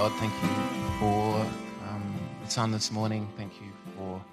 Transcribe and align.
God, 0.00 0.12
thank 0.12 0.32
you 0.42 0.48
for 0.98 1.46
um, 1.90 2.18
the 2.42 2.50
sun 2.50 2.72
this 2.72 2.90
morning. 2.90 3.28
Thank 3.36 3.60
you 3.60 3.70
for 3.94 4.24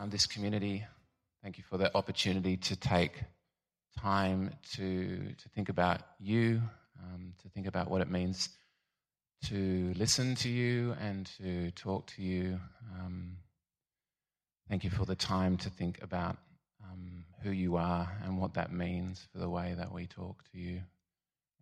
um, 0.00 0.10
this 0.10 0.26
community. 0.26 0.84
Thank 1.44 1.58
you 1.58 1.64
for 1.70 1.78
the 1.78 1.96
opportunity 1.96 2.56
to 2.56 2.74
take 2.74 3.22
time 4.00 4.50
to, 4.72 5.32
to 5.32 5.48
think 5.50 5.68
about 5.68 6.00
you, 6.18 6.60
um, 6.98 7.34
to 7.40 7.48
think 7.50 7.68
about 7.68 7.88
what 7.88 8.00
it 8.00 8.10
means 8.10 8.48
to 9.44 9.94
listen 9.96 10.34
to 10.34 10.48
you 10.48 10.96
and 11.00 11.30
to 11.38 11.70
talk 11.70 12.08
to 12.16 12.22
you. 12.22 12.58
Um, 12.98 13.36
thank 14.68 14.82
you 14.82 14.90
for 14.90 15.04
the 15.04 15.14
time 15.14 15.56
to 15.58 15.70
think 15.70 16.02
about 16.02 16.36
um, 16.82 17.26
who 17.44 17.52
you 17.52 17.76
are 17.76 18.10
and 18.24 18.40
what 18.40 18.54
that 18.54 18.72
means 18.72 19.24
for 19.30 19.38
the 19.38 19.48
way 19.48 19.76
that 19.78 19.92
we 19.92 20.08
talk 20.08 20.42
to 20.50 20.58
you. 20.58 20.80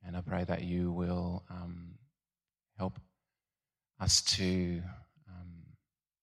And 0.07 0.17
I 0.17 0.23
pray 0.23 0.45
that 0.45 0.63
you 0.63 0.93
will 0.93 1.43
um, 1.51 1.96
help 2.79 2.99
us 4.01 4.23
to, 4.23 4.83
um, 5.29 5.53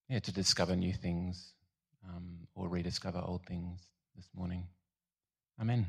yeah, 0.09 0.20
to 0.20 0.31
discover 0.31 0.76
new 0.76 0.93
things 0.93 1.53
um, 2.07 2.48
or 2.55 2.67
rediscover 2.67 3.21
old 3.23 3.45
things 3.45 3.79
this 4.16 4.27
morning. 4.35 4.67
Amen. 5.59 5.88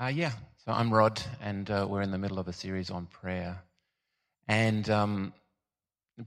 Uh, 0.00 0.06
yeah, 0.06 0.32
so 0.64 0.72
I'm 0.72 0.92
Rod, 0.92 1.20
and 1.42 1.70
uh, 1.70 1.86
we're 1.88 2.02
in 2.02 2.10
the 2.10 2.18
middle 2.18 2.38
of 2.38 2.48
a 2.48 2.52
series 2.52 2.90
on 2.90 3.06
prayer. 3.06 3.62
And 4.48 4.88
um, 4.88 5.32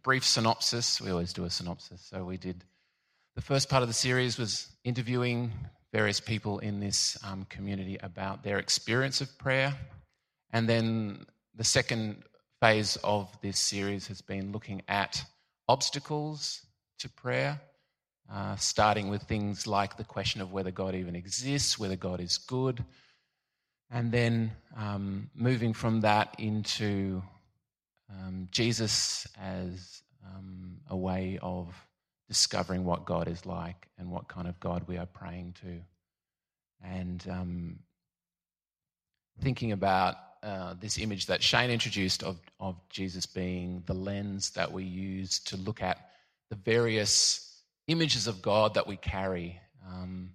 brief 0.03 0.23
synopsis, 0.23 1.01
we 1.01 1.09
always 1.11 1.33
do 1.33 1.43
a 1.43 1.49
synopsis. 1.49 2.01
So 2.09 2.23
we 2.23 2.37
did 2.37 2.63
the 3.35 3.41
first 3.41 3.69
part 3.69 3.81
of 3.81 3.89
the 3.89 3.95
series 3.95 4.37
was 4.37 4.67
interviewing 4.83 5.51
various 5.91 6.19
people 6.19 6.59
in 6.59 6.79
this 6.79 7.17
um, 7.23 7.45
community 7.49 7.97
about 8.01 8.43
their 8.43 8.59
experience 8.59 9.21
of 9.21 9.37
prayer. 9.37 9.75
And 10.51 10.69
then 10.69 11.25
the 11.55 11.63
second 11.63 12.23
phase 12.63 12.97
of 13.03 13.27
this 13.41 13.59
series 13.59 14.07
has 14.07 14.21
been 14.21 14.53
looking 14.53 14.81
at 14.87 15.21
obstacles 15.67 16.65
to 16.97 17.09
prayer, 17.09 17.59
uh, 18.31 18.55
starting 18.55 19.09
with 19.09 19.21
things 19.23 19.67
like 19.67 19.97
the 19.97 20.03
question 20.05 20.39
of 20.39 20.53
whether 20.53 20.71
God 20.71 20.95
even 20.95 21.13
exists, 21.13 21.77
whether 21.77 21.97
God 21.97 22.21
is 22.21 22.37
good, 22.37 22.81
and 23.91 24.13
then 24.13 24.53
um, 24.77 25.29
moving 25.35 25.73
from 25.73 25.99
that 25.99 26.33
into 26.39 27.21
um, 28.09 28.47
Jesus 28.49 29.27
as 29.37 30.01
um, 30.25 30.77
a 30.89 30.95
way 30.95 31.37
of 31.41 31.67
discovering 32.29 32.85
what 32.85 33.03
God 33.03 33.27
is 33.27 33.45
like 33.45 33.89
and 33.97 34.09
what 34.09 34.29
kind 34.29 34.47
of 34.47 34.57
God 34.61 34.87
we 34.87 34.95
are 34.95 35.05
praying 35.05 35.55
to. 35.63 35.81
And 36.81 37.27
um, 37.29 37.79
thinking 39.41 39.73
about 39.73 40.15
uh, 40.43 40.75
this 40.79 40.97
image 40.97 41.27
that 41.27 41.41
Shane 41.41 41.71
introduced 41.71 42.21
of, 42.21 42.37
of 42.59 42.75
Jesus 42.89 43.25
being 43.25 43.81
the 43.85 43.93
lens 43.93 44.51
that 44.51 44.71
we 44.71 44.83
use 44.83 45.39
to 45.39 45.57
look 45.57 45.81
at 45.81 46.09
the 46.49 46.55
various 46.57 47.61
images 47.87 48.27
of 48.27 48.41
God 48.41 48.73
that 48.73 48.87
we 48.87 48.97
carry 48.97 49.59
um, 49.87 50.31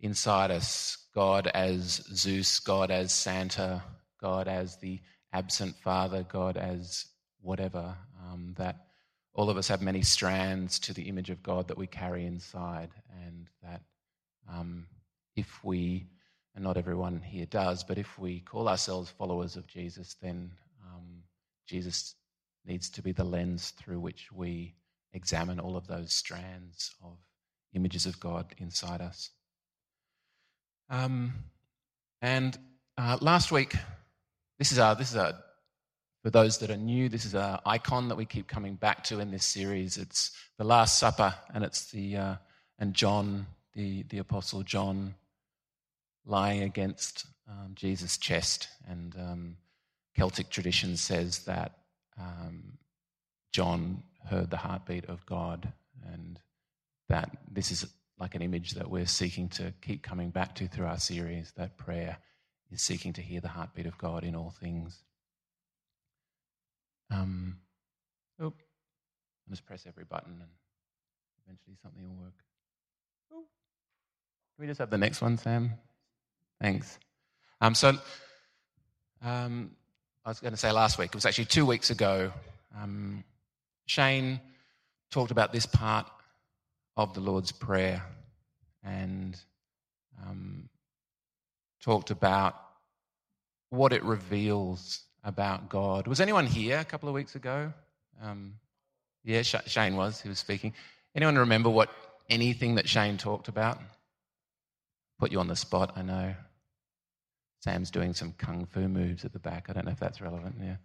inside 0.00 0.50
us. 0.50 0.98
God 1.14 1.46
as 1.46 2.02
Zeus, 2.12 2.58
God 2.60 2.90
as 2.90 3.12
Santa, 3.12 3.82
God 4.20 4.48
as 4.48 4.76
the 4.76 5.00
absent 5.32 5.76
father, 5.76 6.24
God 6.28 6.56
as 6.56 7.06
whatever, 7.40 7.94
um, 8.22 8.54
that 8.58 8.86
all 9.32 9.50
of 9.50 9.56
us 9.56 9.68
have 9.68 9.82
many 9.82 10.02
strands 10.02 10.78
to 10.80 10.92
the 10.92 11.08
image 11.08 11.30
of 11.30 11.42
God 11.42 11.68
that 11.68 11.78
we 11.78 11.86
carry 11.86 12.26
inside, 12.26 12.90
and 13.24 13.46
that 13.62 13.82
um, 14.50 14.86
if 15.36 15.62
we, 15.62 16.06
and 16.56 16.64
not 16.64 16.78
everyone 16.78 17.20
here 17.20 17.44
does, 17.44 17.84
but 17.84 17.98
if 17.98 18.18
we 18.18 18.40
call 18.40 18.66
ourselves 18.66 19.10
followers 19.10 19.56
of 19.56 19.66
Jesus, 19.66 20.16
then 20.22 20.50
um, 20.82 21.22
Jesus 21.68 22.14
needs 22.64 22.88
to 22.90 23.02
be 23.02 23.12
the 23.12 23.24
lens 23.24 23.74
through 23.78 24.00
which 24.00 24.32
we 24.32 24.74
examine 25.12 25.60
all 25.60 25.76
of 25.76 25.86
those 25.86 26.14
strands 26.14 26.94
of 27.04 27.18
images 27.74 28.06
of 28.06 28.18
God 28.18 28.46
inside 28.56 29.02
us. 29.02 29.30
Um, 30.88 31.34
and 32.22 32.58
uh, 32.96 33.18
last 33.20 33.52
week, 33.52 33.76
this 34.58 34.72
is 34.72 34.78
our 34.78 34.94
this 34.94 35.10
is 35.10 35.16
our 35.16 35.34
for 36.22 36.30
those 36.30 36.58
that 36.58 36.70
are 36.70 36.76
new, 36.76 37.08
this 37.10 37.26
is 37.26 37.34
an 37.34 37.58
icon 37.66 38.08
that 38.08 38.16
we 38.16 38.24
keep 38.24 38.48
coming 38.48 38.76
back 38.76 39.04
to 39.04 39.20
in 39.20 39.30
this 39.30 39.44
series. 39.44 39.98
It's 39.98 40.32
the 40.56 40.64
Last 40.64 40.98
Supper, 40.98 41.34
and 41.52 41.62
it's 41.62 41.90
the 41.90 42.16
uh, 42.16 42.34
and 42.78 42.94
John, 42.94 43.46
the 43.74 44.04
the 44.04 44.18
Apostle 44.18 44.62
John, 44.62 45.14
lying 46.26 46.62
against 46.62 47.26
um, 47.48 47.72
Jesus' 47.74 48.18
chest. 48.18 48.68
And 48.88 49.14
um, 49.16 49.56
Celtic 50.14 50.50
tradition 50.50 50.96
says 50.96 51.40
that 51.44 51.78
um, 52.18 52.78
John 53.52 54.02
heard 54.28 54.50
the 54.50 54.56
heartbeat 54.56 55.06
of 55.06 55.24
God, 55.24 55.72
and 56.12 56.38
that 57.08 57.30
this 57.50 57.70
is 57.70 57.86
like 58.18 58.34
an 58.34 58.42
image 58.42 58.72
that 58.72 58.90
we're 58.90 59.06
seeking 59.06 59.48
to 59.50 59.72
keep 59.80 60.02
coming 60.02 60.30
back 60.30 60.54
to 60.56 60.66
through 60.66 60.86
our 60.86 60.98
series. 60.98 61.52
That 61.56 61.78
prayer 61.78 62.18
is 62.70 62.82
seeking 62.82 63.12
to 63.14 63.22
hear 63.22 63.40
the 63.40 63.48
heartbeat 63.48 63.86
of 63.86 63.96
God 63.98 64.24
in 64.24 64.34
all 64.34 64.50
things. 64.50 65.02
Um, 67.10 67.58
oh, 68.40 68.46
I'll 68.46 69.50
just 69.50 69.64
press 69.64 69.84
every 69.86 70.04
button 70.04 70.32
and 70.40 70.50
eventually 71.46 71.76
something 71.80 72.02
will 72.08 72.24
work. 72.24 72.34
Oh. 73.32 73.44
Can 74.56 74.62
we 74.62 74.66
just 74.66 74.80
have 74.80 74.90
the 74.90 74.98
next 74.98 75.20
one, 75.20 75.36
Sam? 75.36 75.74
Thanks. 76.60 76.98
Um, 77.60 77.74
so, 77.74 77.98
um, 79.22 79.70
I 80.24 80.30
was 80.30 80.40
going 80.40 80.52
to 80.52 80.58
say 80.58 80.72
last 80.72 80.98
week, 80.98 81.08
it 81.08 81.14
was 81.14 81.26
actually 81.26 81.44
two 81.46 81.66
weeks 81.66 81.90
ago, 81.90 82.32
um, 82.76 83.24
Shane 83.86 84.40
talked 85.10 85.30
about 85.30 85.52
this 85.52 85.66
part 85.66 86.10
of 86.96 87.14
the 87.14 87.20
Lord's 87.20 87.52
Prayer 87.52 88.02
and 88.82 89.38
um, 90.26 90.68
talked 91.82 92.10
about 92.10 92.56
what 93.70 93.92
it 93.92 94.02
reveals 94.02 95.04
about 95.24 95.68
God. 95.68 96.06
Was 96.06 96.20
anyone 96.20 96.46
here 96.46 96.78
a 96.78 96.84
couple 96.84 97.08
of 97.08 97.14
weeks 97.14 97.34
ago? 97.34 97.72
Um, 98.22 98.54
yeah, 99.24 99.42
Shane 99.42 99.96
was. 99.96 100.20
He 100.20 100.28
was 100.28 100.38
speaking. 100.38 100.72
Anyone 101.14 101.36
remember 101.36 101.68
what 101.68 101.90
anything 102.30 102.76
that 102.76 102.88
Shane 102.88 103.18
talked 103.18 103.48
about? 103.48 103.80
Put 105.18 105.32
you 105.32 105.40
on 105.40 105.48
the 105.48 105.56
spot, 105.56 105.92
I 105.96 106.02
know. 106.02 106.34
Sam's 107.60 107.90
doing 107.90 108.14
some 108.14 108.32
kung 108.32 108.66
fu 108.66 108.88
moves 108.88 109.24
at 109.24 109.32
the 109.32 109.38
back. 109.38 109.66
I 109.68 109.72
don't 109.72 109.86
know 109.86 109.92
if 109.92 110.00
that's 110.00 110.20
relevant. 110.20 110.56
Yeah. 110.60 110.76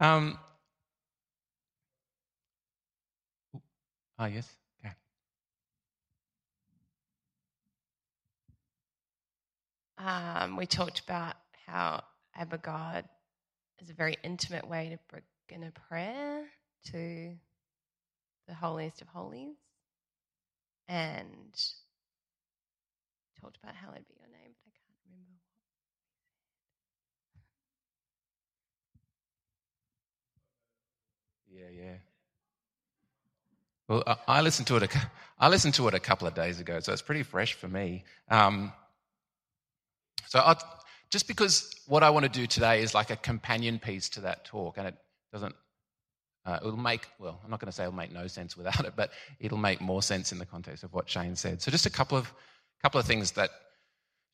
um, 0.00 0.38
ah, 4.18 4.26
yes. 4.26 4.48
um, 10.02 10.56
we 10.56 10.66
talked 10.66 11.00
about 11.00 11.36
how 11.66 12.02
Abba 12.34 13.04
is 13.80 13.90
a 13.90 13.94
very 13.94 14.16
intimate 14.22 14.66
way 14.66 14.98
to 15.12 15.22
begin 15.46 15.64
a 15.64 15.70
prayer 15.88 16.44
to 16.86 17.32
the 18.48 18.54
holiest 18.54 19.00
of 19.00 19.08
holies. 19.08 19.56
And 20.88 21.54
talked 23.42 23.58
about 23.62 23.74
how 23.74 23.90
it'd 23.90 24.06
be 24.06 24.14
your 24.18 24.28
name, 24.28 24.54
but 24.54 24.68
I 24.68 24.72
can't 24.78 24.94
remember 25.04 25.34
what. 25.34 25.40
Yeah, 31.50 31.70
yeah. 31.84 31.96
Well, 33.88 34.18
I 34.28 34.40
listened 34.42 34.68
to 34.68 34.76
it. 34.76 34.84
A, 34.84 34.88
I 35.38 35.48
listened 35.48 35.74
to 35.74 35.88
it 35.88 35.94
a 35.94 36.00
couple 36.00 36.28
of 36.28 36.34
days 36.34 36.60
ago, 36.60 36.78
so 36.80 36.92
it's 36.92 37.02
pretty 37.02 37.24
fresh 37.24 37.54
for 37.54 37.66
me. 37.66 38.04
Um, 38.30 38.72
so 40.28 40.38
I'll, 40.38 40.56
just 41.10 41.26
because 41.26 41.68
what 41.86 42.04
I 42.04 42.10
want 42.10 42.24
to 42.24 42.30
do 42.30 42.46
today 42.46 42.80
is 42.80 42.94
like 42.94 43.10
a 43.10 43.16
companion 43.16 43.80
piece 43.80 44.08
to 44.10 44.20
that 44.20 44.44
talk, 44.44 44.78
and 44.78 44.86
it 44.86 44.94
doesn't, 45.32 45.54
uh, 46.46 46.58
it'll 46.62 46.76
make, 46.76 47.08
well, 47.18 47.40
I'm 47.44 47.50
not 47.50 47.58
going 47.60 47.66
to 47.66 47.72
say 47.72 47.82
it'll 47.82 47.94
make 47.94 48.12
no 48.12 48.28
sense 48.28 48.56
without 48.56 48.84
it, 48.84 48.94
but 48.96 49.10
it'll 49.40 49.58
make 49.58 49.80
more 49.80 50.00
sense 50.00 50.30
in 50.30 50.38
the 50.38 50.46
context 50.46 50.84
of 50.84 50.94
what 50.94 51.10
Shane 51.10 51.34
said. 51.34 51.60
So 51.60 51.70
just 51.72 51.86
a 51.86 51.90
couple 51.90 52.16
of, 52.16 52.32
couple 52.82 52.98
of 52.98 53.06
things 53.06 53.32
that 53.32 53.50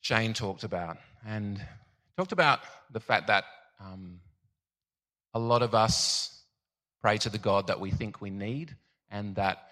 Shane 0.01 0.33
talked 0.33 0.63
about, 0.63 0.97
and 1.25 1.61
talked 2.17 2.31
about 2.31 2.59
the 2.91 2.99
fact 2.99 3.27
that 3.27 3.43
um, 3.79 4.19
a 5.33 5.39
lot 5.39 5.61
of 5.61 5.75
us 5.75 6.43
pray 7.01 7.17
to 7.17 7.29
the 7.29 7.37
God 7.37 7.67
that 7.67 7.79
we 7.79 7.91
think 7.91 8.21
we 8.21 8.29
need, 8.29 8.75
and 9.11 9.35
that 9.35 9.69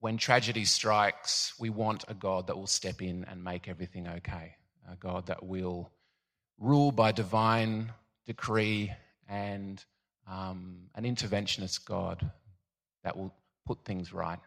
when 0.00 0.16
tragedy 0.16 0.64
strikes, 0.64 1.54
we 1.58 1.70
want 1.70 2.04
a 2.08 2.14
God 2.14 2.46
that 2.46 2.56
will 2.56 2.66
step 2.66 3.02
in 3.02 3.24
and 3.24 3.42
make 3.42 3.68
everything 3.68 4.08
okay 4.08 4.56
a 4.90 4.96
God 4.96 5.26
that 5.26 5.44
will 5.44 5.90
rule 6.58 6.92
by 6.92 7.12
divine 7.12 7.92
decree 8.24 8.92
and 9.28 9.84
um, 10.30 10.88
an 10.94 11.04
interventionist 11.04 11.84
God 11.84 12.30
that 13.04 13.16
will 13.16 13.34
put 13.66 13.84
things 13.84 14.12
right. 14.12 14.38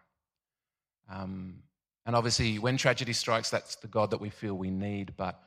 Um, 1.12 1.64
and 2.06 2.16
obviously, 2.16 2.60
when 2.60 2.78
tragedy 2.78 3.14
strikes, 3.14 3.50
that's 3.50 3.76
the 3.76 3.88
God 3.88 4.12
that 4.12 4.22
we 4.22 4.30
feel 4.30 4.56
we 4.56 4.72
need. 4.72 5.14
But 5.18 5.40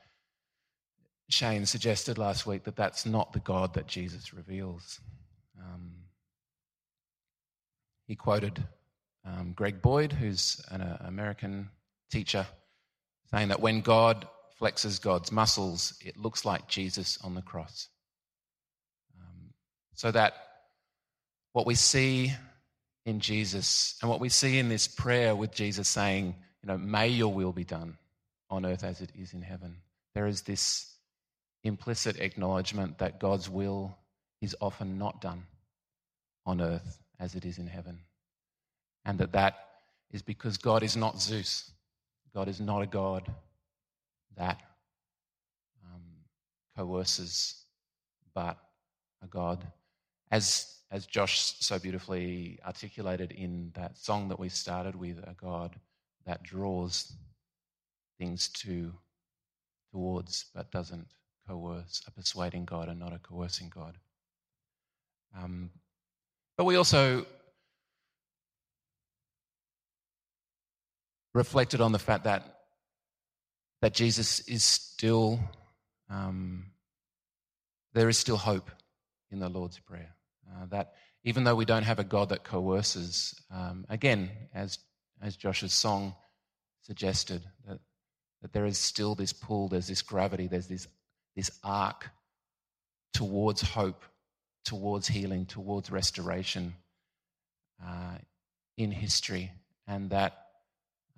Shane 1.28 1.66
suggested 1.66 2.18
last 2.18 2.46
week 2.46 2.64
that 2.64 2.76
that's 2.76 3.06
not 3.06 3.32
the 3.32 3.40
God 3.40 3.74
that 3.74 3.86
Jesus 3.86 4.32
reveals. 4.32 5.00
Um, 5.58 5.92
he 8.06 8.14
quoted 8.14 8.62
um, 9.24 9.52
Greg 9.54 9.80
Boyd, 9.80 10.12
who's 10.12 10.64
an 10.70 10.82
uh, 10.82 10.98
American 11.06 11.70
teacher, 12.10 12.46
saying 13.30 13.48
that 13.48 13.60
when 13.60 13.80
God 13.80 14.28
flexes 14.60 15.00
God's 15.00 15.32
muscles, 15.32 15.94
it 16.00 16.16
looks 16.16 16.44
like 16.44 16.68
Jesus 16.68 17.18
on 17.24 17.34
the 17.34 17.42
cross. 17.42 17.88
Um, 19.18 19.54
so 19.94 20.10
that 20.10 20.34
what 21.52 21.66
we 21.66 21.74
see 21.74 22.32
in 23.04 23.20
Jesus 23.20 23.98
and 24.00 24.10
what 24.10 24.20
we 24.20 24.28
see 24.28 24.58
in 24.58 24.68
this 24.68 24.86
prayer 24.86 25.34
with 25.34 25.52
Jesus 25.52 25.88
saying, 25.88 26.34
you 26.62 26.66
know, 26.68 26.78
may 26.78 27.08
your 27.08 27.32
will 27.32 27.52
be 27.52 27.64
done 27.64 27.96
on 28.48 28.64
earth 28.64 28.84
as 28.84 29.00
it 29.00 29.10
is 29.18 29.32
in 29.32 29.42
heaven, 29.42 29.76
there 30.14 30.26
is 30.26 30.42
this 30.42 30.94
implicit 31.64 32.18
acknowledgement 32.20 32.98
that 32.98 33.20
God's 33.20 33.48
will 33.48 33.96
is 34.40 34.56
often 34.60 34.98
not 34.98 35.20
done 35.20 35.44
on 36.44 36.60
earth 36.60 36.98
as 37.18 37.34
it 37.34 37.44
is 37.44 37.58
in 37.58 37.66
heaven. 37.66 38.00
And 39.04 39.18
that 39.18 39.32
that 39.32 39.54
is 40.12 40.22
because 40.22 40.56
God 40.56 40.82
is 40.82 40.96
not 40.96 41.20
Zeus. 41.20 41.70
God 42.34 42.48
is 42.48 42.60
not 42.60 42.82
a 42.82 42.86
God 42.86 43.30
that 44.36 44.60
um, 45.84 46.02
coerces, 46.76 47.62
but 48.34 48.56
a 49.22 49.26
God, 49.26 49.64
as, 50.30 50.66
as 50.92 51.06
Josh 51.06 51.54
so 51.58 51.78
beautifully 51.78 52.58
articulated 52.66 53.32
in 53.32 53.72
that 53.74 53.96
song 53.96 54.28
that 54.28 54.38
we 54.38 54.50
started 54.50 54.94
with, 54.94 55.18
a 55.18 55.34
God 55.40 55.74
that 56.26 56.42
draws 56.42 57.14
things 58.18 58.48
to 58.48 58.92
towards 59.90 60.44
but 60.54 60.70
doesn't 60.70 61.06
coerce, 61.48 62.02
a 62.06 62.10
persuading 62.10 62.66
God 62.66 62.88
and 62.88 63.00
not 63.00 63.14
a 63.14 63.18
coercing 63.18 63.72
God. 63.74 63.96
Um, 65.36 65.70
but 66.58 66.64
we 66.64 66.76
also 66.76 67.24
reflected 71.32 71.80
on 71.80 71.92
the 71.92 71.98
fact 71.98 72.24
that 72.24 72.58
that 73.80 73.94
Jesus 73.94 74.40
is 74.40 74.62
still 74.62 75.40
um, 76.10 76.66
there 77.94 78.10
is 78.10 78.18
still 78.18 78.36
hope 78.36 78.70
in 79.30 79.38
the 79.38 79.48
Lord's 79.48 79.78
Prayer. 79.78 80.14
Uh, 80.50 80.66
that 80.66 80.94
even 81.24 81.44
though 81.44 81.54
we 81.54 81.64
don't 81.64 81.84
have 81.84 81.98
a 81.98 82.04
God 82.04 82.30
that 82.30 82.44
coerces, 82.44 83.34
um, 83.50 83.86
again, 83.88 84.30
as 84.54 84.78
as 85.20 85.36
Josh's 85.36 85.72
song 85.72 86.14
suggested, 86.82 87.42
that 87.66 87.78
that 88.42 88.52
there 88.52 88.66
is 88.66 88.78
still 88.78 89.14
this 89.14 89.32
pull, 89.32 89.68
there's 89.68 89.86
this 89.86 90.02
gravity, 90.02 90.48
there's 90.48 90.66
this 90.66 90.88
this 91.36 91.50
arc 91.62 92.10
towards 93.14 93.62
hope, 93.62 94.04
towards 94.64 95.06
healing, 95.06 95.46
towards 95.46 95.90
restoration 95.90 96.74
uh, 97.84 98.16
in 98.76 98.90
history, 98.90 99.52
and 99.86 100.10
that 100.10 100.46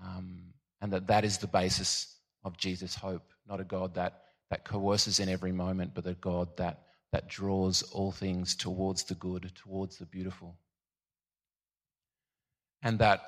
um, 0.02 0.52
and 0.80 0.92
that 0.92 1.06
that 1.06 1.24
is 1.24 1.38
the 1.38 1.46
basis 1.46 2.14
of 2.44 2.58
Jesus' 2.58 2.94
hope, 2.94 3.32
not 3.48 3.60
a 3.60 3.64
God 3.64 3.94
that 3.94 4.20
that 4.50 4.64
coerces 4.64 5.18
in 5.18 5.28
every 5.28 5.52
moment, 5.52 5.92
but 5.94 6.06
a 6.06 6.14
God 6.14 6.56
that 6.58 6.82
that 7.14 7.28
draws 7.28 7.82
all 7.92 8.10
things 8.10 8.56
towards 8.56 9.04
the 9.04 9.14
good, 9.14 9.52
towards 9.54 9.98
the 9.98 10.04
beautiful, 10.04 10.56
and 12.82 12.98
that 12.98 13.20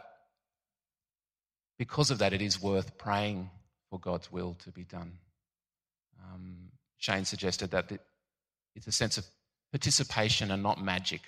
because 1.78 2.10
of 2.10 2.18
that, 2.18 2.32
it 2.32 2.42
is 2.42 2.60
worth 2.60 2.98
praying 2.98 3.48
for 3.88 4.00
God's 4.00 4.32
will 4.32 4.54
to 4.64 4.72
be 4.72 4.82
done. 4.82 5.12
Um, 6.20 6.72
Shane 6.98 7.24
suggested 7.24 7.70
that 7.70 7.92
it's 8.74 8.88
a 8.88 8.92
sense 8.92 9.18
of 9.18 9.26
participation 9.70 10.50
and 10.50 10.64
not 10.64 10.82
magic 10.82 11.20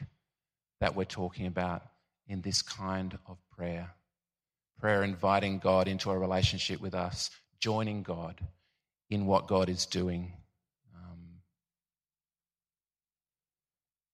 that 0.81 0.97
we're 0.97 1.05
talking 1.05 1.47
about 1.47 1.83
in 2.27 2.41
this 2.41 2.61
kind 2.61 3.17
of 3.29 3.39
prayer. 3.57 3.95
Prayer 4.81 5.05
inviting 5.05 5.61
God 5.61 5.87
into 5.87 6.11
a 6.11 6.19
relationship 6.19 6.81
with 6.81 6.97
us, 6.97 7.31
joining 7.61 8.03
God 8.03 8.41
in 9.11 9.27
what 9.27 9.47
God 9.47 9.69
is 9.69 9.87
doing. 9.87 10.33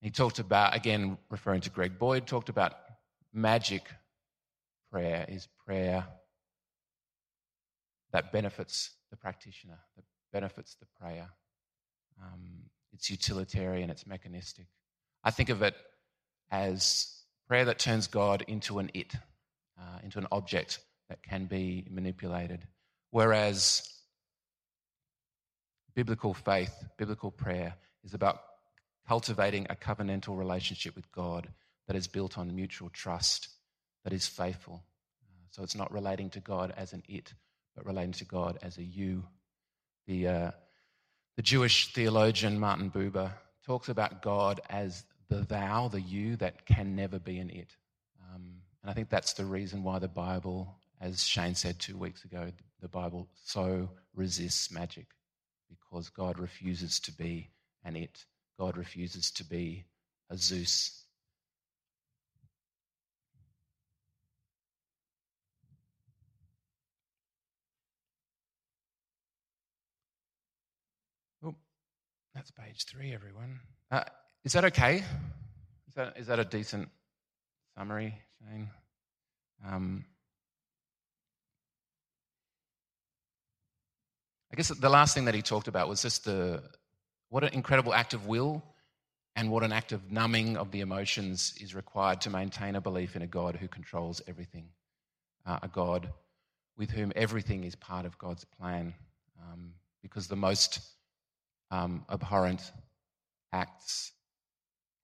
He 0.04 0.10
talked 0.10 0.38
about, 0.38 0.76
again, 0.76 1.16
referring 1.30 1.62
to 1.62 1.70
Greg 1.70 1.98
Boyd, 1.98 2.26
talked 2.26 2.50
about 2.50 2.74
magic 3.32 3.84
prayer 4.92 5.24
is 5.26 5.48
prayer 5.64 6.04
that 8.12 8.30
benefits 8.30 8.90
the 9.10 9.16
practitioner, 9.16 9.78
that 9.96 10.04
benefits 10.30 10.74
the 10.74 10.84
prayer. 11.00 11.30
Um, 12.22 12.64
it's 12.92 13.08
utilitarian, 13.08 13.88
it's 13.88 14.06
mechanistic. 14.06 14.66
I 15.24 15.30
think 15.30 15.48
of 15.48 15.62
it 15.62 15.74
as 16.50 17.08
prayer 17.48 17.64
that 17.64 17.78
turns 17.78 18.06
God 18.06 18.44
into 18.46 18.80
an 18.80 18.90
it, 18.92 19.14
uh, 19.80 20.00
into 20.02 20.18
an 20.18 20.26
object 20.30 20.80
that 21.08 21.22
can 21.22 21.46
be 21.46 21.86
manipulated. 21.88 22.68
Whereas 23.10 23.88
biblical 25.94 26.34
faith, 26.34 26.74
biblical 26.98 27.30
prayer, 27.30 27.74
is 28.04 28.12
about 28.12 28.42
cultivating 29.06 29.66
a 29.68 29.74
covenantal 29.74 30.36
relationship 30.36 30.94
with 30.96 31.10
God 31.12 31.48
that 31.86 31.96
is 31.96 32.06
built 32.06 32.38
on 32.38 32.54
mutual 32.54 32.88
trust, 32.90 33.48
that 34.04 34.12
is 34.12 34.26
faithful. 34.26 34.82
So 35.50 35.62
it's 35.62 35.76
not 35.76 35.92
relating 35.92 36.30
to 36.30 36.40
God 36.40 36.74
as 36.76 36.92
an 36.92 37.02
it, 37.08 37.32
but 37.76 37.86
relating 37.86 38.12
to 38.14 38.24
God 38.24 38.58
as 38.62 38.76
a 38.78 38.82
you. 38.82 39.22
The, 40.08 40.26
uh, 40.26 40.50
the 41.36 41.42
Jewish 41.42 41.92
theologian 41.92 42.58
Martin 42.58 42.90
Buber 42.90 43.30
talks 43.64 43.88
about 43.88 44.20
God 44.20 44.60
as 44.68 45.04
the 45.28 45.42
thou, 45.42 45.88
the 45.88 46.00
you, 46.00 46.36
that 46.36 46.66
can 46.66 46.96
never 46.96 47.18
be 47.18 47.38
an 47.38 47.50
it. 47.50 47.76
Um, 48.34 48.62
and 48.82 48.90
I 48.90 48.94
think 48.94 49.08
that's 49.10 49.34
the 49.34 49.44
reason 49.44 49.84
why 49.84 49.98
the 50.00 50.08
Bible, 50.08 50.74
as 51.00 51.24
Shane 51.24 51.54
said 51.54 51.78
two 51.78 51.96
weeks 51.96 52.24
ago, 52.24 52.50
the 52.80 52.88
Bible 52.88 53.28
so 53.44 53.88
resists 54.14 54.72
magic 54.72 55.06
because 55.68 56.10
God 56.10 56.38
refuses 56.38 56.98
to 57.00 57.12
be 57.12 57.48
an 57.84 57.96
it. 57.96 58.24
God 58.58 58.76
refuses 58.76 59.30
to 59.32 59.44
be 59.44 59.84
a 60.30 60.36
Zeus. 60.36 61.02
Oh, 71.44 71.54
that's 72.34 72.50
page 72.52 72.84
three, 72.86 73.12
everyone. 73.12 73.60
Uh, 73.90 74.04
is 74.44 74.52
that 74.52 74.64
okay? 74.66 74.98
Is 74.98 75.94
that, 75.96 76.16
is 76.16 76.26
that 76.28 76.38
a 76.38 76.44
decent 76.44 76.88
summary, 77.76 78.14
Shane? 78.40 78.70
Um, 79.66 80.04
I 84.52 84.56
guess 84.56 84.68
the 84.68 84.88
last 84.88 85.14
thing 85.14 85.24
that 85.24 85.34
he 85.34 85.42
talked 85.42 85.66
about 85.66 85.88
was 85.88 86.02
just 86.02 86.24
the 86.24 86.62
what 87.34 87.42
an 87.42 87.52
incredible 87.52 87.92
act 87.92 88.14
of 88.14 88.28
will 88.28 88.62
and 89.34 89.50
what 89.50 89.64
an 89.64 89.72
act 89.72 89.90
of 89.90 90.12
numbing 90.12 90.56
of 90.56 90.70
the 90.70 90.82
emotions 90.82 91.52
is 91.60 91.74
required 91.74 92.20
to 92.20 92.30
maintain 92.30 92.76
a 92.76 92.80
belief 92.80 93.16
in 93.16 93.22
a 93.22 93.26
God 93.26 93.56
who 93.56 93.66
controls 93.66 94.22
everything, 94.28 94.68
uh, 95.44 95.58
a 95.60 95.66
God 95.66 96.10
with 96.78 96.92
whom 96.92 97.10
everything 97.16 97.64
is 97.64 97.74
part 97.74 98.06
of 98.06 98.16
God's 98.18 98.44
plan. 98.44 98.94
Um, 99.42 99.72
because 100.00 100.28
the 100.28 100.36
most 100.36 100.78
um, 101.72 102.04
abhorrent 102.08 102.70
acts 103.52 104.12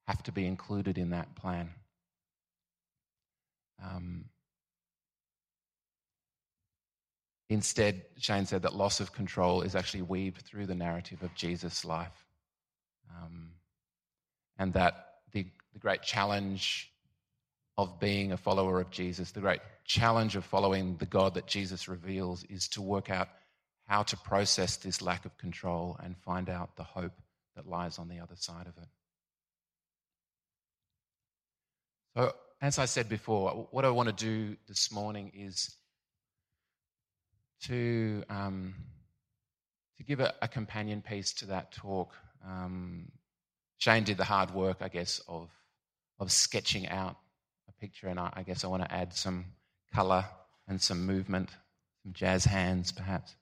have 0.06 0.22
to 0.22 0.30
be 0.30 0.46
included 0.46 0.98
in 0.98 1.10
that 1.10 1.34
plan. 1.34 1.68
Um, 3.82 4.26
Instead, 7.50 8.04
Shane 8.16 8.46
said 8.46 8.62
that 8.62 8.76
loss 8.76 9.00
of 9.00 9.12
control 9.12 9.62
is 9.62 9.74
actually 9.74 10.02
weaved 10.02 10.42
through 10.42 10.66
the 10.66 10.74
narrative 10.74 11.20
of 11.24 11.34
Jesus' 11.34 11.84
life. 11.84 12.24
Um, 13.10 13.50
and 14.56 14.72
that 14.74 15.16
the, 15.32 15.44
the 15.72 15.80
great 15.80 16.02
challenge 16.02 16.92
of 17.76 17.98
being 17.98 18.30
a 18.30 18.36
follower 18.36 18.80
of 18.80 18.90
Jesus, 18.90 19.32
the 19.32 19.40
great 19.40 19.62
challenge 19.84 20.36
of 20.36 20.44
following 20.44 20.96
the 20.98 21.06
God 21.06 21.34
that 21.34 21.48
Jesus 21.48 21.88
reveals, 21.88 22.44
is 22.44 22.68
to 22.68 22.82
work 22.82 23.10
out 23.10 23.28
how 23.88 24.04
to 24.04 24.16
process 24.18 24.76
this 24.76 25.02
lack 25.02 25.24
of 25.24 25.36
control 25.36 25.98
and 26.04 26.16
find 26.18 26.48
out 26.48 26.76
the 26.76 26.84
hope 26.84 27.20
that 27.56 27.66
lies 27.66 27.98
on 27.98 28.08
the 28.08 28.20
other 28.20 28.36
side 28.36 28.68
of 28.68 28.76
it. 28.80 28.88
So, 32.16 32.32
as 32.62 32.78
I 32.78 32.84
said 32.84 33.08
before, 33.08 33.66
what 33.72 33.84
I 33.84 33.90
want 33.90 34.08
to 34.08 34.24
do 34.24 34.56
this 34.68 34.92
morning 34.92 35.32
is 35.34 35.74
to, 37.62 38.24
um, 38.28 38.74
to 39.96 40.04
give 40.04 40.20
a, 40.20 40.34
a, 40.40 40.48
companion 40.48 41.02
piece 41.02 41.32
to 41.34 41.46
that 41.46 41.72
talk. 41.72 42.14
Um, 42.46 43.10
Shane 43.78 44.04
did 44.04 44.16
the 44.16 44.24
hard 44.24 44.52
work, 44.52 44.78
I 44.80 44.88
guess, 44.88 45.20
of, 45.28 45.50
of 46.18 46.32
sketching 46.32 46.88
out 46.88 47.16
a 47.68 47.72
picture, 47.80 48.08
and 48.08 48.18
I, 48.18 48.30
I 48.34 48.42
guess 48.42 48.64
I 48.64 48.68
want 48.68 48.82
to 48.82 48.92
add 48.92 49.12
some 49.12 49.46
colour 49.94 50.24
and 50.68 50.80
some 50.80 51.04
movement, 51.04 51.50
some 52.02 52.12
jazz 52.12 52.44
hands 52.44 52.92
perhaps. 52.92 53.34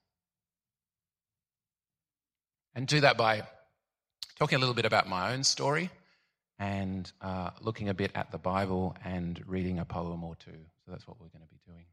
and 2.74 2.86
do 2.86 3.00
that 3.00 3.16
by 3.16 3.42
talking 4.38 4.56
a 4.56 4.58
little 4.58 4.74
bit 4.74 4.84
about 4.84 5.08
my 5.08 5.32
own 5.32 5.42
story 5.42 5.90
and 6.60 7.10
uh, 7.20 7.50
looking 7.60 7.88
a 7.88 7.94
bit 7.94 8.12
at 8.14 8.30
the 8.30 8.38
Bible 8.38 8.96
and 9.04 9.42
reading 9.46 9.80
a 9.80 9.84
poem 9.84 10.22
or 10.22 10.36
two. 10.36 10.58
So 10.84 10.92
that's 10.92 11.06
what 11.06 11.20
we're 11.20 11.26
going 11.28 11.42
to 11.42 11.48
be 11.48 11.60
doing. 11.66 11.84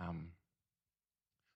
Um, 0.00 0.28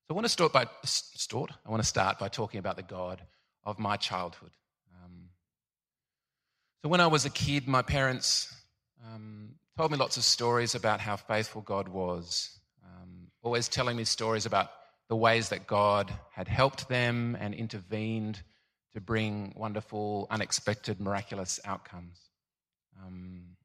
so 0.06 0.12
I 0.12 0.14
want 0.14 0.25
to 0.25 0.28
start 0.28 0.52
by 0.52 0.66
start. 0.84 1.50
I 1.66 1.70
want 1.70 1.82
to 1.82 1.88
start 1.88 2.20
by 2.20 2.28
talking 2.28 2.60
about 2.60 2.76
the 2.76 2.84
God 2.84 3.20
of 3.64 3.80
my 3.80 3.96
childhood. 3.96 4.52
Um, 5.02 5.30
so 6.80 6.88
when 6.88 7.00
I 7.00 7.08
was 7.08 7.25
a 7.25 7.30
kid, 7.30 7.66
my 7.66 7.82
parents 7.82 8.54
um, 9.04 9.56
told 9.76 9.90
me 9.90 9.96
lots 9.96 10.16
of 10.16 10.22
stories 10.22 10.76
about 10.76 11.00
how 11.00 11.16
faithful 11.16 11.60
God 11.60 11.88
was, 11.88 12.56
um, 12.84 13.32
always 13.42 13.66
telling 13.66 13.96
me 13.96 14.04
stories 14.04 14.46
about 14.46 14.70
the 15.08 15.16
ways 15.16 15.48
that 15.48 15.66
God 15.66 16.12
had 16.30 16.46
helped 16.46 16.88
them 16.88 17.36
and 17.40 17.52
intervened 17.52 18.40
to 18.94 19.00
bring 19.00 19.54
wonderful, 19.56 20.28
unexpected, 20.30 21.00
miraculous 21.00 21.58
outcomes. 21.64 22.20
Um, 23.04 23.56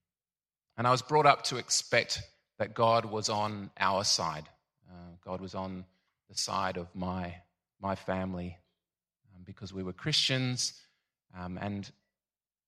and 0.75 0.87
I 0.87 0.91
was 0.91 1.03
brought 1.03 1.27
up 1.27 1.43
to 1.45 1.57
expect 1.57 2.23
that 2.57 2.73
God 2.73 3.05
was 3.05 3.29
on 3.29 3.69
our 3.79 4.03
side. 4.03 4.49
Uh, 4.89 5.11
God 5.23 5.39
was 5.39 5.53
on 5.53 5.85
the 6.31 6.37
side 6.37 6.77
of 6.77 6.87
my, 6.95 7.35
my 7.81 7.93
family 7.93 8.57
um, 9.35 9.43
because 9.43 9.73
we 9.73 9.83
were 9.83 9.91
Christians. 9.91 10.73
Um, 11.37 11.59
and, 11.61 11.91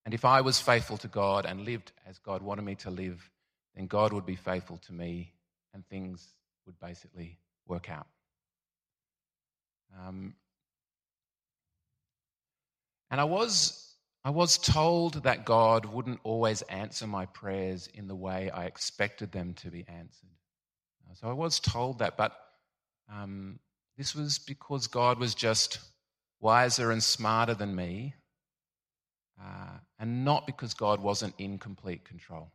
and 0.05 0.13
if 0.13 0.25
I 0.25 0.41
was 0.41 0.59
faithful 0.59 0.97
to 0.97 1.07
God 1.07 1.45
and 1.45 1.61
lived 1.61 1.93
as 2.05 2.19
God 2.19 2.41
wanted 2.41 2.65
me 2.65 2.75
to 2.75 2.89
live, 2.89 3.29
then 3.73 3.87
God 3.87 4.11
would 4.11 4.25
be 4.25 4.35
faithful 4.35 4.77
to 4.85 4.93
me 4.93 5.31
and 5.73 5.87
things 5.87 6.27
would 6.65 6.77
basically 6.81 7.39
work 7.65 7.89
out. 7.89 8.07
Um, 9.97 10.35
and 13.09 13.21
I 13.21 13.23
was, 13.23 13.95
I 14.25 14.31
was 14.31 14.57
told 14.57 15.23
that 15.23 15.45
God 15.45 15.85
wouldn't 15.85 16.19
always 16.23 16.63
answer 16.63 17.07
my 17.07 17.27
prayers 17.27 17.87
in 17.93 18.07
the 18.07 18.15
way 18.15 18.49
I 18.49 18.65
expected 18.65 19.31
them 19.31 19.53
to 19.55 19.71
be 19.71 19.85
answered. 19.87 20.29
So 21.13 21.29
I 21.29 21.33
was 21.33 21.59
told 21.59 21.99
that, 21.99 22.17
but 22.17 22.42
um, 23.13 23.59
this 23.97 24.15
was 24.15 24.39
because 24.39 24.87
God 24.87 25.19
was 25.19 25.35
just 25.35 25.79
wiser 26.39 26.91
and 26.91 27.03
smarter 27.03 27.53
than 27.53 27.75
me, 27.75 28.15
uh, 29.41 29.77
and 29.99 30.25
not 30.25 30.47
because 30.47 30.73
God 30.73 31.01
wasn't 31.01 31.33
in 31.37 31.57
complete 31.57 32.03
control. 32.03 32.51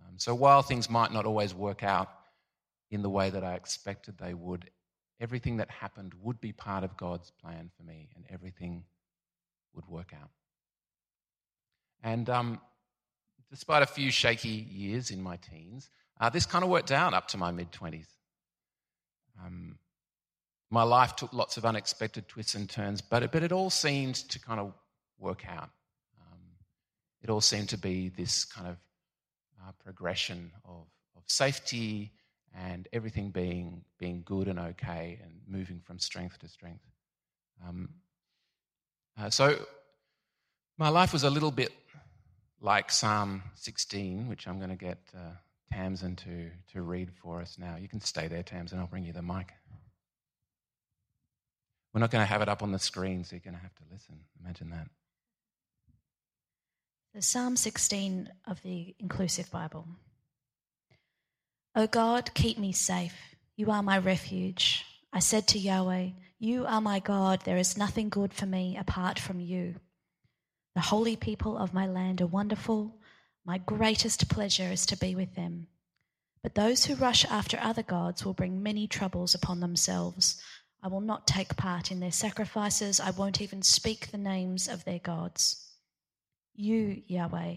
Um, 0.00 0.14
so 0.18 0.34
while 0.34 0.62
things 0.62 0.88
might 0.88 1.12
not 1.12 1.26
always 1.26 1.54
work 1.54 1.82
out 1.82 2.08
in 2.90 3.02
the 3.02 3.10
way 3.10 3.30
that 3.30 3.44
I 3.44 3.54
expected 3.54 4.16
they 4.18 4.34
would, 4.34 4.70
everything 5.20 5.56
that 5.58 5.70
happened 5.70 6.12
would 6.22 6.40
be 6.40 6.52
part 6.52 6.84
of 6.84 6.96
God's 6.96 7.30
plan 7.42 7.70
for 7.76 7.82
me, 7.82 8.08
and 8.14 8.24
everything 8.30 8.84
would 9.74 9.86
work 9.86 10.12
out. 10.20 10.30
And 12.02 12.30
um, 12.30 12.60
despite 13.50 13.82
a 13.82 13.86
few 13.86 14.10
shaky 14.10 14.48
years 14.48 15.10
in 15.10 15.20
my 15.20 15.36
teens, 15.36 15.90
uh, 16.20 16.30
this 16.30 16.46
kind 16.46 16.64
of 16.64 16.70
worked 16.70 16.92
out 16.92 17.14
up 17.14 17.28
to 17.28 17.36
my 17.36 17.50
mid 17.50 17.72
20s. 17.72 18.06
Um, 19.44 19.78
my 20.70 20.82
life 20.82 21.16
took 21.16 21.32
lots 21.32 21.56
of 21.56 21.64
unexpected 21.64 22.28
twists 22.28 22.54
and 22.54 22.68
turns, 22.68 23.00
but 23.00 23.22
it, 23.22 23.32
but 23.32 23.42
it 23.42 23.52
all 23.52 23.70
seemed 23.70 24.16
to 24.16 24.38
kind 24.38 24.60
of 24.60 24.72
work 25.18 25.44
out. 25.48 25.70
Um, 26.20 26.40
it 27.22 27.30
all 27.30 27.40
seemed 27.40 27.70
to 27.70 27.78
be 27.78 28.10
this 28.10 28.44
kind 28.44 28.68
of 28.68 28.76
uh, 29.62 29.72
progression 29.82 30.50
of, 30.64 30.86
of 31.16 31.22
safety 31.26 32.12
and 32.54 32.88
everything 32.92 33.30
being, 33.30 33.82
being 33.98 34.22
good 34.24 34.48
and 34.48 34.58
okay 34.58 35.18
and 35.22 35.32
moving 35.46 35.80
from 35.80 35.98
strength 35.98 36.38
to 36.40 36.48
strength. 36.48 36.84
Um, 37.66 37.88
uh, 39.18 39.30
so 39.30 39.56
my 40.76 40.88
life 40.88 41.12
was 41.12 41.24
a 41.24 41.30
little 41.30 41.50
bit 41.50 41.72
like 42.60 42.90
Psalm 42.90 43.42
16, 43.54 44.28
which 44.28 44.46
I'm 44.46 44.58
going 44.58 44.70
to 44.70 44.76
get 44.76 44.98
uh, 45.14 45.32
Tamsin 45.72 46.16
to, 46.16 46.50
to 46.72 46.82
read 46.82 47.10
for 47.14 47.40
us 47.40 47.56
now. 47.58 47.76
You 47.76 47.88
can 47.88 48.00
stay 48.00 48.28
there, 48.28 48.42
Tamsin, 48.42 48.78
I'll 48.78 48.86
bring 48.86 49.04
you 49.04 49.12
the 49.12 49.22
mic. 49.22 49.52
We're 51.92 52.00
not 52.00 52.10
going 52.10 52.22
to 52.22 52.30
have 52.30 52.42
it 52.42 52.48
up 52.48 52.62
on 52.62 52.72
the 52.72 52.78
screen, 52.78 53.24
so 53.24 53.34
you're 53.34 53.40
going 53.40 53.56
to 53.56 53.62
have 53.62 53.74
to 53.76 53.82
listen. 53.90 54.16
Imagine 54.42 54.70
that. 54.70 54.88
The 57.14 57.22
Psalm 57.22 57.56
16 57.56 58.30
of 58.46 58.62
the 58.62 58.94
Inclusive 58.98 59.50
Bible. 59.50 59.86
O 61.74 61.86
God, 61.86 62.34
keep 62.34 62.58
me 62.58 62.72
safe. 62.72 63.14
You 63.56 63.70
are 63.70 63.82
my 63.82 63.98
refuge. 63.98 64.84
I 65.12 65.20
said 65.20 65.48
to 65.48 65.58
Yahweh, 65.58 66.10
You 66.38 66.66
are 66.66 66.80
my 66.80 67.00
God. 67.00 67.42
There 67.44 67.56
is 67.56 67.78
nothing 67.78 68.08
good 68.08 68.34
for 68.34 68.46
me 68.46 68.76
apart 68.76 69.18
from 69.18 69.40
you. 69.40 69.76
The 70.74 70.82
holy 70.82 71.16
people 71.16 71.56
of 71.56 71.74
my 71.74 71.86
land 71.86 72.20
are 72.20 72.26
wonderful. 72.26 72.94
My 73.44 73.58
greatest 73.58 74.28
pleasure 74.28 74.70
is 74.70 74.86
to 74.86 74.96
be 74.96 75.14
with 75.14 75.34
them. 75.34 75.66
But 76.42 76.54
those 76.54 76.84
who 76.84 76.94
rush 76.94 77.24
after 77.24 77.58
other 77.60 77.82
gods 77.82 78.24
will 78.24 78.34
bring 78.34 78.62
many 78.62 78.86
troubles 78.86 79.34
upon 79.34 79.60
themselves. 79.60 80.40
I 80.82 80.88
will 80.88 81.00
not 81.00 81.26
take 81.26 81.56
part 81.56 81.90
in 81.90 82.00
their 82.00 82.12
sacrifices. 82.12 83.00
I 83.00 83.10
won't 83.10 83.40
even 83.40 83.62
speak 83.62 84.10
the 84.10 84.18
names 84.18 84.68
of 84.68 84.84
their 84.84 85.00
gods. 85.00 85.70
You, 86.54 87.02
Yahweh, 87.06 87.56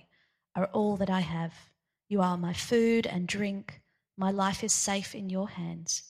are 0.56 0.66
all 0.74 0.98
that 0.98 1.10
I 1.10 1.20
have. 1.20 1.54
You 2.10 2.22
are 2.22 2.38
my 2.38 2.54
food 2.54 3.06
and 3.06 3.28
drink. 3.28 3.82
My 4.18 4.32
life 4.32 4.64
is 4.64 4.74
safe 4.74 5.16
in 5.16 5.30
your 5.30 5.50
hands. 5.50 6.04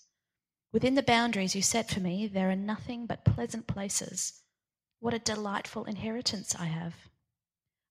Within 0.73 0.95
the 0.95 1.03
boundaries 1.03 1.55
you 1.55 1.61
set 1.61 1.91
for 1.91 1.99
me, 1.99 2.27
there 2.27 2.49
are 2.49 2.55
nothing 2.55 3.05
but 3.05 3.25
pleasant 3.25 3.67
places. 3.67 4.41
What 4.99 5.13
a 5.13 5.19
delightful 5.19 5.83
inheritance 5.85 6.55
I 6.57 6.65
have. 6.65 6.95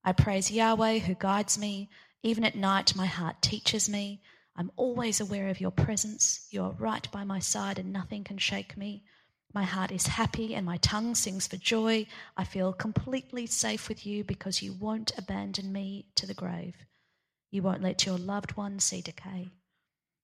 I 0.03 0.13
praise 0.13 0.51
Yahweh 0.51 1.01
who 1.01 1.15
guides 1.15 1.59
me. 1.59 1.91
Even 2.23 2.45
at 2.45 2.55
night, 2.55 2.97
my 2.97 3.07
heart 3.07 3.43
teaches 3.43 3.89
me. 3.89 4.23
I'm 4.57 4.71
always 4.77 5.21
aware 5.21 5.49
of 5.49 5.61
your 5.61 5.71
presence. 5.71 6.47
You 6.51 6.65
are 6.65 6.73
right 6.73 7.11
by 7.11 7.25
my 7.25 7.39
side, 7.39 7.79
and 7.79 7.93
nothing 7.93 8.25
can 8.25 8.39
shake 8.39 8.77
me. 8.77 9.05
My 9.53 9.65
heart 9.65 9.91
is 9.91 10.07
happy 10.07 10.55
and 10.55 10.65
my 10.65 10.77
tongue 10.77 11.15
sings 11.15 11.49
for 11.49 11.57
joy. 11.57 12.07
I 12.37 12.45
feel 12.45 12.73
completely 12.73 13.47
safe 13.47 13.89
with 13.89 14.07
you 14.07 14.23
because 14.23 14.63
you 14.63 14.73
won't 14.73 15.17
abandon 15.19 15.73
me 15.73 16.07
to 16.15 16.27
the 16.27 16.35
grave. 16.35 16.77
You 17.51 17.63
won't 17.63 17.83
let 17.83 18.07
your 18.07 18.17
loved 18.17 18.57
one 18.57 18.79
see 18.79 19.01
decay. 19.01 19.49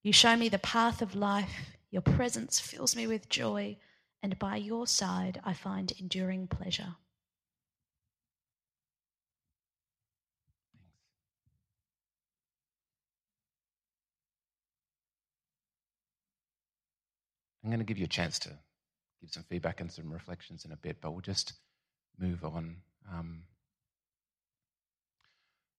You 0.04 0.12
show 0.12 0.36
me 0.36 0.48
the 0.48 0.60
path 0.60 1.02
of 1.02 1.16
life. 1.16 1.76
Your 1.90 2.02
presence 2.02 2.60
fills 2.60 2.94
me 2.94 3.08
with 3.08 3.28
joy, 3.28 3.78
and 4.22 4.38
by 4.38 4.56
your 4.56 4.86
side 4.86 5.40
I 5.42 5.54
find 5.54 5.92
enduring 5.98 6.46
pleasure. 6.46 6.94
I'm 17.66 17.72
going 17.72 17.80
to 17.80 17.84
give 17.84 17.98
you 17.98 18.04
a 18.04 18.08
chance 18.08 18.38
to 18.38 18.50
give 19.20 19.30
some 19.30 19.42
feedback 19.42 19.80
and 19.80 19.90
some 19.90 20.12
reflections 20.12 20.64
in 20.64 20.70
a 20.70 20.76
bit, 20.76 20.98
but 21.00 21.10
we'll 21.10 21.20
just 21.20 21.54
move 22.16 22.44
on. 22.44 22.76
Um, 23.12 23.42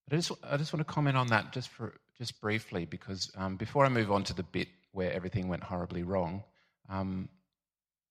but 0.06 0.16
I 0.16 0.18
just, 0.18 0.32
I 0.44 0.58
just 0.58 0.74
want 0.74 0.86
to 0.86 0.94
comment 0.94 1.16
on 1.16 1.28
that 1.28 1.54
just 1.54 1.70
for 1.70 1.94
just 2.18 2.42
briefly 2.42 2.84
because 2.84 3.32
um, 3.38 3.56
before 3.56 3.86
I 3.86 3.90
move 3.90 4.12
on 4.12 4.26
to 4.26 4.34
the 4.34 4.44
bit 4.44 4.68
where 4.92 5.14
everything 5.14 5.48
went 5.48 5.64
horribly 5.64 6.04
wrong, 6.04 6.44
um, 6.90 7.30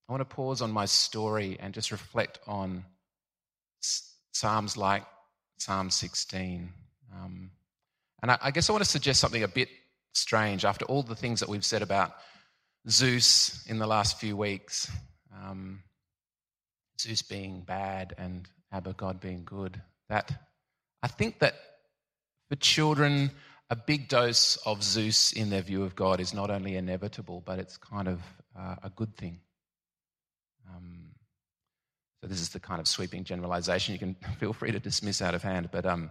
I 0.09 0.13
want 0.13 0.27
to 0.27 0.35
pause 0.35 0.63
on 0.63 0.71
my 0.71 0.85
story 0.85 1.57
and 1.59 1.71
just 1.71 1.91
reflect 1.91 2.39
on 2.47 2.83
Psalms 4.33 4.75
like 4.75 5.03
Psalm 5.59 5.91
16. 5.91 6.73
Um, 7.13 7.51
and 8.23 8.31
I, 8.31 8.39
I 8.41 8.49
guess 8.49 8.71
I 8.71 8.73
want 8.73 8.83
to 8.83 8.89
suggest 8.89 9.19
something 9.19 9.43
a 9.43 9.47
bit 9.47 9.69
strange 10.13 10.65
after 10.65 10.83
all 10.85 11.03
the 11.03 11.13
things 11.13 11.39
that 11.41 11.49
we've 11.49 11.63
said 11.63 11.83
about 11.83 12.13
Zeus 12.89 13.65
in 13.67 13.79
the 13.79 13.87
last 13.87 14.19
few 14.19 14.37
weeks. 14.37 14.89
Um, 15.33 15.83
Zeus 16.99 17.21
being 17.21 17.61
bad 17.61 18.13
and 18.17 18.47
Abba 18.71 18.93
God 18.93 19.19
being 19.19 19.43
good. 19.45 19.81
That 20.09 20.31
I 21.03 21.07
think 21.07 21.39
that 21.39 21.55
for 22.49 22.55
children, 22.55 23.31
a 23.69 23.75
big 23.75 24.07
dose 24.07 24.57
of 24.65 24.83
Zeus 24.83 25.33
in 25.33 25.49
their 25.49 25.61
view 25.61 25.83
of 25.83 25.95
God 25.95 26.19
is 26.19 26.33
not 26.33 26.49
only 26.49 26.75
inevitable, 26.75 27.43
but 27.45 27.59
it's 27.59 27.77
kind 27.77 28.07
of 28.07 28.21
uh, 28.57 28.75
a 28.83 28.89
good 28.89 29.15
thing. 29.17 29.39
Um, 30.69 31.09
so 32.21 32.27
this 32.27 32.39
is 32.39 32.49
the 32.49 32.59
kind 32.59 32.79
of 32.79 32.87
sweeping 32.87 33.23
generalization 33.23 33.93
you 33.93 33.99
can 33.99 34.15
feel 34.39 34.53
free 34.53 34.71
to 34.71 34.79
dismiss 34.79 35.21
out 35.21 35.35
of 35.35 35.43
hand. 35.43 35.69
But 35.71 35.85
um, 35.85 36.09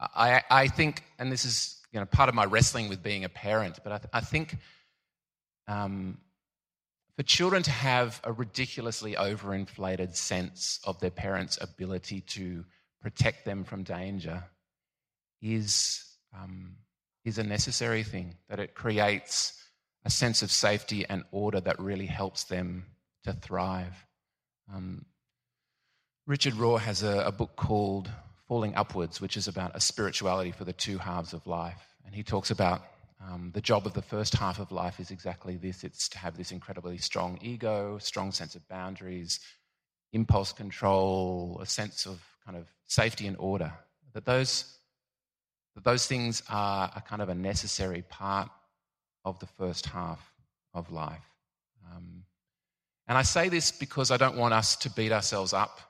I, 0.00 0.42
I 0.50 0.68
think, 0.68 1.04
and 1.18 1.30
this 1.30 1.44
is 1.44 1.80
you 1.92 2.00
know 2.00 2.06
part 2.06 2.28
of 2.28 2.34
my 2.34 2.44
wrestling 2.44 2.88
with 2.88 3.02
being 3.02 3.24
a 3.24 3.28
parent, 3.28 3.78
but 3.82 3.92
I, 3.92 3.98
th- 3.98 4.10
I 4.12 4.20
think 4.20 4.56
um, 5.68 6.18
for 7.16 7.22
children 7.22 7.62
to 7.62 7.70
have 7.70 8.20
a 8.24 8.32
ridiculously 8.32 9.14
overinflated 9.14 10.16
sense 10.16 10.80
of 10.84 10.98
their 11.00 11.10
parents' 11.10 11.58
ability 11.60 12.22
to 12.22 12.64
protect 13.02 13.44
them 13.44 13.64
from 13.64 13.82
danger 13.82 14.44
is, 15.42 16.02
um, 16.34 16.76
is 17.24 17.38
a 17.38 17.44
necessary 17.44 18.02
thing, 18.02 18.36
that 18.48 18.60
it 18.60 18.74
creates 18.74 19.54
a 20.04 20.10
sense 20.10 20.42
of 20.42 20.50
safety 20.50 21.04
and 21.08 21.24
order 21.30 21.60
that 21.60 21.78
really 21.78 22.06
helps 22.06 22.44
them 22.44 22.86
to 23.24 23.32
thrive. 23.32 24.06
Um, 24.72 25.04
Richard 26.26 26.54
Rohr 26.54 26.80
has 26.80 27.02
a, 27.02 27.24
a 27.26 27.32
book 27.32 27.56
called 27.56 28.08
Falling 28.48 28.74
Upwards, 28.76 29.20
which 29.20 29.36
is 29.36 29.46
about 29.46 29.76
a 29.76 29.80
spirituality 29.80 30.52
for 30.52 30.64
the 30.64 30.72
two 30.72 30.98
halves 30.98 31.32
of 31.34 31.46
life. 31.46 31.86
And 32.06 32.14
he 32.14 32.22
talks 32.22 32.50
about 32.50 32.82
um, 33.22 33.50
the 33.52 33.60
job 33.60 33.86
of 33.86 33.92
the 33.92 34.02
first 34.02 34.34
half 34.34 34.58
of 34.58 34.72
life 34.72 34.98
is 34.98 35.10
exactly 35.10 35.56
this 35.56 35.84
it's 35.84 36.08
to 36.08 36.18
have 36.18 36.36
this 36.36 36.52
incredibly 36.52 36.96
strong 36.96 37.38
ego, 37.42 37.98
strong 37.98 38.32
sense 38.32 38.54
of 38.54 38.66
boundaries, 38.68 39.40
impulse 40.12 40.52
control, 40.52 41.58
a 41.62 41.66
sense 41.66 42.06
of 42.06 42.22
kind 42.44 42.56
of 42.56 42.66
safety 42.86 43.26
and 43.26 43.36
order. 43.38 43.72
That 44.14 44.24
those, 44.24 44.64
that 45.74 45.84
those 45.84 46.06
things 46.06 46.42
are 46.48 46.90
a 46.96 47.00
kind 47.02 47.20
of 47.20 47.28
a 47.28 47.34
necessary 47.34 48.02
part 48.02 48.48
of 49.24 49.38
the 49.38 49.46
first 49.46 49.86
half 49.86 50.32
of 50.72 50.90
life. 50.90 51.24
Um, 51.92 52.24
and 53.06 53.18
I 53.18 53.22
say 53.22 53.50
this 53.50 53.70
because 53.70 54.10
I 54.10 54.16
don't 54.16 54.36
want 54.36 54.54
us 54.54 54.76
to 54.76 54.90
beat 54.90 55.12
ourselves 55.12 55.52
up 55.52 55.80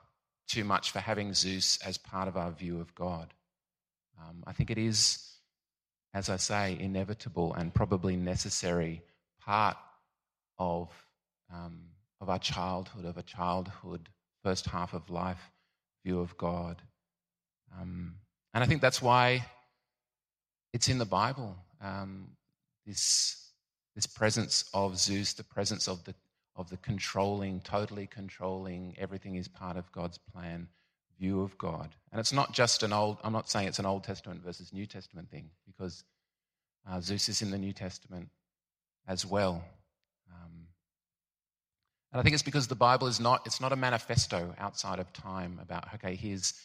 too 0.47 0.65
much 0.65 0.91
for 0.91 0.99
having 0.99 1.33
Zeus 1.33 1.79
as 1.85 1.97
part 1.97 2.27
of 2.27 2.35
our 2.35 2.51
view 2.51 2.81
of 2.81 2.93
God. 2.93 3.33
Um, 4.19 4.43
I 4.45 4.51
think 4.51 4.69
it 4.69 4.77
is 4.77 5.30
as 6.13 6.29
I 6.29 6.37
say, 6.37 6.77
inevitable 6.79 7.53
and 7.53 7.73
probably 7.73 8.15
necessary 8.15 9.01
part 9.39 9.77
of, 10.59 10.89
um, 11.53 11.81
of 12.19 12.29
our 12.29 12.39
childhood, 12.39 13.05
of 13.05 13.17
a 13.17 13.23
childhood 13.23 14.09
first 14.43 14.65
half 14.65 14.93
of 14.93 15.09
life 15.09 15.51
view 16.03 16.19
of 16.19 16.37
God. 16.37 16.81
Um, 17.79 18.15
and 18.53 18.63
I 18.63 18.67
think 18.67 18.81
that's 18.81 19.01
why 19.01 19.45
it's 20.73 20.89
in 20.89 20.97
the 20.97 21.05
Bible. 21.05 21.55
Um, 21.81 22.31
this, 22.85 23.51
this 23.95 24.05
presence 24.05 24.65
of 24.73 24.97
Zeus, 24.97 25.33
the 25.33 25.43
presence 25.43 25.87
of 25.87 26.03
the, 26.03 26.13
of 26.55 26.69
the 26.69 26.77
controlling, 26.77 27.61
totally 27.61 28.07
controlling, 28.07 28.95
everything 28.97 29.35
is 29.35 29.47
part 29.47 29.77
of 29.77 29.91
God's 29.91 30.17
plan 30.17 30.67
view 31.21 31.41
of 31.41 31.57
God. 31.57 31.89
And 32.11 32.19
it's 32.19 32.33
not 32.33 32.51
just 32.51 32.81
an 32.83 32.91
old, 32.91 33.19
I'm 33.23 33.31
not 33.31 33.49
saying 33.49 33.67
it's 33.67 33.79
an 33.79 33.85
Old 33.85 34.03
Testament 34.03 34.43
versus 34.43 34.73
New 34.73 34.87
Testament 34.87 35.29
thing, 35.29 35.51
because 35.67 36.03
uh, 36.89 36.99
Zeus 36.99 37.29
is 37.29 37.43
in 37.43 37.51
the 37.51 37.59
New 37.59 37.73
Testament 37.73 38.29
as 39.07 39.23
well. 39.25 39.63
Um, 40.33 40.67
and 42.11 42.19
I 42.19 42.23
think 42.23 42.33
it's 42.33 42.43
because 42.43 42.67
the 42.67 42.75
Bible 42.75 43.07
is 43.07 43.19
not, 43.19 43.45
it's 43.45 43.61
not 43.61 43.71
a 43.71 43.75
manifesto 43.75 44.55
outside 44.57 44.99
of 44.99 45.13
time 45.13 45.59
about, 45.61 45.93
okay, 45.93 46.15
here's, 46.15 46.55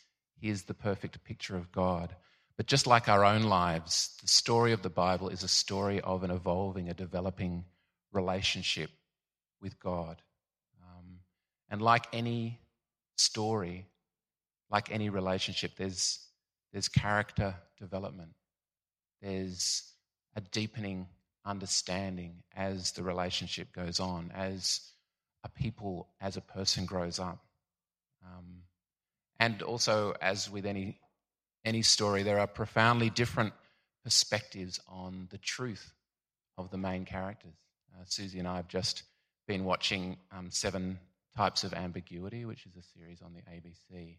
here's 0.41 0.63
the 0.63 0.75
perfect 0.75 1.23
picture 1.23 1.57
of 1.57 1.71
God. 1.71 2.17
But 2.57 2.67
just 2.67 2.87
like 2.87 3.11
our 3.11 3.25
own 3.25 3.43
lives, 3.43 4.17
the 4.23 4.29
story 4.29 4.73
of 4.73 4.81
the 4.81 4.89
Bible 4.89 5.29
is 5.29 5.43
a 5.43 5.49
story 5.49 6.01
of 6.01 6.25
an 6.25 6.31
evolving, 6.31 6.89
a 6.89 6.95
developing 6.95 7.67
relationship 8.11 8.91
with 9.61 9.79
God. 9.79 10.23
Um, 10.83 11.19
and 11.69 11.83
like 11.83 12.07
any 12.15 12.59
story, 13.17 13.87
like 14.71 14.91
any 14.91 15.09
relationship, 15.09 15.73
there's, 15.77 16.19
there's 16.73 16.89
character 16.89 17.55
development, 17.79 18.35
there's 19.23 19.93
a 20.35 20.41
deepening 20.41 21.07
understanding 21.45 22.43
as 22.55 22.93
the 22.93 23.03
relationship 23.03 23.73
goes 23.73 24.01
on, 24.01 24.33
as 24.35 24.81
a 25.45 25.49
people, 25.49 26.09
as 26.21 26.37
a 26.37 26.41
person 26.41 26.85
grows 26.85 27.19
up. 27.19 27.39
Um, 28.25 28.63
and 29.39 29.63
also, 29.63 30.15
as 30.21 30.51
with 30.51 30.67
any, 30.67 30.99
any 31.65 31.83
story, 31.83 32.23
there 32.23 32.41
are 32.41 32.47
profoundly 32.47 33.11
different 33.11 33.53
perspectives 34.03 34.81
on 34.89 35.29
the 35.31 35.39
truth 35.39 35.93
of 36.59 36.71
the 36.71 36.79
main 36.79 37.05
characters. 37.05 37.55
Uh, 37.95 38.03
Susie 38.07 38.39
and 38.39 38.49
I 38.49 38.57
have 38.57 38.69
just 38.69 39.05
been 39.47 39.65
watching 39.65 40.17
um, 40.33 40.51
Seven 40.51 40.99
Types 41.37 41.65
of 41.65 41.75
Ambiguity, 41.75 42.45
which 42.45 42.67
is 42.67 42.77
a 42.77 42.83
series 42.83 43.23
on 43.23 43.33
the 43.35 43.43
ABC 43.43 44.19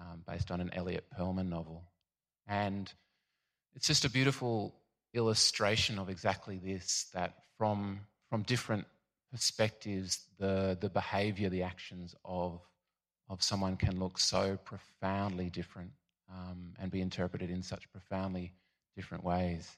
um, 0.00 0.22
based 0.26 0.50
on 0.50 0.60
an 0.60 0.70
Elliot 0.72 1.04
Perlman 1.16 1.48
novel. 1.48 1.84
And 2.46 2.92
it's 3.74 3.86
just 3.86 4.04
a 4.04 4.10
beautiful 4.10 4.74
illustration 5.14 5.98
of 5.98 6.08
exactly 6.08 6.58
this 6.58 7.06
that 7.14 7.34
from, 7.58 8.00
from 8.30 8.42
different 8.42 8.86
perspectives, 9.32 10.20
the, 10.38 10.76
the 10.80 10.88
behavior, 10.88 11.48
the 11.48 11.62
actions 11.62 12.14
of, 12.24 12.60
of 13.28 13.42
someone 13.42 13.76
can 13.76 13.98
look 13.98 14.18
so 14.18 14.56
profoundly 14.64 15.50
different 15.50 15.90
um, 16.30 16.72
and 16.78 16.90
be 16.90 17.00
interpreted 17.00 17.50
in 17.50 17.62
such 17.62 17.90
profoundly 17.90 18.52
different 18.94 19.24
ways. 19.24 19.68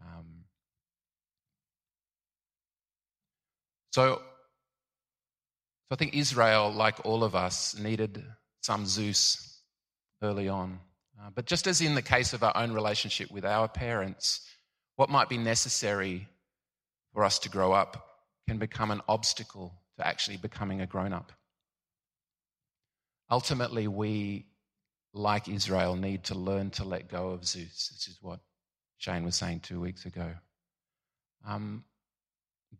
Um, 0.00 0.44
so, 3.92 4.16
so 4.16 4.22
I 5.90 5.96
think 5.96 6.14
Israel, 6.14 6.72
like 6.72 7.04
all 7.04 7.24
of 7.24 7.34
us, 7.34 7.78
needed 7.78 8.24
some 8.62 8.86
Zeus 8.86 9.60
early 10.22 10.48
on. 10.48 10.80
Uh, 11.20 11.30
but 11.34 11.46
just 11.46 11.66
as 11.66 11.80
in 11.80 11.94
the 11.94 12.02
case 12.02 12.32
of 12.32 12.42
our 12.42 12.56
own 12.56 12.72
relationship 12.72 13.30
with 13.30 13.44
our 13.44 13.68
parents, 13.68 14.40
what 14.96 15.10
might 15.10 15.28
be 15.28 15.38
necessary 15.38 16.26
for 17.12 17.24
us 17.24 17.38
to 17.40 17.48
grow 17.48 17.72
up 17.72 18.08
can 18.48 18.58
become 18.58 18.90
an 18.90 19.00
obstacle 19.08 19.72
to 19.98 20.06
actually 20.06 20.36
becoming 20.36 20.80
a 20.80 20.86
grown 20.86 21.12
up. 21.12 21.32
Ultimately, 23.30 23.86
we, 23.86 24.46
like 25.12 25.48
Israel, 25.48 25.96
need 25.96 26.24
to 26.24 26.34
learn 26.34 26.70
to 26.70 26.84
let 26.84 27.08
go 27.08 27.30
of 27.30 27.46
Zeus. 27.46 27.88
This 27.88 28.08
is 28.08 28.18
what 28.20 28.40
Shane 28.98 29.24
was 29.24 29.36
saying 29.36 29.60
two 29.60 29.80
weeks 29.80 30.06
ago. 30.06 30.32
Um, 31.46 31.84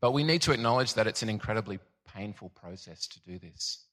but 0.01 0.13
we 0.13 0.25
need 0.25 0.43
to 0.43 0.53
acknowledge 0.53 0.95
that 0.95 1.07
it's 1.07 1.23
an 1.23 1.29
incredibly 1.29 1.79
painful 2.15 2.51
process 2.51 3.07
to 3.09 3.21
do 3.21 3.39
this, 3.39 3.85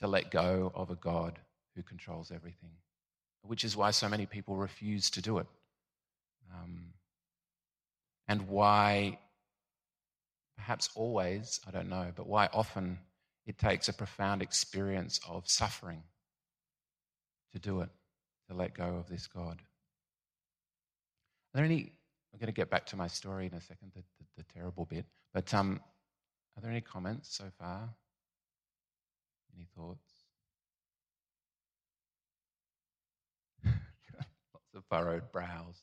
to 0.00 0.06
let 0.06 0.30
go 0.30 0.72
of 0.74 0.90
a 0.90 0.96
God 0.96 1.38
who 1.74 1.82
controls 1.82 2.30
everything, 2.30 2.70
which 3.42 3.64
is 3.64 3.76
why 3.76 3.90
so 3.90 4.08
many 4.08 4.26
people 4.26 4.56
refuse 4.56 5.10
to 5.10 5.22
do 5.22 5.38
it. 5.38 5.46
Um, 6.52 6.92
and 8.28 8.48
why, 8.48 9.18
perhaps 10.56 10.88
always, 10.94 11.60
I 11.66 11.70
don't 11.70 11.88
know, 11.88 12.12
but 12.14 12.26
why 12.26 12.48
often 12.52 12.98
it 13.46 13.58
takes 13.58 13.88
a 13.88 13.92
profound 13.92 14.42
experience 14.42 15.20
of 15.28 15.48
suffering 15.48 16.02
to 17.52 17.58
do 17.58 17.80
it, 17.80 17.90
to 18.48 18.56
let 18.56 18.74
go 18.74 18.96
of 18.96 19.08
this 19.08 19.26
God. 19.26 19.60
Are 21.54 21.58
there 21.58 21.64
any? 21.64 21.92
I'm 22.32 22.40
going 22.40 22.46
to 22.46 22.52
get 22.52 22.70
back 22.70 22.86
to 22.86 22.96
my 22.96 23.06
story 23.06 23.46
in 23.46 23.54
a 23.54 23.60
second, 23.60 23.92
the, 23.94 24.02
the, 24.18 24.42
the 24.42 24.44
terrible 24.52 24.86
bit. 24.86 25.04
But 25.32 25.54
um, 25.54 25.80
are 26.56 26.60
there 26.60 26.70
any 26.70 26.80
comments 26.80 27.36
so 27.36 27.44
far? 27.58 27.90
Any 29.56 29.66
thoughts? 29.76 30.08
Lots 33.64 34.74
of 34.74 34.84
furrowed 34.90 35.30
brows. 35.32 35.82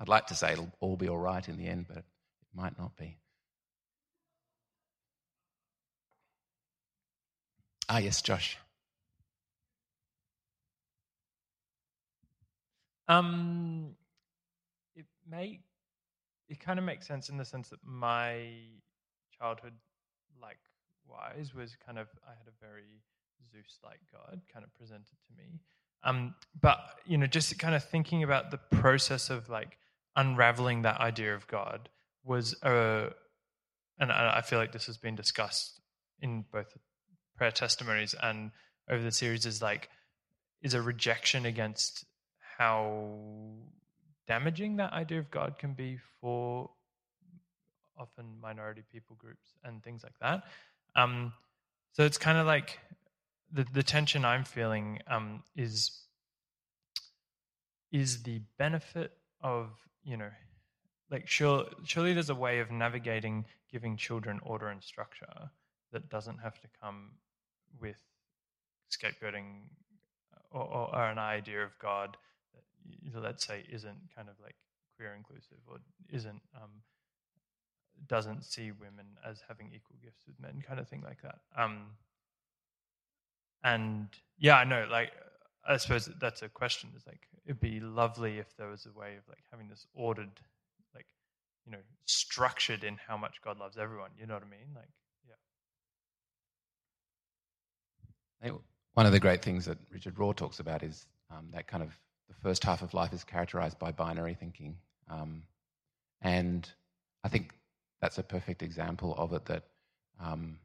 I'd 0.00 0.08
like 0.08 0.26
to 0.28 0.34
say 0.34 0.52
it'll 0.52 0.72
all 0.80 0.96
be 0.96 1.08
all 1.08 1.18
right 1.18 1.46
in 1.46 1.56
the 1.58 1.66
end, 1.66 1.86
but 1.86 1.98
it 1.98 2.04
might 2.54 2.78
not 2.78 2.96
be. 2.96 3.18
Ah, 7.88 7.98
yes, 7.98 8.22
Josh. 8.22 8.56
Um, 13.08 13.96
it 14.94 15.06
may, 15.28 15.58
it 16.48 16.60
kind 16.60 16.78
of 16.78 16.84
makes 16.84 17.06
sense 17.06 17.28
in 17.28 17.36
the 17.36 17.44
sense 17.44 17.68
that 17.70 17.80
my 17.84 18.46
childhood, 19.36 19.74
likewise, 21.10 21.54
was 21.54 21.76
kind 21.84 21.98
of 21.98 22.08
I 22.26 22.30
had 22.30 22.46
a 22.46 22.64
very 22.64 23.02
Zeus-like 23.50 24.00
god 24.12 24.40
kind 24.52 24.64
of 24.64 24.74
presented 24.74 25.16
to 25.26 25.32
me. 25.36 25.60
Um, 26.02 26.34
but 26.60 26.78
you 27.04 27.18
know, 27.18 27.26
just 27.26 27.58
kind 27.58 27.74
of 27.74 27.84
thinking 27.84 28.22
about 28.22 28.50
the 28.50 28.58
process 28.58 29.30
of 29.30 29.48
like 29.48 29.76
unraveling 30.16 30.82
that 30.82 31.00
idea 31.00 31.34
of 31.34 31.46
God 31.46 31.88
was 32.24 32.54
a, 32.62 33.12
and 33.98 34.12
I 34.12 34.40
feel 34.42 34.58
like 34.58 34.72
this 34.72 34.86
has 34.86 34.98
been 34.98 35.14
discussed 35.14 35.80
in 36.20 36.44
both 36.52 36.76
prayer 37.36 37.50
testimonies 37.50 38.14
and 38.22 38.50
over 38.88 39.02
the 39.02 39.12
series, 39.12 39.46
is 39.46 39.62
like, 39.62 39.88
is 40.62 40.74
a 40.74 40.82
rejection 40.82 41.46
against 41.46 42.04
how 42.58 43.16
damaging 44.26 44.76
that 44.76 44.92
idea 44.92 45.18
of 45.18 45.30
God 45.30 45.58
can 45.58 45.72
be 45.74 45.98
for 46.20 46.70
often 47.98 48.24
minority 48.40 48.82
people 48.90 49.16
groups 49.16 49.50
and 49.64 49.82
things 49.82 50.02
like 50.02 50.18
that. 50.20 50.44
Um, 50.96 51.32
so 51.92 52.04
it's 52.04 52.18
kind 52.18 52.38
of 52.38 52.46
like 52.46 52.78
the, 53.52 53.66
the 53.72 53.82
tension 53.82 54.24
I'm 54.24 54.44
feeling 54.44 55.00
um, 55.06 55.42
is 55.56 55.92
is 57.92 58.22
the 58.22 58.40
benefit 58.56 59.12
of 59.42 59.70
you 60.04 60.16
know, 60.16 60.30
like 61.10 61.28
sure, 61.28 61.66
surely 61.84 62.12
there's 62.12 62.30
a 62.30 62.34
way 62.34 62.60
of 62.60 62.70
navigating 62.70 63.44
giving 63.70 63.96
children 63.96 64.40
order 64.42 64.68
and 64.68 64.82
structure 64.82 65.50
that 65.92 66.08
doesn't 66.08 66.38
have 66.38 66.60
to 66.60 66.68
come 66.80 67.10
with 67.80 68.00
scapegoating 68.90 69.62
uh, 70.34 70.58
or, 70.58 70.64
or, 70.64 70.96
or 70.96 71.10
an 71.10 71.18
idea 71.18 71.62
of 71.62 71.70
God 71.78 72.16
that, 73.12 73.22
let's 73.22 73.46
say, 73.46 73.64
isn't 73.70 73.98
kind 74.14 74.28
of 74.28 74.34
like 74.42 74.56
queer 74.96 75.14
inclusive 75.16 75.58
or 75.68 75.78
isn't 76.10 76.42
um, 76.54 76.70
doesn't 78.08 78.44
see 78.44 78.72
women 78.72 79.06
as 79.28 79.42
having 79.46 79.68
equal 79.74 79.96
gifts 80.02 80.22
with 80.26 80.38
men, 80.40 80.62
kind 80.66 80.80
of 80.80 80.88
thing 80.88 81.02
like 81.02 81.22
that. 81.22 81.38
Um, 81.56 81.86
and 83.62 84.08
yeah, 84.38 84.56
I 84.56 84.64
know. 84.64 84.86
Like, 84.90 85.12
I 85.68 85.76
suppose 85.76 86.08
that's 86.20 86.42
a 86.42 86.48
question. 86.48 86.90
It's 86.96 87.06
like 87.06 87.28
it'd 87.44 87.60
be 87.60 87.80
lovely 87.80 88.38
if 88.38 88.56
there 88.56 88.68
was 88.68 88.86
a 88.86 88.98
way 88.98 89.16
of 89.16 89.28
like 89.28 89.44
having 89.50 89.68
this 89.68 89.86
ordered, 89.94 90.30
like, 90.94 91.06
you 91.66 91.72
know, 91.72 91.78
structured 92.06 92.84
in 92.84 92.96
how 93.06 93.16
much 93.16 93.42
God 93.42 93.58
loves 93.58 93.76
everyone. 93.76 94.10
You 94.18 94.26
know 94.26 94.34
what 94.34 94.42
I 94.42 94.50
mean? 94.50 94.74
Like, 94.74 94.88
yeah. 98.42 98.52
One 98.94 99.06
of 99.06 99.12
the 99.12 99.20
great 99.20 99.42
things 99.42 99.64
that 99.66 99.78
Richard 99.92 100.16
Rohr 100.16 100.34
talks 100.34 100.60
about 100.60 100.82
is 100.82 101.06
um, 101.30 101.48
that 101.52 101.66
kind 101.66 101.82
of 101.82 101.90
the 102.28 102.34
first 102.42 102.64
half 102.64 102.82
of 102.82 102.94
life 102.94 103.12
is 103.12 103.22
characterized 103.24 103.78
by 103.78 103.92
binary 103.92 104.34
thinking, 104.34 104.76
um, 105.08 105.42
and 106.22 106.68
I 107.22 107.28
think 107.28 107.52
that's 108.00 108.18
a 108.18 108.22
perfect 108.22 108.62
example 108.62 109.14
of 109.16 109.32
it. 109.32 109.44
That 109.46 109.64
um, 110.20 110.58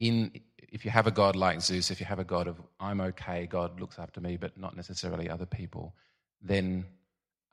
in 0.00 0.32
if 0.72 0.84
you 0.84 0.90
have 0.90 1.06
a 1.06 1.10
god 1.10 1.36
like 1.36 1.60
Zeus, 1.60 1.90
if 1.90 2.00
you 2.00 2.06
have 2.06 2.18
a 2.18 2.24
god 2.24 2.46
of 2.46 2.60
I'm 2.80 3.00
okay, 3.00 3.46
God 3.46 3.80
looks 3.80 3.98
after 3.98 4.20
me, 4.20 4.36
but 4.36 4.56
not 4.58 4.76
necessarily 4.76 5.28
other 5.28 5.46
people, 5.46 5.94
then 6.42 6.84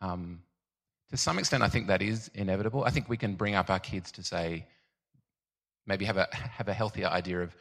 um, 0.02 0.42
to 1.12 1.18
some 1.18 1.40
extent, 1.40 1.64
I 1.64 1.70
think 1.70 1.88
that 1.88 2.02
is 2.02 2.30
inevitable. 2.34 2.84
I 2.84 2.90
think 2.90 3.10
we 3.10 3.18
can 3.18 3.36
bring 3.36 3.56
up 3.56 3.70
our 3.70 3.80
kids 3.80 4.12
to 4.14 4.24
say, 4.24 4.66
maybe 5.86 6.06
have 6.06 6.18
a 6.18 6.28
have 6.34 6.68
a 6.68 6.74
healthier 6.74 7.08
idea 7.08 7.42
of 7.42 7.56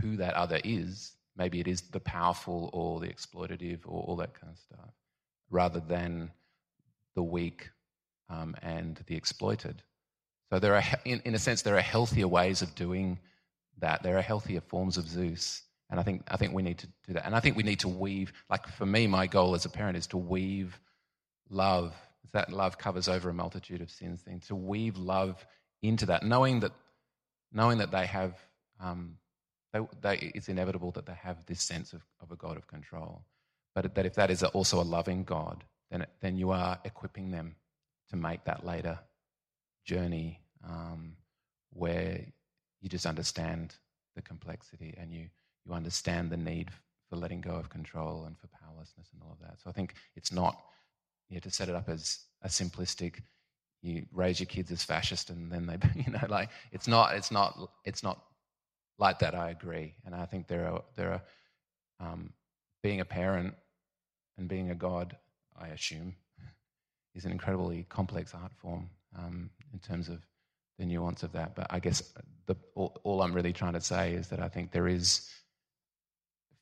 who 0.00 0.16
that 0.16 0.34
other 0.34 0.60
is. 0.64 1.12
Maybe 1.36 1.60
it 1.60 1.68
is 1.68 1.82
the 1.82 2.00
powerful 2.00 2.70
or 2.72 3.00
the 3.00 3.06
exploitative 3.06 3.80
or 3.86 4.02
all 4.02 4.16
that 4.16 4.34
kind 4.34 4.52
of 4.52 4.58
stuff, 4.58 4.92
rather 5.50 5.80
than 5.80 6.32
the 7.14 7.22
weak 7.22 7.70
um, 8.28 8.56
and 8.62 9.02
the 9.06 9.16
exploited. 9.16 9.82
So 10.50 10.58
there 10.58 10.74
are, 10.74 10.82
in, 11.04 11.20
in 11.24 11.34
a 11.34 11.38
sense, 11.38 11.62
there 11.62 11.76
are 11.76 11.80
healthier 11.80 12.28
ways 12.28 12.62
of 12.62 12.74
doing 12.74 13.18
that. 13.78 14.02
There 14.02 14.16
are 14.16 14.22
healthier 14.22 14.60
forms 14.60 14.96
of 14.96 15.08
Zeus. 15.08 15.62
And 15.90 15.98
I 15.98 16.02
think, 16.02 16.22
I 16.28 16.36
think 16.36 16.52
we 16.52 16.62
need 16.62 16.78
to 16.78 16.86
do 17.06 17.14
that. 17.14 17.26
And 17.26 17.34
I 17.34 17.40
think 17.40 17.56
we 17.56 17.62
need 17.62 17.80
to 17.80 17.88
weave, 17.88 18.32
like 18.50 18.66
for 18.68 18.86
me, 18.86 19.06
my 19.06 19.26
goal 19.26 19.54
as 19.54 19.64
a 19.64 19.70
parent 19.70 19.96
is 19.96 20.06
to 20.08 20.16
weave 20.16 20.78
love. 21.50 21.94
That 22.32 22.52
love 22.52 22.76
covers 22.76 23.08
over 23.08 23.30
a 23.30 23.34
multitude 23.34 23.80
of 23.80 23.90
sins 23.90 24.22
things. 24.22 24.46
To 24.48 24.54
weave 24.54 24.96
love 24.96 25.44
into 25.82 26.06
that, 26.06 26.22
knowing 26.22 26.60
that, 26.60 26.72
knowing 27.52 27.78
that 27.78 27.90
they 27.90 28.06
have, 28.06 28.34
um, 28.80 29.16
they, 29.72 29.80
they, 30.02 30.32
it's 30.34 30.48
inevitable 30.48 30.90
that 30.92 31.06
they 31.06 31.14
have 31.14 31.44
this 31.46 31.62
sense 31.62 31.92
of, 31.92 32.02
of 32.20 32.30
a 32.30 32.36
God 32.36 32.56
of 32.56 32.66
control. 32.66 33.22
But 33.74 33.94
that 33.94 34.06
if 34.06 34.14
that 34.14 34.30
is 34.30 34.42
also 34.42 34.80
a 34.80 34.82
loving 34.82 35.24
God, 35.24 35.64
then, 35.90 36.06
then 36.20 36.36
you 36.36 36.50
are 36.50 36.78
equipping 36.84 37.30
them 37.30 37.56
to 38.10 38.16
make 38.16 38.44
that 38.44 38.64
later 38.66 38.98
journey 39.88 40.40
um, 40.68 41.16
where 41.72 42.20
you 42.82 42.88
just 42.88 43.06
understand 43.06 43.74
the 44.14 44.22
complexity 44.22 44.94
and 45.00 45.12
you, 45.12 45.26
you 45.64 45.72
understand 45.72 46.30
the 46.30 46.36
need 46.36 46.68
for 47.08 47.16
letting 47.16 47.40
go 47.40 47.52
of 47.52 47.70
control 47.70 48.24
and 48.26 48.38
for 48.38 48.48
powerlessness 48.48 49.08
and 49.14 49.22
all 49.24 49.32
of 49.32 49.40
that. 49.40 49.58
So 49.62 49.70
I 49.70 49.72
think 49.72 49.94
it's 50.14 50.30
not 50.30 50.60
you 51.30 51.36
know, 51.36 51.40
to 51.40 51.50
set 51.50 51.70
it 51.70 51.74
up 51.74 51.88
as 51.88 52.18
a 52.42 52.48
simplistic 52.48 53.22
you 53.80 54.04
raise 54.12 54.40
your 54.40 54.46
kids 54.46 54.72
as 54.72 54.82
fascist 54.82 55.30
and 55.30 55.50
then 55.52 55.66
they 55.66 55.78
you 56.04 56.12
know 56.12 56.26
like 56.28 56.50
it's 56.72 56.88
not 56.88 57.14
it's 57.14 57.30
not 57.30 57.70
it's 57.84 58.02
not 58.02 58.20
like 58.98 59.20
that 59.20 59.34
I 59.34 59.50
agree 59.50 59.94
and 60.04 60.14
I 60.14 60.26
think 60.26 60.48
there 60.48 60.66
are 60.70 60.82
there 60.96 61.12
are 61.12 61.22
um, 62.00 62.32
being 62.82 63.00
a 63.00 63.04
parent 63.04 63.54
and 64.36 64.48
being 64.48 64.70
a 64.70 64.74
god 64.74 65.16
I 65.56 65.68
assume 65.68 66.16
is 67.14 67.24
an 67.24 67.30
incredibly 67.32 67.86
complex 67.88 68.34
art 68.34 68.52
form 68.56 68.90
um, 69.16 69.50
in 69.72 69.78
terms 69.78 70.08
of 70.08 70.20
the 70.78 70.86
nuance 70.86 71.22
of 71.22 71.32
that. 71.32 71.54
But 71.54 71.66
I 71.70 71.80
guess 71.80 72.02
the, 72.46 72.56
all, 72.74 73.00
all, 73.04 73.22
I'm 73.22 73.32
really 73.32 73.52
trying 73.52 73.74
to 73.74 73.80
say 73.80 74.12
is 74.12 74.28
that 74.28 74.40
I 74.40 74.48
think 74.48 74.72
there 74.72 74.88
is, 74.88 75.28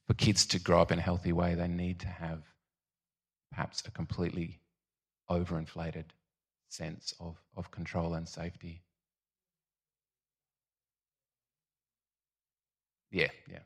for 0.06 0.14
kids 0.14 0.46
to 0.46 0.58
grow 0.58 0.80
up 0.80 0.92
in 0.92 0.98
a 0.98 1.02
healthy 1.02 1.32
way, 1.32 1.54
they 1.54 1.68
need 1.68 2.00
to 2.00 2.08
have 2.08 2.42
perhaps 3.50 3.82
a 3.86 3.90
completely 3.90 4.60
overinflated 5.30 6.06
sense 6.68 7.14
of, 7.20 7.36
of 7.56 7.70
control 7.70 8.14
and 8.14 8.28
safety. 8.28 8.82
Yeah, 13.10 13.28
yeah. 13.50 13.60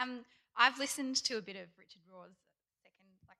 Um, 0.00 0.24
I've 0.56 0.78
listened 0.78 1.16
to 1.24 1.38
a 1.38 1.42
bit 1.42 1.56
of 1.56 1.68
Richard 1.78 2.02
Rohr's 2.10 2.36
second, 2.82 3.08
like 3.28 3.38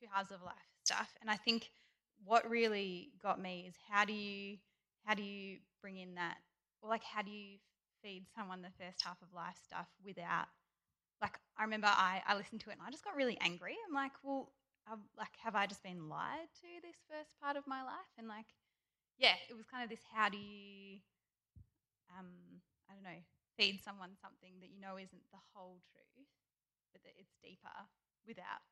two 0.00 0.06
halves 0.12 0.30
of 0.30 0.42
life 0.42 0.54
stuff, 0.84 1.16
and 1.20 1.30
I 1.30 1.36
think 1.36 1.70
what 2.24 2.48
really 2.48 3.10
got 3.22 3.40
me 3.40 3.66
is 3.68 3.74
how 3.90 4.04
do 4.04 4.12
you 4.12 4.58
how 5.04 5.14
do 5.14 5.22
you 5.22 5.58
bring 5.82 5.98
in 5.98 6.14
that, 6.14 6.36
or 6.80 6.88
like 6.88 7.04
how 7.04 7.22
do 7.22 7.30
you 7.30 7.58
feed 8.02 8.26
someone 8.36 8.62
the 8.62 8.84
first 8.84 9.02
half 9.02 9.20
of 9.22 9.32
life 9.34 9.56
stuff 9.64 9.86
without, 10.04 10.46
like 11.20 11.38
I 11.58 11.64
remember 11.64 11.88
I 11.88 12.22
I 12.26 12.36
listened 12.36 12.60
to 12.62 12.70
it 12.70 12.74
and 12.74 12.82
I 12.86 12.90
just 12.90 13.04
got 13.04 13.16
really 13.16 13.38
angry. 13.40 13.76
I'm 13.86 13.94
like, 13.94 14.12
well, 14.22 14.52
I've, 14.90 14.98
like 15.18 15.32
have 15.42 15.54
I 15.54 15.66
just 15.66 15.82
been 15.82 16.08
lied 16.08 16.48
to 16.60 16.68
this 16.82 16.96
first 17.08 17.32
part 17.42 17.56
of 17.56 17.66
my 17.66 17.82
life? 17.82 18.12
And 18.18 18.28
like, 18.28 18.46
yeah, 19.18 19.34
it 19.48 19.56
was 19.56 19.66
kind 19.66 19.82
of 19.84 19.90
this 19.90 20.04
how 20.12 20.28
do 20.28 20.38
you, 20.38 20.98
um, 22.18 22.28
I 22.88 22.94
don't 22.94 23.04
know, 23.04 23.20
feed 23.56 23.82
someone 23.82 24.10
something 24.20 24.52
that 24.60 24.70
you 24.70 24.80
know 24.80 24.96
isn't 24.96 25.22
the 25.32 25.38
whole 25.54 25.78
truth, 25.92 26.28
but 26.92 27.02
that 27.04 27.12
it's 27.18 27.34
deeper 27.42 27.68
without 28.26 28.62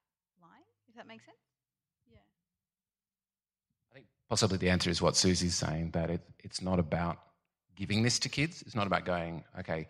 lying, 0.41 0.65
if 0.89 0.95
that 0.97 1.07
makes 1.07 1.25
sense? 1.25 1.39
Yeah. 2.11 2.19
I 3.91 3.95
think 3.95 4.07
possibly 4.29 4.59
the 4.59 4.71
answer 4.71 4.91
is 4.91 5.01
what 5.01 5.17
Susie's 5.17 5.55
saying 5.55 5.91
that 5.93 6.11
it, 6.11 6.21
it's 6.41 6.63
not 6.63 6.79
about 6.79 7.19
giving 7.77 8.03
this 8.03 8.19
to 8.21 8.29
kids. 8.29 8.63
It's 8.63 8.75
not 8.75 8.87
about 8.87 9.05
going, 9.05 9.45
okay, 9.61 9.87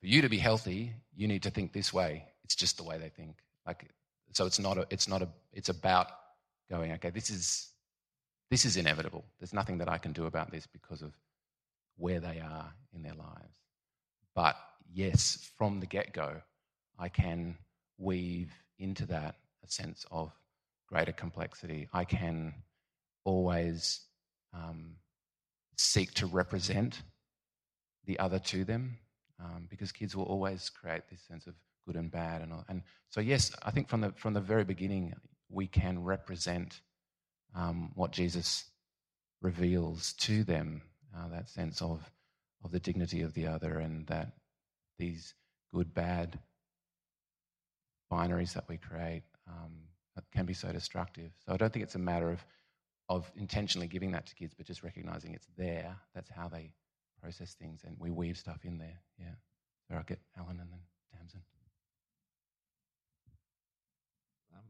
for 0.00 0.06
you 0.06 0.22
to 0.22 0.28
be 0.28 0.38
healthy, 0.38 0.92
you 1.14 1.26
need 1.26 1.42
to 1.42 1.50
think 1.50 1.72
this 1.72 1.92
way. 1.92 2.24
It's 2.44 2.54
just 2.54 2.76
the 2.76 2.84
way 2.84 2.98
they 2.98 3.08
think. 3.08 3.36
Like, 3.66 3.90
so 4.32 4.46
it's 4.46 4.58
not 4.58 4.78
a, 4.78 4.86
it's 4.90 5.08
not 5.08 5.22
a, 5.22 5.28
it's 5.52 5.68
about 5.68 6.08
going, 6.70 6.92
okay, 6.92 7.10
this 7.10 7.30
is, 7.30 7.70
this 8.50 8.64
is 8.64 8.76
inevitable. 8.76 9.24
There's 9.38 9.52
nothing 9.52 9.78
that 9.78 9.88
I 9.88 9.98
can 9.98 10.12
do 10.12 10.26
about 10.26 10.50
this 10.50 10.66
because 10.66 11.02
of 11.02 11.12
where 11.96 12.20
they 12.20 12.40
are 12.40 12.72
in 12.94 13.02
their 13.02 13.14
lives. 13.14 13.56
But 14.38 14.54
yes, 14.94 15.50
from 15.58 15.80
the 15.80 15.86
get 15.86 16.12
go, 16.12 16.40
I 16.96 17.08
can 17.08 17.58
weave 17.98 18.52
into 18.78 19.04
that 19.06 19.34
a 19.64 19.68
sense 19.68 20.06
of 20.12 20.30
greater 20.88 21.10
complexity. 21.10 21.88
I 21.92 22.04
can 22.04 22.54
always 23.24 23.98
um, 24.54 24.94
seek 25.76 26.14
to 26.14 26.26
represent 26.26 27.02
the 28.04 28.16
other 28.20 28.38
to 28.38 28.62
them 28.62 28.98
um, 29.40 29.66
because 29.68 29.90
kids 29.90 30.14
will 30.14 30.26
always 30.26 30.70
create 30.70 31.02
this 31.10 31.22
sense 31.26 31.48
of 31.48 31.54
good 31.84 31.96
and 31.96 32.08
bad 32.12 32.40
and 32.40 32.52
and 32.68 32.82
so 33.10 33.20
yes 33.20 33.50
I 33.64 33.72
think 33.72 33.88
from 33.88 34.02
the 34.02 34.12
from 34.12 34.34
the 34.34 34.40
very 34.40 34.64
beginning 34.64 35.14
we 35.50 35.66
can 35.66 36.04
represent 36.04 36.80
um, 37.56 37.90
what 37.96 38.12
Jesus 38.12 38.66
reveals 39.42 40.12
to 40.20 40.44
them 40.44 40.82
uh, 41.16 41.28
that 41.30 41.48
sense 41.48 41.82
of 41.82 42.08
of 42.64 42.70
the 42.72 42.80
dignity 42.80 43.22
of 43.22 43.34
the 43.34 43.46
other 43.46 43.78
and 43.78 44.06
that 44.08 44.32
these 44.98 45.34
good 45.72 45.94
bad 45.94 46.38
binaries 48.10 48.54
that 48.54 48.68
we 48.68 48.76
create 48.76 49.22
um, 49.46 49.72
can 50.32 50.46
be 50.46 50.54
so 50.54 50.72
destructive. 50.72 51.30
So 51.46 51.52
I 51.52 51.56
don't 51.56 51.72
think 51.72 51.84
it's 51.84 51.94
a 51.94 52.00
matter 52.00 52.30
of 52.30 52.44
of 53.08 53.30
intentionally 53.36 53.86
giving 53.86 54.12
that 54.12 54.26
to 54.26 54.34
kids, 54.34 54.54
but 54.54 54.66
just 54.66 54.82
recognizing 54.82 55.32
it's 55.32 55.48
there. 55.56 55.96
That's 56.14 56.28
how 56.30 56.48
they 56.48 56.72
process 57.22 57.54
things, 57.54 57.80
and 57.84 57.96
we 57.98 58.10
weave 58.10 58.36
stuff 58.36 58.64
in 58.64 58.78
there. 58.78 59.00
Yeah. 59.18 59.34
So 59.88 59.96
I'll 59.96 60.02
get 60.02 60.20
Alan 60.36 60.60
and 60.60 60.70
then 60.70 60.80
Tamsin. 61.16 61.40
Um, 64.54 64.64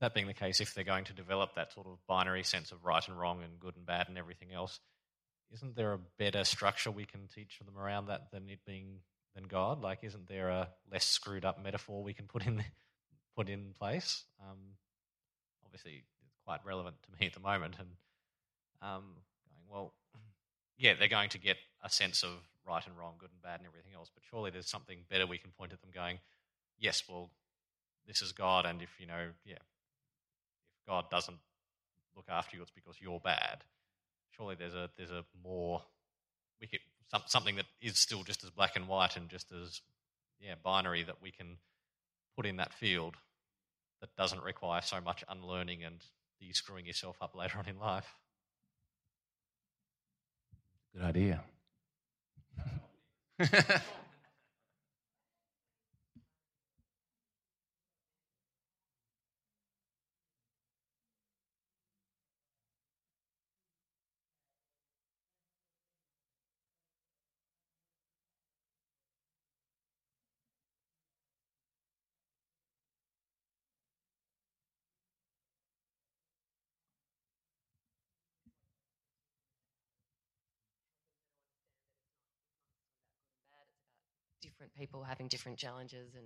that 0.00 0.14
being 0.14 0.26
the 0.26 0.34
case, 0.34 0.60
if 0.60 0.74
they're 0.74 0.82
going 0.82 1.04
to 1.04 1.12
develop 1.12 1.54
that 1.54 1.72
sort 1.72 1.86
of 1.86 1.98
binary 2.08 2.42
sense 2.42 2.72
of 2.72 2.84
right 2.84 3.06
and 3.06 3.18
wrong 3.18 3.42
and 3.44 3.60
good 3.60 3.76
and 3.76 3.86
bad 3.86 4.08
and 4.08 4.18
everything 4.18 4.52
else, 4.52 4.80
isn't 5.54 5.76
there 5.76 5.92
a 5.92 6.00
better 6.18 6.44
structure 6.44 6.90
we 6.90 7.04
can 7.04 7.28
teach 7.32 7.58
them 7.64 7.78
around 7.78 8.06
that 8.06 8.30
than 8.32 8.50
it 8.50 8.58
being 8.66 8.98
than 9.34 9.44
God? 9.44 9.80
Like, 9.80 10.00
isn't 10.02 10.28
there 10.28 10.50
a 10.50 10.68
less 10.90 11.04
screwed 11.04 11.44
up 11.44 11.62
metaphor 11.62 12.02
we 12.02 12.12
can 12.12 12.26
put 12.26 12.44
in 12.44 12.62
put 13.36 13.48
in 13.48 13.72
place? 13.78 14.24
Um, 14.40 14.58
obviously, 15.64 16.02
it's 16.26 16.34
quite 16.44 16.60
relevant 16.64 16.96
to 17.02 17.20
me 17.20 17.26
at 17.26 17.34
the 17.34 17.40
moment, 17.40 17.76
and 17.78 17.88
um, 18.82 19.04
going 19.48 19.68
well. 19.70 19.94
Yeah, 20.76 20.94
they're 20.98 21.06
going 21.06 21.28
to 21.30 21.38
get 21.38 21.56
a 21.84 21.88
sense 21.88 22.24
of 22.24 22.30
right 22.66 22.84
and 22.84 22.98
wrong, 22.98 23.14
good 23.18 23.30
and 23.30 23.40
bad, 23.40 23.60
and 23.60 23.68
everything 23.68 23.92
else. 23.94 24.10
But 24.12 24.24
surely 24.28 24.50
there's 24.50 24.68
something 24.68 24.98
better 25.08 25.24
we 25.24 25.38
can 25.38 25.52
point 25.52 25.72
at 25.72 25.80
them, 25.80 25.90
going, 25.94 26.18
yes, 26.80 27.04
well, 27.08 27.30
this 28.08 28.22
is 28.22 28.32
God, 28.32 28.66
and 28.66 28.82
if 28.82 28.90
you 28.98 29.06
know, 29.06 29.28
yeah, 29.44 29.54
if 29.54 30.86
God 30.88 31.08
doesn't 31.10 31.38
look 32.16 32.26
after 32.28 32.56
you, 32.56 32.62
it's 32.62 32.72
because 32.72 32.96
you're 33.00 33.20
bad. 33.20 33.62
Surely 34.36 34.54
there's 34.54 34.74
a 34.74 34.90
there's 34.96 35.10
a 35.10 35.24
more 35.42 35.82
we 36.60 36.66
could 36.66 36.80
some, 37.10 37.22
something 37.26 37.56
that 37.56 37.66
is 37.80 37.98
still 37.98 38.22
just 38.22 38.44
as 38.44 38.50
black 38.50 38.76
and 38.76 38.88
white 38.88 39.16
and 39.16 39.28
just 39.28 39.52
as 39.52 39.80
yeah 40.40 40.54
binary 40.62 41.02
that 41.02 41.22
we 41.22 41.30
can 41.30 41.58
put 42.36 42.46
in 42.46 42.56
that 42.56 42.72
field 42.72 43.16
that 44.00 44.14
doesn't 44.16 44.42
require 44.42 44.82
so 44.82 45.00
much 45.00 45.24
unlearning 45.28 45.84
and 45.84 46.04
you 46.40 46.52
screwing 46.52 46.86
yourself 46.86 47.16
up 47.22 47.34
later 47.34 47.58
on 47.58 47.66
in 47.68 47.78
life. 47.78 48.14
Good 50.94 51.04
idea. 51.04 51.42
different 84.64 84.78
people 84.78 85.02
having 85.02 85.28
different 85.28 85.58
challenges 85.58 86.14
and 86.14 86.24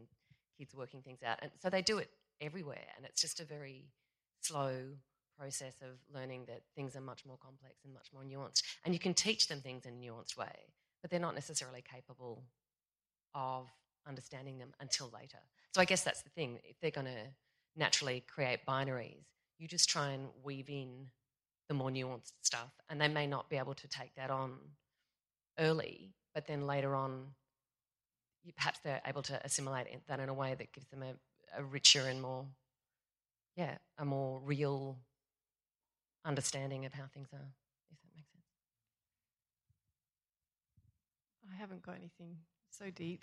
kids 0.56 0.74
working 0.74 1.02
things 1.02 1.20
out. 1.24 1.38
And 1.42 1.50
so 1.60 1.70
they 1.70 1.82
do 1.82 1.98
it 1.98 2.10
everywhere. 2.40 2.86
And 2.96 3.04
it's 3.04 3.20
just 3.20 3.40
a 3.40 3.44
very 3.44 3.86
slow 4.40 4.72
process 5.38 5.74
of 5.82 5.98
learning 6.12 6.44
that 6.46 6.62
things 6.74 6.96
are 6.96 7.00
much 7.00 7.24
more 7.26 7.38
complex 7.38 7.84
and 7.84 7.92
much 7.92 8.08
more 8.12 8.22
nuanced. 8.22 8.62
And 8.84 8.94
you 8.94 9.00
can 9.00 9.14
teach 9.14 9.48
them 9.48 9.60
things 9.60 9.86
in 9.86 9.94
a 9.94 9.96
nuanced 9.96 10.36
way, 10.36 10.72
but 11.00 11.10
they're 11.10 11.20
not 11.20 11.34
necessarily 11.34 11.82
capable 11.82 12.44
of 13.34 13.68
understanding 14.06 14.58
them 14.58 14.72
until 14.80 15.10
later. 15.14 15.38
So 15.74 15.80
I 15.80 15.84
guess 15.84 16.02
that's 16.02 16.22
the 16.22 16.30
thing. 16.30 16.58
If 16.64 16.80
they're 16.80 16.90
going 16.90 17.06
to 17.06 17.26
naturally 17.76 18.24
create 18.32 18.60
binaries, 18.66 19.24
you 19.58 19.68
just 19.68 19.88
try 19.88 20.10
and 20.10 20.28
weave 20.42 20.70
in 20.70 21.06
the 21.68 21.74
more 21.74 21.90
nuanced 21.90 22.32
stuff. 22.42 22.72
And 22.88 23.00
they 23.00 23.08
may 23.08 23.26
not 23.26 23.50
be 23.50 23.56
able 23.56 23.74
to 23.74 23.88
take 23.88 24.14
that 24.16 24.30
on 24.30 24.56
early, 25.58 26.14
but 26.34 26.46
then 26.46 26.66
later 26.66 26.94
on 26.94 27.26
perhaps 28.56 28.80
they're 28.80 29.00
able 29.06 29.22
to 29.22 29.40
assimilate 29.44 29.86
that 30.06 30.20
in 30.20 30.28
a 30.28 30.34
way 30.34 30.54
that 30.54 30.72
gives 30.72 30.86
them 30.88 31.02
a, 31.02 31.14
a 31.58 31.62
richer 31.62 32.06
and 32.06 32.20
more, 32.22 32.46
yeah, 33.56 33.78
a 33.98 34.04
more 34.04 34.40
real 34.44 34.98
understanding 36.24 36.84
of 36.84 36.92
how 36.92 37.04
things 37.12 37.28
are, 37.32 37.52
if 37.90 38.00
that 38.02 38.14
makes 38.14 38.30
sense. 38.30 38.44
I 41.52 41.56
haven't 41.56 41.82
got 41.82 41.96
anything 41.96 42.36
so 42.70 42.90
deep, 42.90 43.22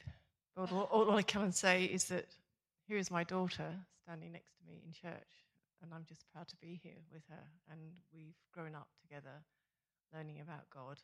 but 0.56 0.72
all, 0.72 0.90
all 0.92 1.12
I 1.16 1.22
can 1.22 1.52
say 1.52 1.86
is 1.86 2.06
that 2.06 2.28
here 2.88 2.98
is 2.98 3.12
my 3.12 3.24
daughter 3.24 3.74
standing 4.04 4.32
next 4.32 4.58
to 4.58 4.64
me 4.68 4.82
in 4.86 4.92
church, 4.92 5.32
and 5.82 5.94
I'm 5.94 6.06
just 6.08 6.26
proud 6.32 6.48
to 6.48 6.56
be 6.58 6.80
here 6.84 7.02
with 7.12 7.24
her. 7.30 7.44
And 7.72 7.80
we've 8.14 8.38
grown 8.54 8.76
up 8.76 8.88
together, 9.02 9.44
learning 10.14 10.40
about 10.42 10.70
God, 10.74 11.00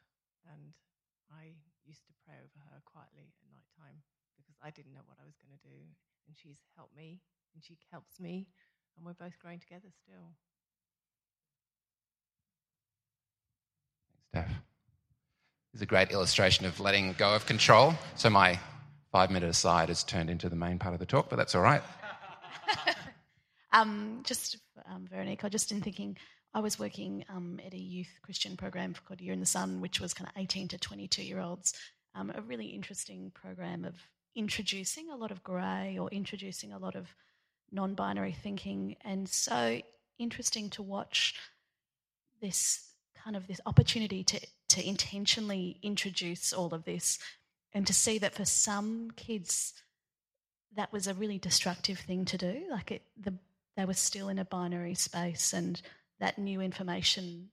and 0.52 0.74
I 1.32 1.56
used 1.88 2.06
to 2.08 2.13
pray 2.26 2.36
over 2.38 2.60
her 2.70 2.80
quietly 2.86 3.32
at 3.39 3.48
night 3.52 3.67
time 3.80 4.04
because 4.38 4.56
I 4.62 4.70
didn't 4.72 4.94
know 4.94 5.06
what 5.06 5.17
I 5.22 5.26
was 5.26 5.36
going 5.39 5.56
to 5.56 5.63
do. 5.63 5.80
And 6.28 6.38
she's 6.38 6.60
helped 6.78 6.96
me, 6.96 7.20
and 7.56 7.63
she 7.63 7.78
helps 7.91 8.20
me, 8.20 8.48
and 8.96 9.06
we're 9.06 9.13
both 9.13 9.38
growing 9.39 9.60
together 9.60 9.89
still. 9.91 10.36
Thanks, 14.08 14.28
Steph. 14.28 14.62
This 15.74 15.80
is 15.80 15.82
a 15.82 15.86
great 15.86 16.12
illustration 16.12 16.65
of 16.65 16.80
letting 16.80 17.13
go 17.13 17.34
of 17.34 17.46
control. 17.46 17.94
So 18.15 18.30
my 18.30 18.60
five 19.12 19.32
minute 19.32 19.50
aside 19.50 19.89
has 19.89 20.04
turned 20.04 20.30
into 20.30 20.50
the 20.50 20.56
main 20.56 20.80
part 20.80 20.94
of 20.94 21.00
the 21.00 21.06
talk, 21.06 21.30
but 21.30 21.36
that's 21.36 21.56
all 21.56 21.62
right. 21.62 21.82
um, 23.74 24.22
just, 24.24 24.58
um, 24.89 25.08
Veronique, 25.10 25.44
I 25.44 25.50
just 25.50 25.72
in 25.72 25.82
thinking, 25.82 26.17
I 26.54 26.60
was 26.60 26.78
working 26.78 27.24
um, 27.30 27.60
at 27.66 27.74
a 27.74 27.80
youth 27.80 28.10
Christian 28.22 28.58
program 28.58 28.94
called 29.06 29.22
Year 29.22 29.34
in 29.34 29.40
the 29.40 29.46
Sun, 29.46 29.80
which 29.80 30.02
was 30.02 30.14
kind 30.14 30.30
of 30.30 30.42
18 30.42 30.68
to 30.70 30.78
22 30.78 31.24
year 31.24 31.40
olds. 31.40 31.74
Um, 32.14 32.32
a 32.36 32.42
really 32.42 32.68
interesting 32.68 33.32
program 33.34 33.86
of 33.86 33.96
introducing 34.36 35.10
a 35.10 35.16
lot 35.16 35.32
of 35.32 35.44
grey 35.44 35.98
or 35.98 36.10
introducing 36.10 36.74
a 36.74 36.78
lot 36.78 36.96
of 36.96 37.08
non 37.72 37.96
binary 37.96 38.34
thinking. 38.34 38.98
And 39.02 39.30
so 39.30 39.80
interesting 40.20 40.70
to 40.72 40.84
watch 40.84 41.36
this 42.42 42.90
kind 43.24 43.36
of 43.36 43.48
this 43.48 43.62
opportunity 43.66 44.24
to, 44.24 44.40
to 44.70 44.88
intentionally 44.88 45.78
introduce 45.82 46.52
all 46.52 46.74
of 46.74 46.84
this 46.84 47.18
and 47.74 47.88
to 47.88 47.94
see 47.94 48.18
that 48.18 48.36
for 48.36 48.46
some 48.46 49.12
kids, 49.16 49.74
that 50.76 50.92
was 50.92 51.08
a 51.08 51.14
really 51.14 51.38
destructive 51.38 52.00
thing 52.00 52.26
to 52.26 52.38
do. 52.38 52.64
Like 52.70 52.92
it, 52.92 53.04
the, 53.18 53.34
they 53.78 53.86
were 53.86 53.94
still 53.94 54.28
in 54.28 54.40
a 54.40 54.46
binary 54.46 54.96
space 54.96 55.54
and 55.54 55.82
that 56.22 56.38
new 56.38 56.62
information 56.62 57.50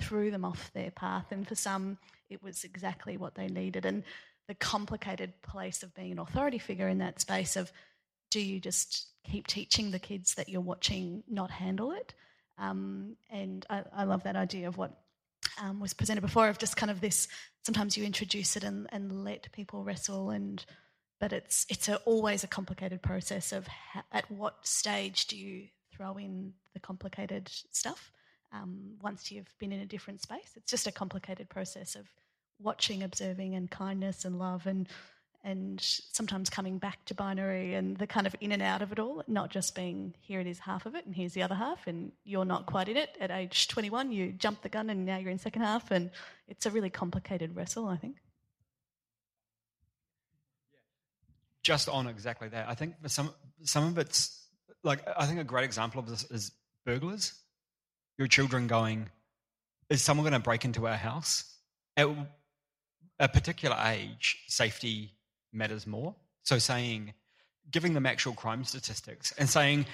threw 0.00 0.30
them 0.30 0.44
off 0.44 0.70
their 0.74 0.90
path. 0.92 1.26
And 1.30 1.48
for 1.48 1.56
some, 1.56 1.98
it 2.30 2.42
was 2.42 2.62
exactly 2.62 3.16
what 3.16 3.34
they 3.34 3.48
needed. 3.48 3.84
And 3.84 4.04
the 4.46 4.54
complicated 4.54 5.32
place 5.42 5.82
of 5.82 5.94
being 5.94 6.12
an 6.12 6.18
authority 6.20 6.58
figure 6.58 6.88
in 6.88 6.98
that 6.98 7.20
space 7.20 7.56
of 7.56 7.72
do 8.30 8.40
you 8.40 8.60
just 8.60 9.08
keep 9.24 9.46
teaching 9.46 9.90
the 9.90 9.98
kids 9.98 10.34
that 10.34 10.48
you're 10.48 10.60
watching 10.60 11.24
not 11.28 11.50
handle 11.50 11.90
it? 11.90 12.14
Um, 12.58 13.16
and 13.30 13.66
I, 13.68 13.82
I, 13.92 14.04
love 14.04 14.22
that 14.22 14.36
idea 14.36 14.68
of 14.68 14.78
what 14.78 14.98
um, 15.60 15.78
was 15.80 15.92
presented 15.92 16.22
before 16.22 16.48
of 16.48 16.58
just 16.58 16.76
kind 16.76 16.90
of 16.90 17.02
this 17.02 17.28
sometimes 17.64 17.96
you 17.96 18.04
introduce 18.04 18.56
it 18.56 18.64
and, 18.64 18.86
and 18.92 19.24
let 19.24 19.52
people 19.52 19.84
wrestle 19.84 20.30
and 20.30 20.64
but 21.20 21.34
it's 21.34 21.66
it's 21.68 21.86
a, 21.88 21.96
always 22.06 22.44
a 22.44 22.48
complicated 22.48 23.02
process 23.02 23.52
of 23.52 23.66
ha- 23.66 24.04
at 24.10 24.30
what 24.30 24.66
stage 24.66 25.26
do 25.26 25.36
you 25.36 25.66
throw 25.96 26.16
in 26.16 26.52
the 26.74 26.80
complicated 26.80 27.48
stuff 27.70 28.12
um, 28.52 28.92
once 29.02 29.32
you've 29.32 29.52
been 29.58 29.72
in 29.72 29.80
a 29.80 29.86
different 29.86 30.20
space 30.20 30.52
it's 30.56 30.70
just 30.70 30.86
a 30.86 30.92
complicated 30.92 31.48
process 31.48 31.94
of 31.94 32.06
watching, 32.58 33.02
observing, 33.02 33.54
and 33.54 33.70
kindness 33.70 34.24
and 34.24 34.38
love, 34.38 34.66
and 34.66 34.88
and 35.44 35.80
sometimes 35.80 36.50
coming 36.50 36.76
back 36.76 37.04
to 37.04 37.14
binary 37.14 37.74
and 37.74 37.96
the 37.98 38.06
kind 38.06 38.26
of 38.26 38.34
in 38.40 38.50
and 38.50 38.62
out 38.62 38.82
of 38.82 38.90
it 38.90 38.98
all, 38.98 39.22
not 39.28 39.48
just 39.48 39.76
being 39.76 40.12
here 40.20 40.40
it 40.40 40.46
is 40.48 40.58
half 40.58 40.86
of 40.86 40.96
it 40.96 41.06
and 41.06 41.14
here's 41.14 41.34
the 41.34 41.42
other 41.42 41.54
half, 41.54 41.86
and 41.86 42.10
you're 42.24 42.44
not 42.44 42.66
quite 42.66 42.88
in 42.88 42.96
it. 42.96 43.10
At 43.20 43.30
age 43.30 43.68
21, 43.68 44.10
you 44.10 44.32
jump 44.32 44.62
the 44.62 44.68
gun 44.68 44.90
and 44.90 45.06
now 45.06 45.18
you're 45.18 45.30
in 45.30 45.38
second 45.38 45.62
half, 45.62 45.90
and 45.90 46.10
it's 46.48 46.66
a 46.66 46.70
really 46.70 46.90
complicated 46.90 47.54
wrestle, 47.54 47.86
I 47.86 47.96
think. 47.96 48.16
Just 51.62 51.88
on 51.88 52.08
exactly 52.08 52.48
that, 52.48 52.68
I 52.68 52.74
think 52.74 53.00
for 53.00 53.08
some 53.08 53.30
some 53.62 53.86
of 53.86 53.98
it's 53.98 54.45
like 54.84 55.00
I 55.16 55.26
think 55.26 55.40
a 55.40 55.44
great 55.44 55.64
example 55.64 56.00
of 56.00 56.08
this 56.08 56.24
is 56.30 56.52
burglars. 56.84 57.32
Your 58.18 58.28
children 58.28 58.66
going, 58.66 59.10
is 59.90 60.02
someone 60.02 60.24
going 60.24 60.40
to 60.40 60.44
break 60.44 60.64
into 60.64 60.86
our 60.86 60.96
house? 60.96 61.44
At 61.96 62.08
a 63.18 63.28
particular 63.28 63.76
age, 63.84 64.42
safety 64.48 65.12
matters 65.52 65.86
more. 65.86 66.14
So 66.44 66.58
saying, 66.58 67.14
giving 67.70 67.94
them 67.94 68.06
actual 68.06 68.34
crime 68.34 68.64
statistics 68.64 69.32
and 69.38 69.48
saying, 69.48 69.86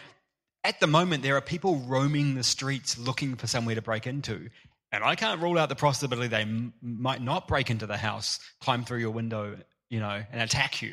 at 0.64 0.79
the 0.79 0.87
moment, 0.87 1.23
there 1.23 1.37
are 1.37 1.40
people 1.40 1.77
roaming 1.79 2.35
the 2.35 2.45
streets 2.45 2.99
looking 2.99 3.35
for 3.35 3.47
somewhere 3.47 3.75
to 3.75 3.83
break 3.83 4.07
into. 4.07 4.49
And 4.92 5.03
I 5.03 5.14
can't 5.16 5.40
rule 5.40 5.59
out 5.59 5.68
the 5.68 5.75
possibility 5.75 6.29
they 6.29 6.42
m- 6.42 6.75
might 6.83 7.23
not 7.23 7.49
break 7.49 7.71
into 7.71 7.87
the 7.87 7.97
house, 7.97 8.38
climb 8.61 8.85
through 8.85 8.99
your 8.99 9.11
window, 9.11 9.57
you 9.88 10.01
know, 10.01 10.23
and 10.31 10.40
attack 10.40 10.83
you. 10.83 10.92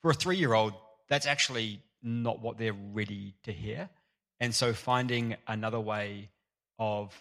For 0.00 0.12
a 0.12 0.14
three 0.14 0.36
year 0.36 0.54
old, 0.54 0.74
that's 1.08 1.26
actually 1.26 1.82
not 2.02 2.40
what 2.40 2.58
they're 2.58 2.72
ready 2.72 3.34
to 3.44 3.52
hear. 3.52 3.88
And 4.38 4.54
so 4.54 4.72
finding 4.72 5.36
another 5.46 5.80
way 5.80 6.30
of 6.78 7.14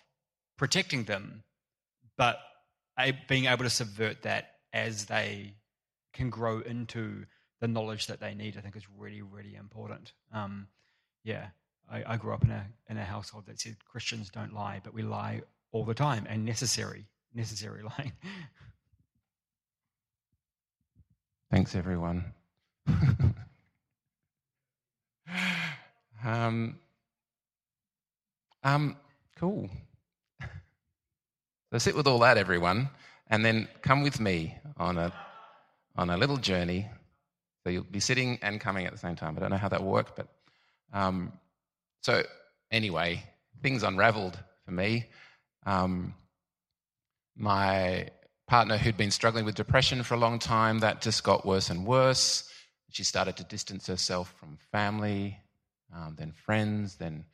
protecting 0.57 1.03
them, 1.03 1.43
but 2.17 2.39
being 3.27 3.45
able 3.45 3.63
to 3.63 3.69
subvert 3.69 4.23
that 4.23 4.55
as 4.73 5.05
they 5.05 5.53
can 6.13 6.29
grow 6.29 6.59
into 6.59 7.25
the 7.59 7.67
knowledge 7.67 8.07
that 8.07 8.19
they 8.19 8.33
need, 8.33 8.57
I 8.57 8.61
think 8.61 8.75
is 8.75 8.87
really, 8.97 9.21
really 9.21 9.55
important. 9.55 10.13
Um, 10.33 10.67
yeah, 11.23 11.47
I, 11.91 12.03
I, 12.13 12.17
grew 12.17 12.33
up 12.33 12.43
in 12.43 12.51
a 12.51 12.65
in 12.89 12.97
a 12.97 13.03
household 13.03 13.45
that 13.47 13.59
said 13.59 13.77
Christians 13.85 14.29
don't 14.29 14.53
lie, 14.53 14.79
but 14.83 14.93
we 14.93 15.01
lie 15.01 15.41
all 15.71 15.83
the 15.83 15.93
time 15.93 16.25
and 16.29 16.45
necessary, 16.45 17.05
necessary 17.33 17.83
lying. 17.97 18.13
Thanks, 21.51 21.75
everyone. 21.75 22.33
um, 26.25 26.79
um, 28.63 28.97
cool. 29.37 29.69
So 31.71 31.77
sit 31.77 31.95
with 31.95 32.07
all 32.07 32.19
that, 32.19 32.37
everyone, 32.37 32.89
and 33.27 33.45
then 33.45 33.67
come 33.81 34.01
with 34.01 34.19
me 34.19 34.55
on 34.77 34.97
a, 34.97 35.13
on 35.95 36.09
a 36.09 36.17
little 36.17 36.37
journey. 36.37 36.87
So 37.63 37.69
you'll 37.69 37.83
be 37.83 37.99
sitting 37.99 38.39
and 38.41 38.59
coming 38.59 38.85
at 38.85 38.91
the 38.91 38.97
same 38.97 39.15
time. 39.15 39.35
I 39.37 39.41
don't 39.41 39.51
know 39.51 39.57
how 39.57 39.69
that 39.69 39.83
will 39.83 39.91
work, 39.91 40.15
but 40.15 40.27
um, 40.93 41.33
so 42.01 42.23
anyway, 42.71 43.23
things 43.61 43.83
unraveled 43.83 44.39
for 44.65 44.71
me. 44.71 45.05
Um, 45.65 46.15
my 47.35 48.09
partner, 48.47 48.77
who'd 48.77 48.97
been 48.97 49.11
struggling 49.11 49.45
with 49.45 49.55
depression 49.55 50.01
for 50.01 50.15
a 50.15 50.17
long 50.17 50.39
time, 50.39 50.79
that 50.79 51.01
just 51.01 51.23
got 51.23 51.45
worse 51.45 51.69
and 51.69 51.85
worse. 51.85 52.51
She 52.89 53.03
started 53.03 53.37
to 53.37 53.43
distance 53.43 53.87
herself 53.87 54.33
from 54.39 54.57
family, 54.71 55.39
um, 55.95 56.15
then 56.17 56.31
friends, 56.31 56.95
then 56.95 57.25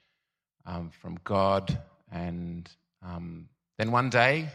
um, 0.65 0.89
from 0.89 1.17
God. 1.23 1.77
And 2.11 2.69
um, 3.01 3.49
then 3.77 3.91
one 3.91 4.09
day, 4.09 4.49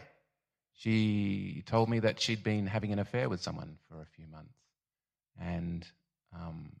she 0.73 1.63
told 1.65 1.89
me 1.89 1.99
that 1.99 2.19
she'd 2.19 2.43
been 2.43 2.67
having 2.67 2.91
an 2.91 2.99
affair 2.99 3.29
with 3.29 3.41
someone 3.41 3.77
for 3.89 4.01
a 4.01 4.05
few 4.15 4.27
months. 4.27 4.57
And 5.39 5.87
um, 6.33 6.71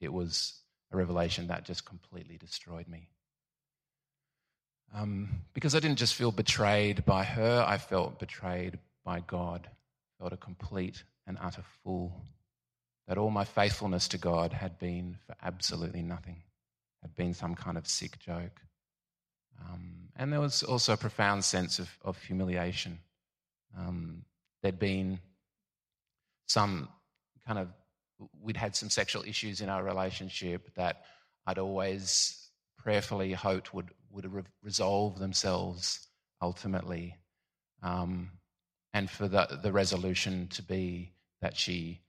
it 0.00 0.12
was 0.12 0.60
a 0.92 0.96
revelation 0.96 1.48
that 1.48 1.64
just 1.64 1.84
completely 1.84 2.36
destroyed 2.36 2.88
me. 2.88 3.08
Um, 4.94 5.28
because 5.52 5.74
I 5.74 5.80
didn't 5.80 5.98
just 5.98 6.14
feel 6.14 6.32
betrayed 6.32 7.04
by 7.04 7.24
her, 7.24 7.64
I 7.66 7.76
felt 7.78 8.18
betrayed 8.18 8.78
by 9.04 9.20
God, 9.20 9.68
felt 10.18 10.32
a 10.32 10.36
complete 10.36 11.02
and 11.26 11.36
utter 11.40 11.64
fool. 11.82 12.24
That 13.08 13.18
all 13.18 13.30
my 13.30 13.44
faithfulness 13.44 14.08
to 14.08 14.18
God 14.18 14.52
had 14.52 14.78
been 14.78 15.16
for 15.26 15.36
absolutely 15.42 16.02
nothing, 16.02 16.42
had 17.02 17.14
been 17.14 17.34
some 17.34 17.54
kind 17.54 17.78
of 17.78 17.86
sick 17.86 18.18
joke. 18.18 18.60
Um, 19.60 20.08
and 20.16 20.32
there 20.32 20.40
was 20.40 20.62
also 20.62 20.92
a 20.92 20.96
profound 20.96 21.44
sense 21.44 21.78
of, 21.78 21.88
of 22.02 22.20
humiliation. 22.22 22.98
Um, 23.78 24.24
there'd 24.62 24.78
been 24.78 25.20
some 26.46 26.88
kind 27.46 27.58
of, 27.58 27.68
we'd 28.40 28.56
had 28.56 28.74
some 28.74 28.90
sexual 28.90 29.22
issues 29.22 29.60
in 29.60 29.68
our 29.68 29.84
relationship 29.84 30.74
that 30.74 31.04
I'd 31.46 31.58
always 31.58 32.48
prayerfully 32.76 33.32
hoped 33.32 33.72
would, 33.72 33.90
would 34.10 34.32
re- 34.32 34.42
resolve 34.62 35.18
themselves 35.18 36.08
ultimately. 36.42 37.16
Um, 37.82 38.30
and 38.92 39.10
for 39.10 39.28
the, 39.28 39.58
the 39.62 39.72
resolution 39.72 40.48
to 40.48 40.62
be 40.62 41.12
that 41.40 41.56
she 41.56 42.00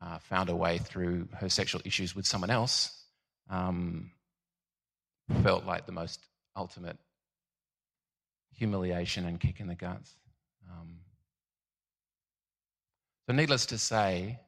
uh, 0.00 0.18
found 0.18 0.48
a 0.48 0.56
way 0.56 0.78
through 0.78 1.28
her 1.34 1.48
sexual 1.48 1.80
issues 1.84 2.14
with 2.14 2.26
someone 2.26 2.50
else 2.50 2.98
um, 3.50 4.10
felt 5.42 5.64
like 5.64 5.86
the 5.86 5.92
most 5.92 6.20
ultimate 6.56 6.96
humiliation 8.54 9.26
and 9.26 9.40
kick 9.40 9.60
in 9.60 9.68
the 9.68 9.74
guts. 9.74 10.14
Um, 10.70 11.00
so, 13.26 13.34
needless 13.34 13.66
to 13.66 13.78
say, 13.78 14.38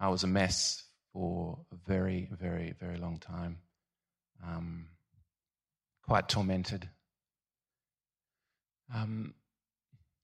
I 0.00 0.08
was 0.08 0.24
a 0.24 0.26
mess 0.26 0.82
for 1.12 1.58
a 1.70 1.76
very, 1.86 2.28
very, 2.32 2.74
very 2.80 2.96
long 2.96 3.18
time. 3.18 3.58
Um, 4.44 4.86
quite 6.06 6.28
tormented. 6.28 6.88
Um, 8.94 9.34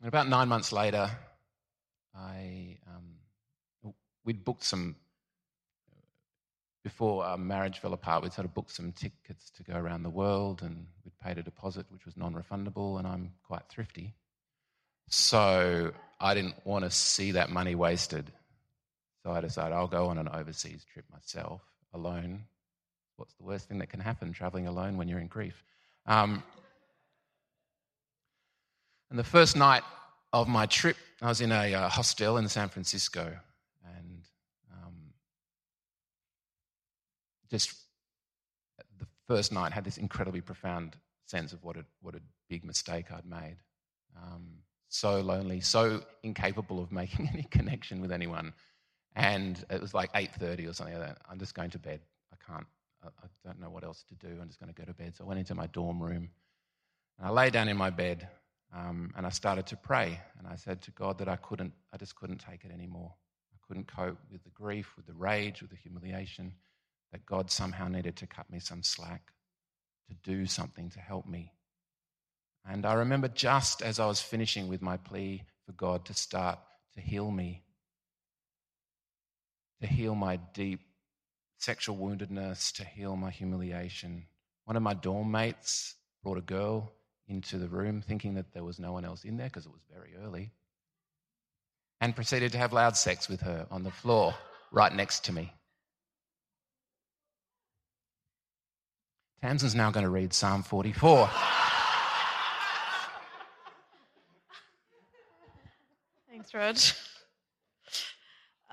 about 0.03 0.29
nine 0.29 0.49
months 0.49 0.73
later, 0.73 1.11
I 2.14 2.79
we'd 4.29 4.45
booked 4.45 4.62
some 4.62 4.95
before 6.85 7.25
our 7.25 7.38
marriage 7.38 7.79
fell 7.79 7.95
apart. 7.95 8.23
We'd 8.23 8.35
sort 8.35 8.45
of 8.45 8.53
booked 8.53 8.73
some 8.73 8.93
tickets 8.93 9.51
to 9.57 9.62
go 9.62 9.73
around 9.73 10.03
the 10.03 10.11
world, 10.11 10.61
and 10.61 10.87
we'd 11.03 11.19
paid 11.19 11.38
a 11.38 11.43
deposit 11.43 11.87
which 11.88 12.05
was 12.05 12.14
non-refundable. 12.14 12.99
And 12.99 13.09
I'm 13.09 13.33
quite 13.43 13.62
thrifty, 13.71 14.12
so 15.09 15.93
I 16.21 16.35
didn't 16.35 16.57
want 16.67 16.85
to 16.85 16.91
see 16.91 17.33
that 17.33 17.49
money 17.49 17.75
wasted. 17.75 18.31
So 19.23 19.33
I 19.33 19.41
decided 19.41 19.73
I'll 19.73 19.87
go 19.87 20.09
on 20.09 20.19
an 20.19 20.29
overseas 20.29 20.85
trip 20.93 21.07
myself 21.11 21.62
alone. 21.95 22.45
What's 23.17 23.33
the 23.35 23.45
worst 23.45 23.67
thing 23.67 23.79
that 23.79 23.88
can 23.88 24.01
happen 24.01 24.35
traveling 24.35 24.67
alone 24.67 24.99
when 24.99 25.09
you're 25.09 25.21
in 25.21 25.27
grief? 25.27 25.64
Um, 26.05 26.43
and 29.09 29.19
the 29.19 29.25
first 29.25 29.57
night 29.57 29.85
of 30.35 30.49
my 30.49 30.67
trip, 30.67 30.99
I 31.23 31.29
was 31.29 31.41
in 31.41 31.51
a 31.51 31.75
uh, 31.75 31.88
hostel 31.88 32.37
in 32.37 32.47
San 32.49 32.69
Francisco, 32.69 33.35
and 33.97 34.23
um, 34.73 34.95
just 37.50 37.74
the 38.98 39.06
first 39.26 39.52
night 39.52 39.72
had 39.72 39.84
this 39.84 39.98
incredibly 39.98 40.40
profound 40.40 40.96
sense 41.26 41.52
of 41.52 41.62
what 41.64 41.76
a 41.76 41.84
what 42.00 42.14
a 42.14 42.20
big 42.48 42.64
mistake 42.64 43.06
I'd 43.12 43.26
made. 43.26 43.56
Um, 44.16 44.58
so 44.88 45.20
lonely, 45.20 45.61
so 45.61 46.02
incapable 46.22 46.80
of 46.80 46.90
making 47.02 47.28
any 47.32 47.44
connection 47.44 48.00
with 48.00 48.12
anyone, 48.12 48.52
and 49.14 49.62
it 49.70 49.80
was 49.80 49.94
like 49.94 50.11
eight 50.14 50.34
thirty 50.34 50.66
or 50.66 50.72
something 50.72 50.98
like 50.98 51.06
that. 51.06 51.18
I'm 51.30 51.38
just 51.38 51.54
going 51.54 51.70
to 51.70 51.78
bed. 51.78 52.00
I 52.32 52.37
can't. 52.50 52.66
I, 53.02 53.08
I 53.08 53.26
don't 53.44 53.61
know 53.61 53.70
what 53.70 53.84
else 53.84 54.04
to 54.08 54.14
do. 54.14 54.38
I'm 54.40 54.48
just 54.48 54.61
going 54.61 54.72
to 54.72 54.78
go 54.80 54.84
to 54.84 54.94
bed. 54.94 55.16
So 55.16 55.24
I 55.24 55.28
went 55.28 55.40
into 55.40 55.54
my 55.54 55.66
dorm 55.68 56.02
room, 56.02 56.30
and 57.18 57.26
I 57.26 57.30
lay 57.30 57.50
down 57.50 57.68
in 57.68 57.76
my 57.76 57.90
bed 57.90 58.28
um, 58.74 59.12
and 59.16 59.26
I 59.26 59.30
started 59.30 59.66
to 59.66 59.76
pray, 59.76 60.20
and 60.38 60.46
I 60.46 60.56
said 60.56 60.82
to 60.82 60.90
God 60.90 61.18
that 61.18 61.28
I 61.28 61.37
couldn't, 61.37 61.72
I 61.92 61.96
just 61.96 62.14
couldn't 62.16 62.38
take 62.38 62.64
it 62.64 62.72
anymore. 62.72 63.12
I 63.52 63.56
couldn't 63.66 63.87
cope 63.88 64.18
with 64.30 64.44
the 64.44 64.50
grief, 64.50 64.92
with 64.96 65.06
the 65.06 65.14
rage, 65.14 65.62
with 65.62 65.70
the 65.70 65.76
humiliation. 65.76 66.52
That 67.12 67.27
God 67.27 67.51
somehow 67.51 67.88
needed 67.88 68.16
to 68.16 68.27
cut 68.27 68.51
me 68.51 68.61
some 68.61 68.83
slack, 68.83 69.33
to 70.09 70.14
do 70.23 70.47
something 70.47 70.90
to 70.90 71.01
help 71.01 71.27
me. 71.27 71.53
And 72.66 72.85
I 72.85 72.94
remember 72.94 73.29
just 73.29 73.81
as 73.83 73.99
I 73.99 74.07
was 74.07 74.21
finishing 74.21 74.68
with 74.68 74.83
my 74.83 74.99
plea 74.99 75.44
for 75.64 75.73
God 75.73 76.05
to 76.07 76.14
start 76.14 76.59
to 76.94 77.01
heal 77.01 77.31
me, 77.31 77.62
to 79.81 79.87
heal 79.87 80.14
my 80.14 80.37
deep 80.37 80.81
sexual 81.59 81.97
woundedness, 81.97 82.73
to 82.75 82.85
heal 82.85 83.16
my 83.16 83.31
humiliation. 83.31 84.27
One 84.64 84.77
of 84.77 84.83
my 84.83 84.94
dorm 84.94 85.31
mates 85.31 85.94
brought 86.23 86.38
a 86.38 86.42
girl 86.42 86.92
into 87.27 87.59
the 87.59 87.68
room 87.68 88.03
thinking 88.03 88.35
that 88.35 88.53
there 88.53 88.64
was 88.64 88.79
no 88.79 88.92
one 88.92 89.05
else 89.05 89.25
in 89.25 89.37
there 89.37 89.49
because 89.49 89.66
it 89.66 89.73
was 89.73 89.83
very 89.90 90.14
early 90.23 90.53
and 92.01 92.14
proceeded 92.14 92.53
to 92.53 92.59
have 92.59 92.73
loud 92.73 92.97
sex 92.97 93.29
with 93.29 93.40
her 93.40 93.66
on 93.71 93.83
the 93.83 93.90
floor 93.90 94.35
right 94.71 94.94
next 94.94 95.25
to 95.25 95.33
me. 95.33 95.53
Tamsin's 99.40 99.74
now 99.74 99.90
going 99.92 100.05
to 100.05 100.11
read 100.11 100.33
Psalm 100.33 100.64
44. 100.64 101.31
Thanks, 106.29 106.53
Rod. 106.53 106.81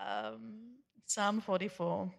Um, 0.03 0.75
Psalm 1.05 1.41
44. 1.41 2.11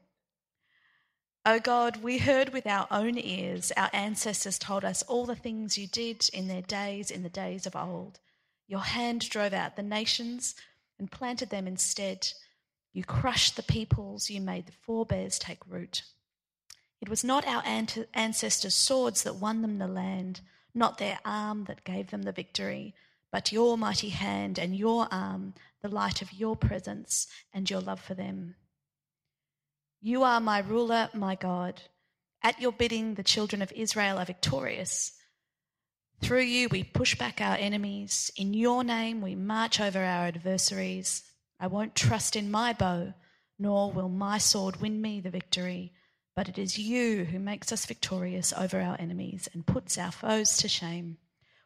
O 1.44 1.60
God, 1.60 2.02
we 2.02 2.18
heard 2.18 2.52
with 2.52 2.66
our 2.66 2.86
own 2.90 3.18
ears, 3.18 3.72
our 3.76 3.90
ancestors 3.92 4.58
told 4.58 4.84
us 4.84 5.02
all 5.02 5.26
the 5.26 5.36
things 5.36 5.76
you 5.76 5.86
did 5.88 6.28
in 6.32 6.46
their 6.46 6.62
days, 6.62 7.10
in 7.10 7.22
the 7.22 7.28
days 7.28 7.66
of 7.66 7.74
old. 7.74 8.20
Your 8.68 8.80
hand 8.80 9.28
drove 9.28 9.52
out 9.52 9.76
the 9.76 9.82
nations 9.82 10.54
and 10.98 11.10
planted 11.10 11.50
them 11.50 11.66
instead. 11.66 12.28
You 12.92 13.04
crushed 13.04 13.56
the 13.56 13.62
peoples, 13.62 14.30
you 14.30 14.40
made 14.40 14.66
the 14.66 14.72
forebears 14.72 15.38
take 15.38 15.60
root. 15.68 16.02
It 17.00 17.08
was 17.08 17.22
not 17.22 17.46
our 17.46 17.62
ancestors' 18.14 18.74
swords 18.74 19.22
that 19.22 19.36
won 19.36 19.62
them 19.62 19.78
the 19.78 19.86
land, 19.86 20.40
not 20.74 20.98
their 20.98 21.18
arm 21.24 21.64
that 21.64 21.84
gave 21.84 22.10
them 22.10 22.22
the 22.22 22.32
victory, 22.32 22.94
but 23.30 23.52
your 23.52 23.76
mighty 23.76 24.10
hand 24.10 24.58
and 24.58 24.74
your 24.74 25.08
arm, 25.10 25.54
the 25.82 25.88
light 25.88 26.22
of 26.22 26.32
your 26.32 26.56
presence 26.56 27.26
and 27.52 27.68
your 27.68 27.80
love 27.80 28.00
for 28.00 28.14
them. 28.14 28.56
You 30.00 30.22
are 30.22 30.40
my 30.40 30.60
ruler, 30.60 31.10
my 31.12 31.34
God. 31.34 31.82
At 32.42 32.60
your 32.60 32.72
bidding, 32.72 33.14
the 33.14 33.22
children 33.22 33.60
of 33.60 33.72
Israel 33.72 34.18
are 34.18 34.24
victorious. 34.24 35.12
Through 36.22 36.42
you, 36.42 36.68
we 36.68 36.82
push 36.82 37.14
back 37.14 37.40
our 37.40 37.56
enemies. 37.56 38.30
In 38.36 38.54
your 38.54 38.84
name, 38.84 39.20
we 39.20 39.34
march 39.34 39.80
over 39.80 39.98
our 39.98 40.26
adversaries. 40.26 41.24
I 41.60 41.66
won't 41.66 41.94
trust 41.94 42.36
in 42.36 42.50
my 42.50 42.72
bow, 42.72 43.14
nor 43.58 43.92
will 43.92 44.08
my 44.08 44.38
sword 44.38 44.80
win 44.80 45.00
me 45.00 45.20
the 45.20 45.30
victory. 45.30 45.92
But 46.36 46.50
it 46.50 46.58
is 46.58 46.78
you 46.78 47.24
who 47.24 47.38
makes 47.38 47.72
us 47.72 47.86
victorious 47.86 48.52
over 48.52 48.78
our 48.78 48.96
enemies 49.00 49.48
and 49.54 49.66
puts 49.66 49.96
our 49.96 50.12
foes 50.12 50.58
to 50.58 50.68
shame. 50.68 51.16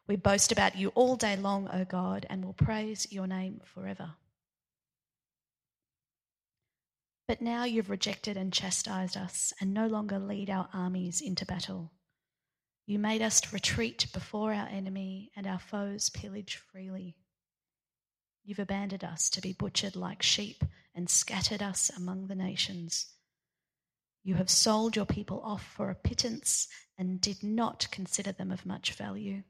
We 0.07 0.15
boast 0.15 0.51
about 0.51 0.77
you 0.77 0.89
all 0.95 1.17
day 1.17 1.35
long, 1.35 1.67
O 1.71 1.83
God, 1.83 2.25
and 2.29 2.43
will 2.43 2.53
praise 2.53 3.05
your 3.11 3.27
name 3.27 3.59
forever. 3.65 4.13
But 7.27 7.41
now 7.41 7.65
you've 7.65 7.89
rejected 7.89 8.37
and 8.37 8.51
chastised 8.51 9.17
us 9.17 9.53
and 9.59 9.73
no 9.73 9.87
longer 9.87 10.19
lead 10.19 10.49
our 10.49 10.69
armies 10.73 11.21
into 11.21 11.45
battle. 11.45 11.91
You 12.85 12.97
made 12.97 13.21
us 13.21 13.53
retreat 13.53 14.07
before 14.13 14.53
our 14.53 14.67
enemy 14.67 15.31
and 15.35 15.47
our 15.47 15.59
foes 15.59 16.09
pillage 16.09 16.55
freely. 16.55 17.17
You've 18.43 18.59
abandoned 18.59 19.03
us 19.03 19.29
to 19.31 19.41
be 19.41 19.53
butchered 19.53 19.95
like 19.95 20.23
sheep 20.23 20.63
and 20.95 21.09
scattered 21.09 21.61
us 21.61 21.89
among 21.95 22.27
the 22.27 22.35
nations. 22.35 23.07
You 24.23 24.35
have 24.35 24.49
sold 24.49 24.95
your 24.95 25.05
people 25.05 25.41
off 25.41 25.63
for 25.63 25.89
a 25.89 25.95
pittance 25.95 26.67
and 26.97 27.19
did 27.19 27.41
not 27.41 27.87
consider 27.91 28.31
them 28.31 28.51
of 28.51 28.65
much 28.65 28.93
value. 28.93 29.43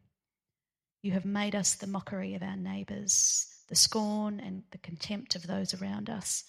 You 1.02 1.12
have 1.12 1.26
made 1.26 1.56
us 1.56 1.76
the 1.76 1.88
mockery 1.88 2.36
of 2.36 2.44
our 2.44 2.56
neighbours, 2.56 3.48
the 3.68 3.76
scorn 3.76 4.40
and 4.40 4.64
the 4.72 4.78
contempt 4.78 5.36
of 5.36 5.48
those 5.48 5.74
around 5.74 6.10
us. 6.10 6.44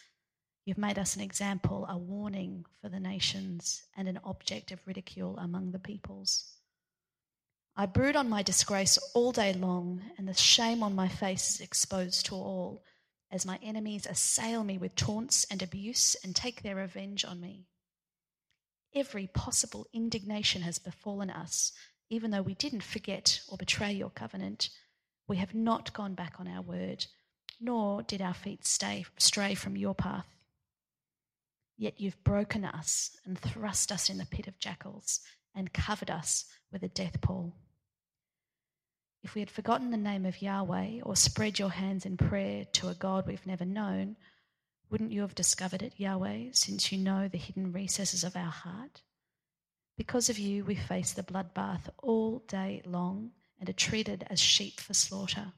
You've 0.64 0.78
made 0.78 0.98
us 0.98 1.16
an 1.16 1.22
example, 1.22 1.84
a 1.88 1.98
warning 1.98 2.64
for 2.80 2.88
the 2.88 3.00
nations, 3.00 3.82
and 3.96 4.08
an 4.08 4.20
object 4.22 4.70
of 4.70 4.86
ridicule 4.86 5.36
among 5.38 5.72
the 5.72 5.80
peoples. 5.80 6.54
I 7.74 7.86
brood 7.86 8.14
on 8.14 8.28
my 8.28 8.42
disgrace 8.42 8.98
all 9.14 9.32
day 9.32 9.52
long, 9.52 10.02
and 10.16 10.28
the 10.28 10.34
shame 10.34 10.84
on 10.84 10.94
my 10.94 11.08
face 11.08 11.56
is 11.56 11.60
exposed 11.60 12.26
to 12.26 12.36
all, 12.36 12.84
as 13.32 13.46
my 13.46 13.58
enemies 13.62 14.06
assail 14.06 14.62
me 14.62 14.78
with 14.78 14.94
taunts 14.94 15.44
and 15.50 15.62
abuse 15.62 16.14
and 16.22 16.36
take 16.36 16.62
their 16.62 16.76
revenge 16.76 17.24
on 17.24 17.40
me. 17.40 17.66
Every 18.94 19.26
possible 19.26 19.86
indignation 19.92 20.62
has 20.62 20.78
befallen 20.78 21.30
us, 21.30 21.72
even 22.10 22.30
though 22.30 22.42
we 22.42 22.54
didn't 22.54 22.82
forget 22.82 23.40
or 23.48 23.56
betray 23.56 23.92
your 23.92 24.10
covenant. 24.10 24.68
We 25.26 25.38
have 25.38 25.54
not 25.54 25.94
gone 25.94 26.14
back 26.14 26.34
on 26.38 26.46
our 26.46 26.60
word, 26.60 27.06
nor 27.60 28.02
did 28.02 28.20
our 28.20 28.34
feet 28.34 28.66
stay, 28.66 29.06
stray 29.18 29.54
from 29.54 29.76
your 29.76 29.94
path. 29.94 30.26
Yet 31.78 32.00
you've 32.00 32.22
broken 32.22 32.64
us 32.64 33.16
and 33.24 33.38
thrust 33.38 33.90
us 33.90 34.10
in 34.10 34.18
the 34.18 34.26
pit 34.26 34.46
of 34.46 34.58
jackals 34.58 35.20
and 35.54 35.72
covered 35.72 36.10
us 36.10 36.44
with 36.70 36.82
a 36.82 36.88
death 36.88 37.20
pall. 37.20 37.54
If 39.22 39.34
we 39.34 39.40
had 39.40 39.50
forgotten 39.50 39.90
the 39.90 39.96
name 39.96 40.26
of 40.26 40.42
Yahweh 40.42 41.00
or 41.02 41.16
spread 41.16 41.58
your 41.58 41.70
hands 41.70 42.04
in 42.04 42.16
prayer 42.16 42.66
to 42.72 42.88
a 42.88 42.94
God 42.94 43.26
we've 43.26 43.46
never 43.46 43.64
known, 43.64 44.16
wouldn't 44.92 45.10
you 45.10 45.22
have 45.22 45.34
discovered 45.34 45.80
it, 45.80 45.94
Yahweh, 45.96 46.50
since 46.52 46.92
you 46.92 46.98
know 46.98 47.26
the 47.26 47.38
hidden 47.38 47.72
recesses 47.72 48.22
of 48.22 48.36
our 48.36 48.50
heart? 48.50 49.00
Because 49.96 50.28
of 50.28 50.38
you, 50.38 50.66
we 50.66 50.74
face 50.74 51.14
the 51.14 51.22
bloodbath 51.22 51.88
all 52.02 52.40
day 52.46 52.82
long 52.84 53.30
and 53.58 53.70
are 53.70 53.72
treated 53.72 54.26
as 54.28 54.38
sheep 54.38 54.80
for 54.80 54.92
slaughter. 54.92 55.52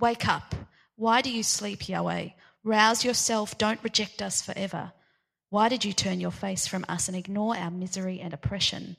Wake 0.00 0.26
up. 0.26 0.54
Why 0.96 1.20
do 1.20 1.30
you 1.30 1.42
sleep, 1.42 1.90
Yahweh? 1.90 2.30
Rouse 2.64 3.04
yourself. 3.04 3.58
Don't 3.58 3.84
reject 3.84 4.22
us 4.22 4.40
forever. 4.40 4.92
Why 5.50 5.68
did 5.68 5.84
you 5.84 5.92
turn 5.92 6.18
your 6.18 6.30
face 6.30 6.66
from 6.66 6.86
us 6.88 7.08
and 7.08 7.16
ignore 7.16 7.54
our 7.54 7.70
misery 7.70 8.20
and 8.20 8.32
oppression? 8.32 8.96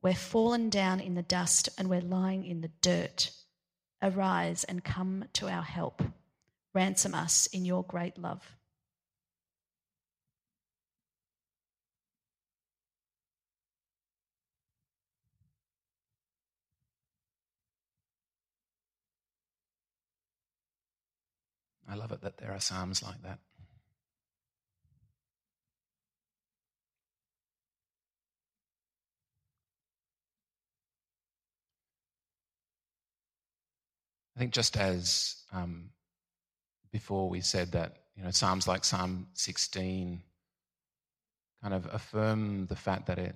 We're 0.00 0.14
fallen 0.14 0.70
down 0.70 1.00
in 1.00 1.14
the 1.14 1.22
dust 1.22 1.68
and 1.76 1.90
we're 1.90 2.00
lying 2.00 2.46
in 2.46 2.62
the 2.62 2.70
dirt. 2.80 3.32
Arise 4.02 4.64
and 4.64 4.82
come 4.82 5.26
to 5.34 5.48
our 5.48 5.62
help. 5.62 6.02
Ransom 6.72 7.14
us 7.14 7.46
in 7.46 7.64
your 7.64 7.82
great 7.84 8.18
love. 8.18 8.56
I 21.88 21.96
love 21.96 22.12
it 22.12 22.20
that 22.20 22.36
there 22.38 22.52
are 22.52 22.60
psalms 22.60 23.02
like 23.02 23.20
that. 23.22 23.40
I 34.36 34.38
think 34.38 34.52
just 34.52 34.76
as 34.76 35.34
um, 35.52 35.90
before 36.92 37.28
we 37.28 37.40
said 37.40 37.72
that, 37.72 37.96
you 38.16 38.22
know, 38.24 38.30
Psalms 38.30 38.66
like 38.66 38.84
Psalm 38.84 39.28
16 39.34 40.22
kind 41.62 41.74
of 41.74 41.86
affirm 41.92 42.66
the 42.66 42.76
fact 42.76 43.06
that 43.06 43.18
it 43.18 43.34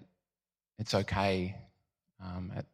it's 0.78 0.94
okay 0.94 1.54
um, 2.22 2.52
at 2.56 2.66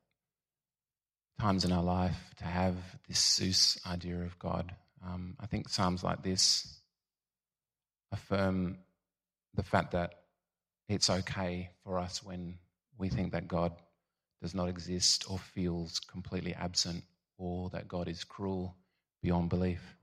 times 1.39 1.65
in 1.65 1.73
our 1.73 1.83
life 1.83 2.19
to 2.39 2.45
have 2.45 2.77
this 3.09 3.19
Zeus 3.19 3.79
idea 3.87 4.21
of 4.21 4.39
God. 4.39 4.75
Um, 5.05 5.37
I 5.41 5.47
think 5.47 5.69
Psalms 5.69 6.03
like 6.03 6.23
this 6.23 6.81
affirm 8.13 8.79
the 9.55 9.63
fact 9.63 9.93
that 9.93 10.15
it's 10.89 11.11
okay 11.11 11.71
for 11.85 11.99
us 11.99 12.23
when 12.23 12.59
we 12.99 13.09
think 13.09 13.33
that 13.33 13.49
God 13.49 13.73
does 14.43 14.55
not 14.55 14.69
exist 14.69 15.31
or 15.31 15.39
feels 15.39 16.01
completely 16.01 16.55
absent 16.55 17.05
or 17.39 17.71
that 17.71 17.89
God 17.89 18.09
is 18.09 18.25
cruel 18.25 18.77
beyond 19.23 19.51
belief. 19.51 19.97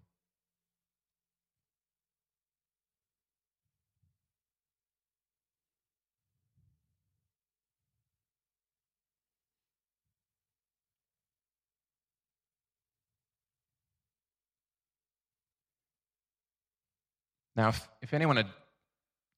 Now, 17.58 17.70
if, 17.70 17.90
if 18.04 18.14
anyone 18.14 18.38
had 18.38 18.52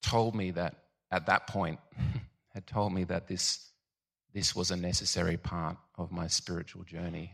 told 0.03 0.35
me 0.35 0.51
that 0.51 0.75
at 1.09 1.27
that 1.27 1.47
point, 1.47 1.79
had 2.53 2.67
told 2.67 2.93
me 2.93 3.05
that 3.05 3.27
this, 3.27 3.71
this 4.33 4.53
was 4.53 4.69
a 4.71 4.75
necessary 4.75 5.37
part 5.37 5.77
of 5.95 6.11
my 6.11 6.27
spiritual 6.27 6.83
journey, 6.83 7.33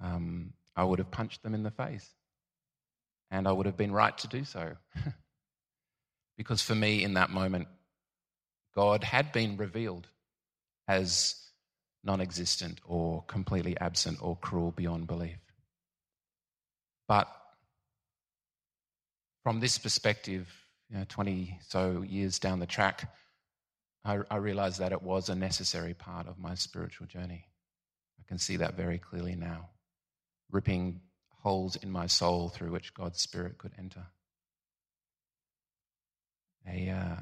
um, 0.00 0.54
I 0.74 0.84
would 0.84 0.98
have 0.98 1.10
punched 1.10 1.42
them 1.42 1.54
in 1.54 1.62
the 1.62 1.70
face. 1.70 2.08
And 3.30 3.46
I 3.46 3.52
would 3.52 3.66
have 3.66 3.76
been 3.76 3.92
right 3.92 4.16
to 4.18 4.28
do 4.28 4.44
so. 4.44 4.72
because 6.36 6.62
for 6.62 6.74
me, 6.74 7.04
in 7.04 7.14
that 7.14 7.30
moment, 7.30 7.68
God 8.74 9.04
had 9.04 9.32
been 9.32 9.56
revealed 9.56 10.08
as 10.88 11.36
non 12.02 12.20
existent 12.20 12.80
or 12.86 13.22
completely 13.26 13.78
absent 13.78 14.18
or 14.20 14.36
cruel 14.36 14.72
beyond 14.72 15.06
belief. 15.06 15.38
But 17.06 17.28
from 19.44 19.60
this 19.60 19.78
perspective, 19.78 20.48
you 20.90 20.96
know, 20.96 21.04
20 21.08 21.60
so 21.68 22.02
years 22.02 22.38
down 22.38 22.58
the 22.58 22.66
track, 22.66 23.12
I, 24.04 24.18
I 24.30 24.36
realized 24.36 24.80
that 24.80 24.90
it 24.90 25.02
was 25.02 25.28
a 25.28 25.34
necessary 25.34 25.94
part 25.94 26.26
of 26.26 26.38
my 26.38 26.54
spiritual 26.54 27.06
journey. 27.06 27.46
I 28.18 28.22
can 28.26 28.38
see 28.38 28.56
that 28.56 28.74
very 28.74 28.98
clearly 28.98 29.36
now, 29.36 29.68
ripping 30.50 31.02
holes 31.42 31.76
in 31.76 31.90
my 31.90 32.06
soul 32.06 32.48
through 32.48 32.72
which 32.72 32.94
God's 32.94 33.20
Spirit 33.20 33.58
could 33.58 33.72
enter. 33.78 34.06
A 36.66 36.88
uh, 36.88 37.16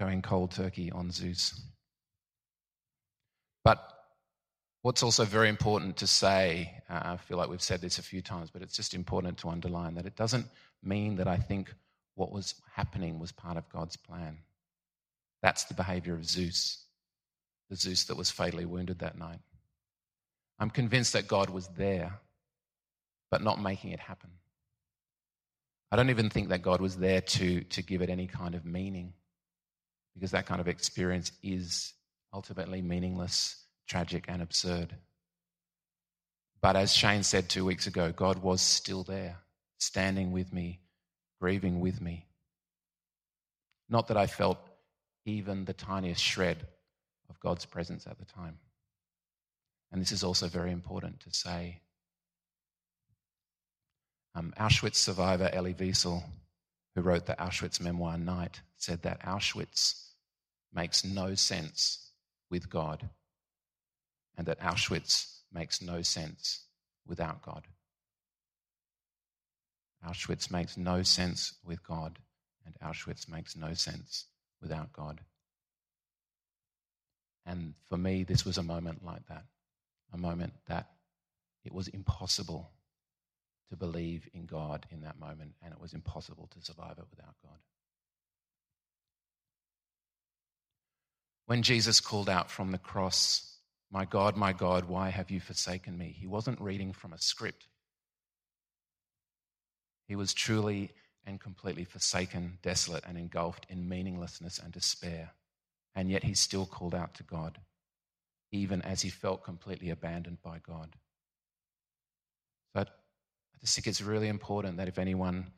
going 0.00 0.22
cold 0.22 0.52
turkey 0.52 0.90
on 0.90 1.10
Zeus. 1.10 1.60
But 3.62 3.94
What's 4.84 5.02
also 5.02 5.24
very 5.24 5.48
important 5.48 5.96
to 5.96 6.06
say, 6.06 6.82
uh, 6.90 7.00
I 7.02 7.16
feel 7.16 7.38
like 7.38 7.48
we've 7.48 7.62
said 7.62 7.80
this 7.80 7.96
a 7.96 8.02
few 8.02 8.20
times, 8.20 8.50
but 8.50 8.60
it's 8.60 8.76
just 8.76 8.92
important 8.92 9.38
to 9.38 9.48
underline 9.48 9.94
that 9.94 10.04
it 10.04 10.14
doesn't 10.14 10.44
mean 10.86 11.16
that 11.16 11.28
I 11.28 11.36
think 11.36 11.74
what 12.14 12.32
was 12.32 12.54
happening 12.72 13.18
was 13.18 13.32
part 13.32 13.56
of 13.56 13.68
God's 13.68 13.96
plan. 13.96 14.38
That's 15.42 15.64
the 15.64 15.74
behavior 15.74 16.14
of 16.14 16.24
Zeus, 16.24 16.84
the 17.70 17.76
Zeus 17.76 18.04
that 18.04 18.16
was 18.16 18.30
fatally 18.30 18.64
wounded 18.64 19.00
that 19.00 19.18
night. 19.18 19.40
I'm 20.58 20.70
convinced 20.70 21.12
that 21.14 21.28
God 21.28 21.50
was 21.50 21.68
there, 21.76 22.20
but 23.30 23.42
not 23.42 23.60
making 23.60 23.90
it 23.90 24.00
happen. 24.00 24.30
I 25.90 25.96
don't 25.96 26.10
even 26.10 26.30
think 26.30 26.48
that 26.48 26.62
God 26.62 26.80
was 26.80 26.96
there 26.96 27.20
to, 27.20 27.60
to 27.62 27.82
give 27.82 28.02
it 28.02 28.10
any 28.10 28.26
kind 28.26 28.54
of 28.54 28.64
meaning, 28.64 29.12
because 30.14 30.30
that 30.30 30.46
kind 30.46 30.60
of 30.60 30.68
experience 30.68 31.32
is 31.42 31.92
ultimately 32.32 32.82
meaningless 32.82 33.56
tragic 33.86 34.24
and 34.28 34.40
absurd. 34.40 34.94
But 36.60 36.76
as 36.76 36.94
Shane 36.94 37.22
said 37.22 37.48
two 37.48 37.64
weeks 37.64 37.86
ago, 37.86 38.10
God 38.10 38.38
was 38.38 38.62
still 38.62 39.02
there, 39.02 39.36
standing 39.84 40.32
with 40.32 40.52
me, 40.52 40.80
grieving 41.40 41.80
with 41.80 42.00
me. 42.00 42.26
Not 43.88 44.08
that 44.08 44.16
I 44.16 44.26
felt 44.26 44.58
even 45.24 45.64
the 45.64 45.72
tiniest 45.72 46.22
shred 46.22 46.66
of 47.28 47.40
God's 47.40 47.64
presence 47.64 48.06
at 48.06 48.18
the 48.18 48.24
time. 48.24 48.58
And 49.92 50.00
this 50.00 50.12
is 50.12 50.24
also 50.24 50.48
very 50.48 50.72
important 50.72 51.20
to 51.20 51.32
say. 51.32 51.80
Um, 54.34 54.52
Auschwitz 54.58 54.96
survivor 54.96 55.48
Elie 55.52 55.74
Wiesel, 55.74 56.22
who 56.94 57.02
wrote 57.02 57.26
the 57.26 57.34
Auschwitz 57.34 57.80
memoir 57.80 58.18
Night, 58.18 58.60
said 58.76 59.02
that 59.02 59.22
Auschwitz 59.22 60.08
makes 60.72 61.04
no 61.04 61.34
sense 61.34 62.10
with 62.50 62.68
God 62.68 63.08
and 64.36 64.46
that 64.46 64.60
Auschwitz 64.60 65.38
makes 65.52 65.80
no 65.80 66.02
sense 66.02 66.64
without 67.06 67.42
God. 67.42 67.66
Auschwitz 70.06 70.50
makes 70.50 70.76
no 70.76 71.02
sense 71.02 71.54
with 71.64 71.82
God, 71.86 72.18
and 72.64 72.74
Auschwitz 72.82 73.28
makes 73.28 73.56
no 73.56 73.74
sense 73.74 74.26
without 74.60 74.92
God. 74.92 75.20
And 77.46 77.74
for 77.88 77.96
me, 77.96 78.24
this 78.24 78.44
was 78.44 78.58
a 78.58 78.62
moment 78.62 79.04
like 79.04 79.26
that 79.28 79.44
a 80.14 80.18
moment 80.18 80.52
that 80.68 80.86
it 81.64 81.72
was 81.72 81.88
impossible 81.88 82.70
to 83.68 83.76
believe 83.76 84.28
in 84.32 84.46
God 84.46 84.86
in 84.90 85.00
that 85.00 85.18
moment, 85.18 85.54
and 85.62 85.72
it 85.72 85.80
was 85.80 85.92
impossible 85.92 86.48
to 86.52 86.64
survive 86.64 86.98
it 86.98 87.06
without 87.10 87.34
God. 87.42 87.58
When 91.46 91.62
Jesus 91.62 92.00
called 92.00 92.30
out 92.30 92.50
from 92.50 92.70
the 92.70 92.78
cross, 92.78 93.50
My 93.90 94.04
God, 94.04 94.36
my 94.36 94.52
God, 94.52 94.86
why 94.86 95.10
have 95.10 95.30
you 95.30 95.40
forsaken 95.40 95.96
me? 95.96 96.14
He 96.18 96.26
wasn't 96.26 96.60
reading 96.60 96.92
from 96.92 97.12
a 97.12 97.18
script. 97.18 97.66
He 100.06 100.16
was 100.16 100.34
truly 100.34 100.90
and 101.26 101.40
completely 101.40 101.84
forsaken, 101.84 102.58
desolate, 102.62 103.04
and 103.06 103.16
engulfed 103.16 103.66
in 103.70 103.88
meaninglessness 103.88 104.58
and 104.58 104.72
despair. 104.72 105.32
And 105.94 106.10
yet 106.10 106.24
he 106.24 106.34
still 106.34 106.66
called 106.66 106.94
out 106.94 107.14
to 107.14 107.22
God, 107.22 107.58
even 108.52 108.82
as 108.82 109.02
he 109.02 109.08
felt 109.08 109.44
completely 109.44 109.90
abandoned 109.90 110.42
by 110.42 110.58
God. 110.66 110.96
But 112.74 112.88
I 113.54 113.58
just 113.60 113.74
think 113.74 113.86
it's 113.86 114.02
really 114.02 114.28
important 114.28 114.76
that 114.76 114.88
if 114.88 114.98
anyone 114.98 115.52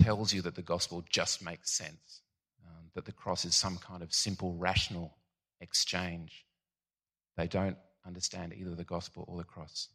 tells 0.00 0.32
you 0.32 0.42
that 0.42 0.54
the 0.54 0.62
gospel 0.62 1.04
just 1.10 1.44
makes 1.44 1.70
sense, 1.70 2.22
um, 2.64 2.86
that 2.94 3.04
the 3.04 3.12
cross 3.12 3.44
is 3.44 3.54
some 3.54 3.76
kind 3.78 4.02
of 4.02 4.14
simple, 4.14 4.54
rational 4.54 5.16
exchange, 5.60 6.46
they 7.36 7.46
don't 7.46 7.76
understand 8.06 8.54
either 8.56 8.74
the 8.74 8.84
gospel 8.84 9.24
or 9.26 9.36
the 9.36 9.44
cross. 9.44 9.88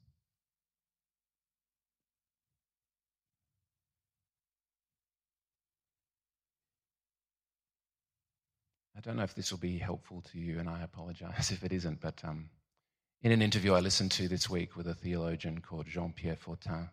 I 9.01 9.03
don't 9.03 9.17
know 9.17 9.23
if 9.23 9.33
this 9.33 9.49
will 9.49 9.57
be 9.57 9.79
helpful 9.79 10.21
to 10.31 10.37
you, 10.37 10.59
and 10.59 10.69
I 10.69 10.83
apologize 10.83 11.49
if 11.51 11.63
it 11.63 11.73
isn't, 11.73 12.01
but 12.01 12.21
um, 12.23 12.51
in 13.23 13.31
an 13.31 13.41
interview 13.41 13.73
I 13.73 13.79
listened 13.79 14.11
to 14.11 14.27
this 14.27 14.47
week 14.47 14.75
with 14.75 14.85
a 14.85 14.93
theologian 14.93 15.59
called 15.59 15.87
Jean 15.87 16.13
Pierre 16.13 16.35
Fortin, 16.35 16.87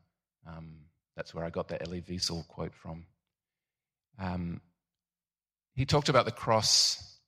um, 0.46 0.76
that's 1.14 1.34
where 1.34 1.44
I 1.44 1.50
got 1.50 1.68
the 1.68 1.82
Elie 1.82 2.00
Wiesel 2.00 2.48
quote 2.48 2.72
from. 2.72 3.04
Um, 4.18 4.62
he 5.74 5.84
talked 5.84 6.09
about 6.09 6.24
the 6.24 6.32
cross 6.32 7.18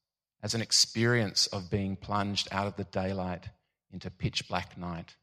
as 0.42 0.54
an 0.54 0.62
experience 0.62 1.46
of 1.48 1.70
being 1.70 1.94
plunged 1.94 2.48
out 2.50 2.66
of 2.66 2.76
the 2.76 2.84
daylight 2.84 3.50
into 3.92 4.10
pitch 4.10 4.48
black 4.48 4.78
night 4.78 5.14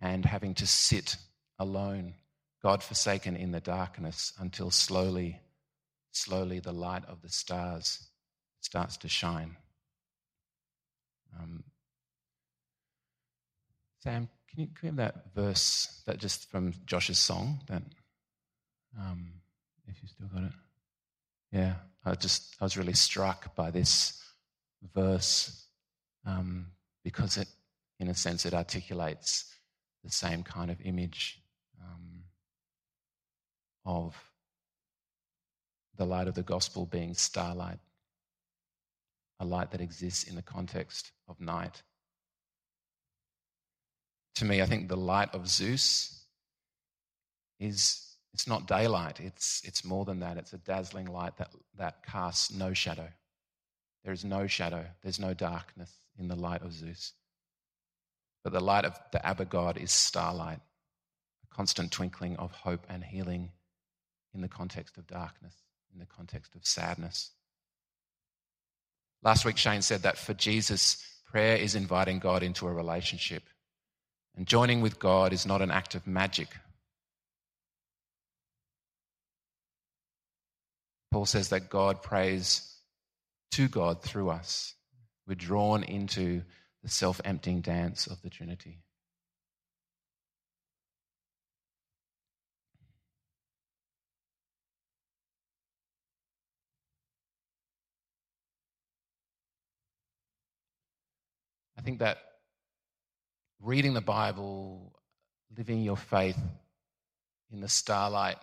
and 0.00 0.24
having 0.24 0.54
to 0.54 0.68
sit 0.68 1.16
alone, 1.58 2.14
God 2.62 2.80
forsaken 2.80 3.34
in 3.34 3.50
the 3.50 3.60
darkness, 3.60 4.32
until 4.38 4.70
slowly 4.70 5.40
slowly 6.12 6.60
the 6.60 6.72
light 6.72 7.04
of 7.06 7.22
the 7.22 7.28
stars 7.28 8.08
starts 8.60 8.96
to 8.98 9.08
shine. 9.08 9.56
Um, 11.38 11.64
Sam, 14.02 14.28
can 14.50 14.60
you, 14.60 14.68
have 14.82 14.96
that 14.96 15.34
verse 15.34 16.02
that 16.06 16.18
just 16.18 16.50
from 16.50 16.74
Josh's 16.86 17.18
song? 17.18 17.60
That, 17.68 17.82
um, 18.98 19.32
if 19.86 20.02
you 20.02 20.08
still 20.08 20.28
got 20.28 20.44
it, 20.44 20.52
yeah. 21.50 21.74
I 22.04 22.14
just 22.14 22.56
I 22.60 22.64
was 22.64 22.76
really 22.76 22.94
struck 22.94 23.54
by 23.54 23.70
this 23.70 24.20
verse 24.94 25.66
um, 26.26 26.66
because 27.04 27.36
it, 27.36 27.48
in 28.00 28.08
a 28.08 28.14
sense, 28.14 28.44
it 28.44 28.54
articulates 28.54 29.54
the 30.04 30.10
same 30.10 30.42
kind 30.42 30.70
of 30.70 30.80
image 30.80 31.40
um, 31.80 32.24
of 33.84 34.16
the 36.02 36.08
light 36.08 36.26
of 36.26 36.34
the 36.34 36.42
gospel 36.42 36.84
being 36.84 37.14
starlight, 37.14 37.78
a 39.38 39.44
light 39.44 39.70
that 39.70 39.80
exists 39.80 40.24
in 40.24 40.34
the 40.34 40.42
context 40.42 41.12
of 41.28 41.40
night. 41.40 41.80
To 44.34 44.44
me, 44.44 44.60
I 44.60 44.66
think 44.66 44.88
the 44.88 44.96
light 44.96 45.32
of 45.32 45.46
Zeus 45.46 46.24
is 47.60 48.16
it's 48.34 48.48
not 48.48 48.66
daylight, 48.66 49.20
it's, 49.20 49.62
it's 49.64 49.84
more 49.84 50.04
than 50.04 50.18
that. 50.20 50.38
It's 50.38 50.54
a 50.54 50.58
dazzling 50.58 51.06
light 51.06 51.36
that, 51.36 51.50
that 51.78 52.04
casts 52.04 52.52
no 52.52 52.72
shadow. 52.74 53.06
There 54.02 54.12
is 54.12 54.24
no 54.24 54.48
shadow, 54.48 54.84
there's 55.02 55.20
no 55.20 55.34
darkness 55.34 56.00
in 56.18 56.26
the 56.26 56.34
light 56.34 56.62
of 56.62 56.72
Zeus. 56.72 57.12
But 58.42 58.52
the 58.52 58.60
light 58.60 58.84
of 58.84 58.98
the 59.12 59.24
Abba 59.24 59.44
God 59.44 59.76
is 59.76 59.92
starlight, 59.92 60.58
a 61.44 61.54
constant 61.54 61.92
twinkling 61.92 62.36
of 62.38 62.50
hope 62.50 62.86
and 62.88 63.04
healing 63.04 63.52
in 64.34 64.40
the 64.40 64.48
context 64.48 64.98
of 64.98 65.06
darkness 65.06 65.54
in 65.92 65.98
the 65.98 66.06
context 66.06 66.54
of 66.54 66.66
sadness. 66.66 67.30
Last 69.22 69.44
week, 69.44 69.56
Shane 69.56 69.82
said 69.82 70.02
that 70.02 70.18
for 70.18 70.34
Jesus, 70.34 71.04
prayer 71.30 71.56
is 71.56 71.74
inviting 71.74 72.18
God 72.18 72.42
into 72.42 72.66
a 72.66 72.72
relationship. 72.72 73.44
And 74.36 74.46
joining 74.46 74.80
with 74.80 74.98
God 74.98 75.32
is 75.32 75.46
not 75.46 75.62
an 75.62 75.70
act 75.70 75.94
of 75.94 76.06
magic. 76.06 76.48
Paul 81.12 81.26
says 81.26 81.50
that 81.50 81.68
God 81.68 82.02
prays 82.02 82.74
to 83.52 83.68
God 83.68 84.02
through 84.02 84.30
us. 84.30 84.74
We're 85.26 85.34
drawn 85.34 85.84
into 85.84 86.42
the 86.82 86.88
self 86.88 87.20
emptying 87.24 87.60
dance 87.60 88.06
of 88.06 88.22
the 88.22 88.30
Trinity. 88.30 88.78
I 101.82 101.84
think 101.84 101.98
that 101.98 102.18
reading 103.60 103.92
the 103.92 104.00
Bible, 104.00 104.92
living 105.56 105.82
your 105.82 105.96
faith 105.96 106.38
in 107.50 107.60
the 107.60 107.68
starlight 107.68 108.36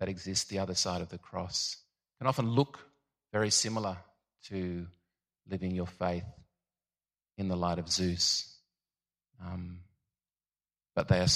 that 0.00 0.10
exists 0.10 0.44
the 0.44 0.58
other 0.58 0.74
side 0.74 1.00
of 1.00 1.08
the 1.08 1.16
cross, 1.16 1.78
can 2.18 2.26
often 2.26 2.46
look 2.46 2.78
very 3.32 3.48
similar 3.48 3.96
to 4.48 4.86
living 5.48 5.70
your 5.70 5.86
faith 5.86 6.26
in 7.38 7.48
the 7.48 7.56
light 7.56 7.78
of 7.78 7.90
Zeus. 7.90 8.54
Um, 9.42 9.78
but 10.94 11.08
they 11.08 11.20
are, 11.20 11.26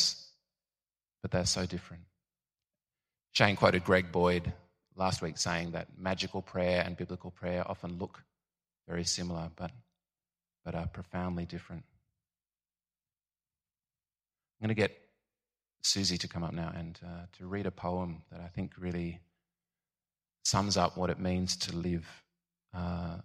but 1.23 1.31
they're 1.31 1.47
so 1.47 1.65
different. 1.65 2.03
Shane 3.33 3.57
quoted 3.57 3.85
Greg 3.85 4.13
Boyd 4.13 4.53
last 4.97 5.23
week 5.23 5.39
saying 5.39 5.71
that 5.71 5.99
magical 5.99 6.43
prayer 6.43 6.83
and 6.85 6.95
biblical 6.95 7.31
prayer 7.31 7.65
often 7.67 7.99
look 7.99 8.23
very 8.87 9.05
similar, 9.05 9.49
but 9.57 9.71
but 10.69 10.75
are 10.75 10.87
profoundly 10.87 11.47
different. 11.47 11.83
I'm 14.61 14.67
going 14.67 14.77
to 14.77 14.79
get 14.79 14.95
Susie 15.81 16.19
to 16.19 16.29
come 16.29 16.45
up 16.45 16.53
now 16.53 16.71
and 16.77 17.01
uh, 17.03 17.25
to 17.39 17.47
read 17.47 17.65
a 17.65 17.71
poem 17.71 18.21
that 18.31 18.43
I 18.43 18.49
think 18.49 18.73
really 18.79 19.19
sums 20.45 20.77
up 20.77 20.99
what 20.99 21.09
it 21.09 21.19
means 21.19 21.57
to 21.57 21.75
live 21.75 22.07
uh, 22.75 23.17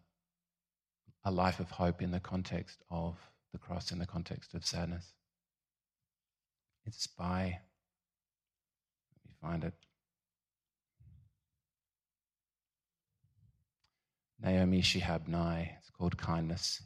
a 1.26 1.32
life 1.32 1.60
of 1.60 1.70
hope 1.70 2.02
in 2.02 2.12
the 2.12 2.22
context 2.22 2.82
of 2.90 3.18
the 3.52 3.58
cross, 3.58 3.92
in 3.92 4.00
the 4.00 4.06
context 4.06 4.54
of 4.54 4.66
sadness. 4.66 5.12
It's 6.86 7.08
by, 7.08 7.44
let 7.44 9.26
me 9.26 9.34
find 9.42 9.66
it. 9.66 9.74
Naomi 14.42 14.82
Shihab 14.82 15.28
Nye. 15.28 15.76
It's 15.82 15.90
called 15.90 16.18
Kindness. 16.18 16.82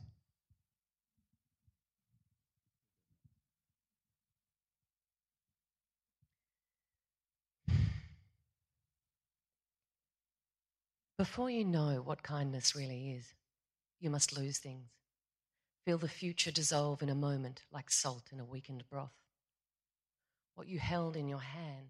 Before 11.18 11.49
you 11.49 11.65
know 11.65 12.03
what 12.05 12.22
kindness 12.22 12.76
really 12.76 13.09
is, 13.09 13.34
you 13.99 14.11
must 14.11 14.38
lose 14.38 14.59
things. 14.59 14.91
Feel 15.84 15.97
the 15.97 16.07
future 16.07 16.51
dissolve 16.51 17.01
in 17.01 17.09
a 17.09 17.15
moment 17.15 17.63
like 17.72 17.89
salt 17.89 18.26
in 18.32 18.39
a 18.39 18.45
weakened 18.45 18.84
broth. 18.88 19.15
What 20.53 20.68
you 20.68 20.78
held 20.78 21.18
in 21.18 21.28
your 21.28 21.41
hand, 21.41 21.88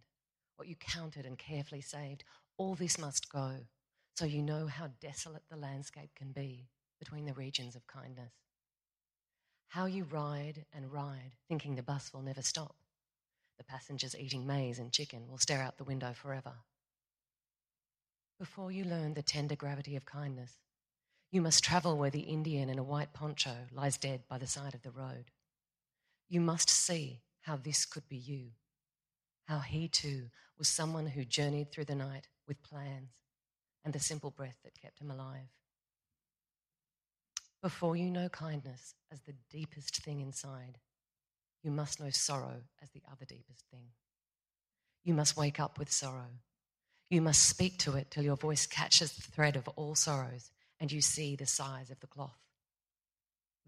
what 0.55 0.69
you 0.69 0.77
counted 0.77 1.25
and 1.25 1.37
carefully 1.37 1.81
saved, 1.81 2.23
all 2.55 2.75
this 2.75 2.97
must 2.97 3.29
go 3.29 3.57
so 4.15 4.23
you 4.23 4.41
know 4.41 4.67
how 4.67 4.91
desolate 5.01 5.43
the 5.49 5.57
landscape 5.57 6.11
can 6.15 6.31
be 6.31 6.69
between 6.97 7.25
the 7.25 7.33
regions 7.33 7.75
of 7.75 7.85
kindness. 7.85 8.31
How 9.67 9.87
you 9.87 10.05
ride 10.05 10.63
and 10.73 10.89
ride, 10.89 11.33
thinking 11.49 11.75
the 11.75 11.83
bus 11.83 12.13
will 12.13 12.21
never 12.21 12.41
stop. 12.41 12.77
The 13.57 13.65
passengers 13.65 14.15
eating 14.17 14.47
maize 14.47 14.79
and 14.79 14.93
chicken 14.93 15.27
will 15.27 15.37
stare 15.37 15.61
out 15.61 15.77
the 15.77 15.83
window 15.83 16.13
forever 16.13 16.53
before 18.39 18.71
you 18.71 18.83
learn 18.83 19.13
the 19.13 19.21
tender 19.21 19.55
gravity 19.55 19.95
of 19.95 20.05
kindness, 20.05 20.57
you 21.31 21.41
must 21.41 21.63
travel 21.63 21.97
where 21.97 22.09
the 22.09 22.21
Indian 22.21 22.69
in 22.69 22.79
a 22.79 22.83
white 22.83 23.13
poncho 23.13 23.55
lies 23.71 23.97
dead 23.97 24.21
by 24.29 24.37
the 24.37 24.47
side 24.47 24.73
of 24.73 24.81
the 24.83 24.91
road. 24.91 25.31
You 26.29 26.41
must 26.41 26.69
see 26.69 27.21
how 27.41 27.57
this 27.57 27.85
could 27.85 28.07
be 28.07 28.17
you, 28.17 28.51
how 29.45 29.59
he 29.59 29.87
too 29.87 30.29
was 30.57 30.67
someone 30.67 31.07
who 31.07 31.25
journeyed 31.25 31.71
through 31.71 31.85
the 31.85 31.95
night 31.95 32.27
with 32.47 32.63
plans 32.63 33.11
and 33.83 33.93
the 33.93 33.99
simple 33.99 34.31
breath 34.31 34.57
that 34.63 34.79
kept 34.81 34.99
him 34.99 35.11
alive. 35.11 35.49
Before 37.61 37.95
you 37.95 38.09
know 38.11 38.29
kindness 38.29 38.95
as 39.11 39.21
the 39.21 39.35
deepest 39.49 39.97
thing 39.97 40.21
inside, 40.21 40.79
You 41.63 41.71
must 41.71 41.99
know 41.99 42.09
sorrow 42.11 42.61
as 42.81 42.91
the 42.91 43.01
other 43.11 43.25
deepest 43.25 43.65
thing. 43.71 43.89
You 45.03 45.13
must 45.13 45.35
wake 45.35 45.59
up 45.59 45.77
with 45.77 45.91
sorrow. 45.91 46.39
You 47.09 47.21
must 47.21 47.47
speak 47.47 47.77
to 47.79 47.95
it 47.95 48.11
till 48.11 48.23
your 48.23 48.35
voice 48.35 48.65
catches 48.65 49.13
the 49.13 49.21
thread 49.21 49.55
of 49.55 49.67
all 49.69 49.95
sorrows 49.95 50.51
and 50.79 50.91
you 50.91 51.01
see 51.01 51.35
the 51.35 51.45
size 51.45 51.89
of 51.89 51.99
the 52.01 52.07
cloth. 52.07 52.39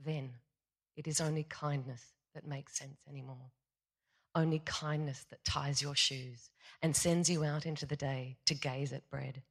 Then 0.04 0.32
it 0.96 1.08
is 1.08 1.22
only 1.22 1.44
kindness 1.44 2.04
that 2.34 2.46
makes 2.46 2.78
sense 2.78 3.00
anymore. 3.08 3.52
Only 4.36 4.62
kindness 4.66 5.26
that 5.30 5.44
ties 5.44 5.82
your 5.82 5.96
shoes 5.96 6.50
and 6.82 6.96
sends 6.96 7.30
you 7.30 7.44
out 7.44 7.66
into 7.66 7.86
the 7.86 7.96
day 7.96 8.38
to 8.46 8.54
gaze 8.54 8.94
at 8.94 9.10
bread. 9.10 9.42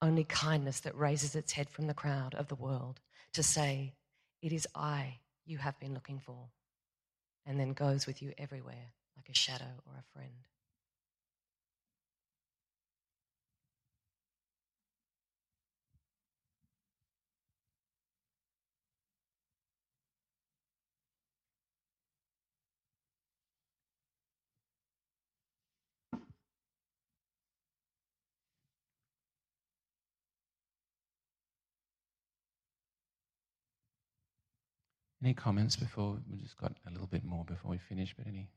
Only 0.00 0.24
kindness 0.24 0.80
that 0.80 0.96
raises 0.96 1.34
its 1.34 1.52
head 1.52 1.68
from 1.68 1.88
the 1.88 1.94
crowd 1.94 2.34
of 2.34 2.48
the 2.48 2.54
world 2.54 3.00
to 3.32 3.42
say, 3.42 3.94
It 4.40 4.52
is 4.52 4.66
I 4.74 5.18
you 5.44 5.58
have 5.58 5.78
been 5.80 5.94
looking 5.94 6.20
for, 6.20 6.50
and 7.44 7.58
then 7.58 7.72
goes 7.72 8.06
with 8.06 8.22
you 8.22 8.32
everywhere 8.38 8.92
like 9.16 9.28
a 9.28 9.34
shadow 9.34 9.82
or 9.86 9.94
a 9.98 10.12
friend. 10.12 10.46
Any 35.28 35.34
comments 35.34 35.76
before 35.76 36.16
we 36.32 36.38
just 36.38 36.56
got 36.56 36.72
a 36.86 36.90
little 36.90 37.06
bit 37.06 37.22
more 37.22 37.44
before 37.44 37.70
we 37.70 37.76
finish, 37.76 38.14
but 38.16 38.26
any 38.26 38.48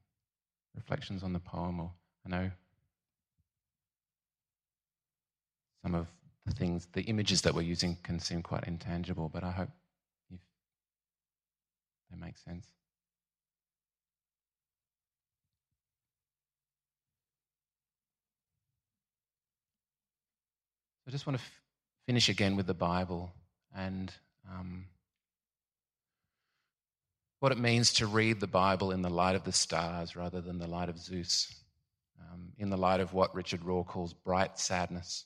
reflections 0.74 1.22
on 1.22 1.34
the 1.34 1.40
poem 1.42 1.82
or 1.82 1.92
I 2.26 2.30
know 2.30 2.52
some 5.84 5.96
of 5.96 6.08
the 6.46 6.54
things, 6.54 6.88
the 6.94 7.02
images 7.02 7.42
that 7.42 7.54
we're 7.54 7.64
using 7.64 7.98
can 8.04 8.22
seem 8.22 8.42
quite 8.42 8.64
intangible, 8.68 9.28
but 9.28 9.44
I 9.44 9.52
hope 9.52 9.68
if 10.32 10.40
they 12.10 12.18
make 12.18 12.38
sense. 12.38 12.66
I 21.06 21.12
just 21.12 21.28
want 21.28 21.38
to 21.38 21.44
f- 21.44 21.52
finish 22.06 22.30
again 22.30 22.56
with 22.56 22.68
the 22.68 22.74
Bible 22.74 23.34
and 23.76 24.10
um, 24.50 24.86
what 27.42 27.52
it 27.52 27.58
means 27.58 27.92
to 27.92 28.06
read 28.06 28.40
the 28.40 28.46
Bible 28.46 28.92
in 28.92 29.02
the 29.02 29.10
light 29.10 29.36
of 29.36 29.44
the 29.44 29.52
stars 29.52 30.16
rather 30.16 30.42
than 30.42 30.60
the 30.60 30.68
light 30.68 30.90
of 30.90 31.00
Zeus, 31.00 31.52
um, 32.32 32.54
in 32.60 32.70
the 32.70 32.78
light 32.78 33.00
of 33.00 33.16
what 33.16 33.34
Richard 33.34 33.62
Rohr 33.62 33.84
calls 33.84 34.14
bright 34.14 34.60
sadness, 34.60 35.26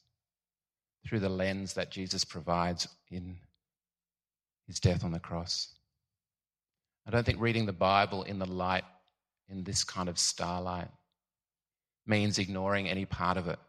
through 1.06 1.20
the 1.20 1.28
lens 1.28 1.74
that 1.74 1.92
Jesus 1.92 2.24
provides 2.24 2.88
in 3.12 3.36
his 4.66 4.80
death 4.80 5.04
on 5.04 5.12
the 5.12 5.20
cross. 5.20 5.76
I 7.06 7.12
don't 7.12 7.26
think 7.26 7.42
reading 7.42 7.66
the 7.66 7.74
Bible 7.74 8.24
in 8.24 8.40
the 8.40 8.50
light, 8.50 8.86
in 9.50 9.66
this 9.66 9.84
kind 9.84 10.08
of 10.08 10.18
starlight, 10.18 10.88
means 12.08 12.40
ignoring 12.40 12.88
any 12.88 13.04
part 13.04 13.36
of 13.36 13.50
it. 13.50 13.60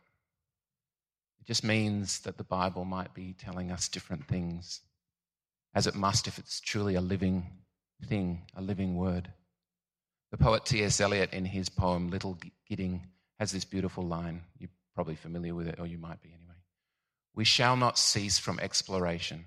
It 1.41 1.47
just 1.49 1.65
means 1.65 2.21
that 2.21 2.39
the 2.39 2.45
Bible 2.45 2.85
might 2.85 3.13
be 3.13 3.35
telling 3.37 3.73
us 3.73 3.89
different 3.89 4.29
things, 4.29 4.83
as 5.75 5.89
it 5.89 5.97
must 5.97 6.29
if 6.29 6.39
it's 6.39 6.61
truly 6.61 6.95
a 6.95 7.01
living 7.01 7.51
thing, 8.05 8.43
a 8.55 8.63
living 8.63 8.97
word. 8.97 9.31
The 10.31 10.37
poet 10.37 10.65
T.S. 10.65 11.01
Eliot, 11.01 11.33
in 11.33 11.45
his 11.45 11.69
poem 11.69 12.11
Little 12.11 12.39
Gidding, 12.69 13.07
has 13.39 13.53
this 13.53 13.65
beautiful 13.65 14.05
line. 14.05 14.43
You're 14.59 14.71
probably 14.95 15.15
familiar 15.15 15.55
with 15.55 15.67
it, 15.67 15.79
or 15.79 15.87
you 15.87 15.99
might 15.99 16.23
be 16.23 16.29
anyway. 16.29 16.55
We 17.35 17.45
shall 17.45 17.77
not 17.77 17.99
cease 17.99 18.39
from 18.39 18.59
exploration, 18.61 19.47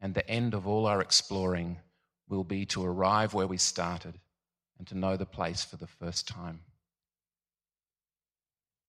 and 0.00 0.14
the 0.14 0.28
end 0.28 0.54
of 0.54 0.66
all 0.66 0.86
our 0.86 1.00
exploring 1.00 1.78
will 2.28 2.44
be 2.44 2.66
to 2.66 2.84
arrive 2.84 3.34
where 3.34 3.46
we 3.46 3.56
started 3.56 4.14
and 4.78 4.86
to 4.88 4.98
know 4.98 5.16
the 5.16 5.26
place 5.26 5.64
for 5.64 5.76
the 5.76 5.86
first 5.86 6.28
time. 6.28 6.60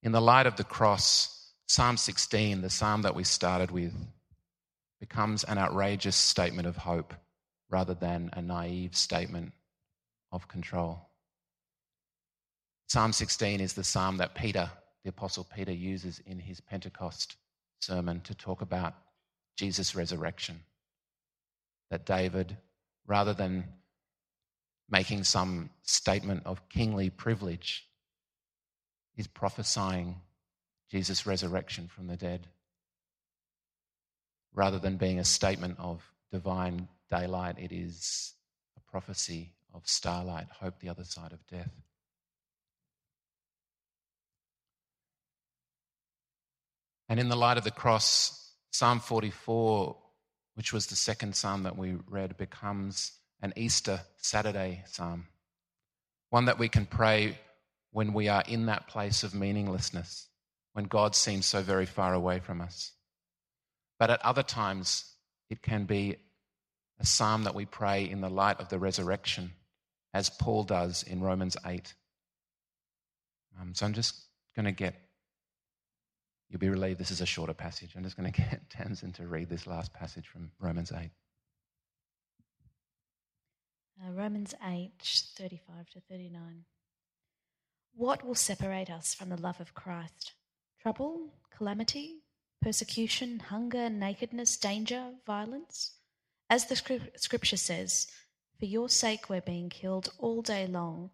In 0.04 0.12
the 0.12 0.22
light 0.22 0.48
of 0.48 0.56
the 0.56 0.64
cross, 0.64 1.54
Psalm 1.68 1.98
16, 1.98 2.62
the 2.62 2.70
psalm 2.70 3.04
that 3.04 3.16
we 3.16 3.24
started 3.24 3.72
with, 3.72 3.94
becomes 5.00 5.44
an 5.44 5.58
outrageous 5.58 6.16
statement 6.16 6.68
of 6.68 6.78
hope 6.78 7.14
rather 7.72 7.94
than 7.94 8.30
a 8.34 8.42
naive 8.42 8.96
statement 8.96 9.54
of 10.32 10.48
control. 10.48 11.08
Psalm 12.88 13.14
16 13.14 13.62
is 13.62 13.74
the 13.74 13.84
psalm 13.84 14.18
that 14.18 14.36
Peter, 14.36 14.70
the 15.04 15.10
Apostle 15.10 15.48
Peter, 15.56 15.72
uses 15.72 16.22
in 16.26 16.38
his 16.40 16.60
Pentecost 16.60 17.38
sermon 17.80 18.20
to 18.22 18.36
talk 18.36 18.62
about 18.62 18.94
Jesus' 19.58 19.96
resurrection. 19.96 20.60
That 21.90 22.06
David, 22.06 22.58
rather 23.08 23.34
than 23.34 23.64
making 24.90 25.24
some 25.24 25.70
statement 25.84 26.44
of 26.46 26.68
kingly 26.68 27.10
privilege, 27.10 27.88
is 29.16 29.28
prophesying 29.28 30.18
Jesus' 30.90 31.26
resurrection 31.26 31.88
from 31.88 32.08
the 32.08 32.18
dead, 32.18 32.48
rather 34.54 34.80
than 34.80 34.98
being 34.98 35.20
a 35.20 35.26
statement 35.26 35.78
of 35.80 36.02
divine 36.32 36.90
daylight, 37.12 37.58
it 37.60 37.72
is 37.72 38.34
a 38.78 38.92
prophecy 38.92 39.54
of 39.74 39.84
starlight, 39.86 40.48
hope 40.60 40.80
the 40.80 40.90
other 40.90 41.04
side 41.04 41.34
of 41.34 41.46
death. 41.48 41.72
And 47.08 47.20
in 47.20 47.30
the 47.30 47.36
light 47.36 47.58
of 47.58 47.66
the 47.66 47.72
cross, 47.72 48.54
Psalm 48.72 49.02
44, 49.02 49.98
which 50.56 50.72
was 50.72 50.88
the 50.88 50.96
second 50.96 51.36
psalm 51.36 51.64
that 51.64 51.78
we 51.78 51.98
read, 52.08 52.38
becomes 52.38 53.12
an 53.42 53.52
Easter 53.58 54.00
Saturday 54.18 54.84
psalm, 54.88 55.28
one 56.30 56.46
that 56.46 56.58
we 56.58 56.70
can 56.70 56.86
pray 56.86 57.38
when 57.92 58.14
we 58.14 58.30
are 58.30 58.44
in 58.48 58.68
that 58.68 58.88
place 58.88 59.24
of 59.24 59.36
meaninglessness, 59.36 60.28
when 60.72 60.86
God 60.86 61.14
seems 61.14 61.46
so 61.46 61.62
very 61.62 61.86
far 61.86 62.14
away 62.14 62.40
from 62.40 62.62
us. 62.62 62.94
But 64.00 64.10
at 64.10 64.24
other 64.24 64.44
times, 64.44 65.14
it 65.50 65.62
can 65.62 65.84
be 65.84 66.16
a 67.02 67.06
psalm 67.06 67.44
that 67.44 67.56
we 67.56 67.66
pray 67.66 68.08
in 68.08 68.22
the 68.22 68.30
light 68.30 68.60
of 68.60 68.70
the 68.70 68.78
resurrection, 68.78 69.52
as 70.14 70.30
Paul 70.30 70.64
does 70.64 71.02
in 71.02 71.20
Romans 71.20 71.58
8. 71.66 71.94
Um, 73.60 73.74
so 73.74 73.88
I'm 73.88 73.94
just 73.94 74.28
going 74.56 74.66
to 74.66 74.72
get, 74.72 74.94
you'll 76.48 76.60
be 76.60 76.70
relieved 76.70 77.00
this 77.00 77.10
is 77.10 77.22
a 77.22 77.26
shorter 77.26 77.56
passage. 77.56 77.94
I'm 77.96 78.04
just 78.04 78.16
going 78.16 78.32
to 78.32 78.42
get 78.42 78.70
Tamsin 78.70 79.12
to 79.14 79.28
read 79.28 79.50
this 79.50 79.66
last 79.66 79.92
passage 79.94 80.28
from 80.28 80.52
Romans 80.60 80.92
8. 80.92 81.10
Uh, 84.00 84.12
Romans 84.12 84.54
8, 84.64 84.92
35 85.02 85.90
to 85.90 86.02
39. 86.02 86.66
What 87.96 88.24
will 88.24 88.36
separate 88.36 88.92
us 88.92 89.16
from 89.16 89.30
the 89.30 89.42
love 89.42 89.60
of 89.60 89.74
Christ? 89.74 90.34
Trouble, 90.80 91.34
calamity, 91.56 92.20
persecution, 92.62 93.40
hunger, 93.40 93.90
nakedness, 93.90 94.56
danger, 94.58 95.14
violence? 95.26 95.96
As 96.52 96.66
the 96.66 96.76
scripture 96.76 97.56
says, 97.56 98.08
For 98.60 98.66
your 98.66 98.90
sake 98.90 99.30
we're 99.30 99.40
being 99.40 99.70
killed 99.70 100.10
all 100.18 100.42
day 100.42 100.68
long. 100.68 101.12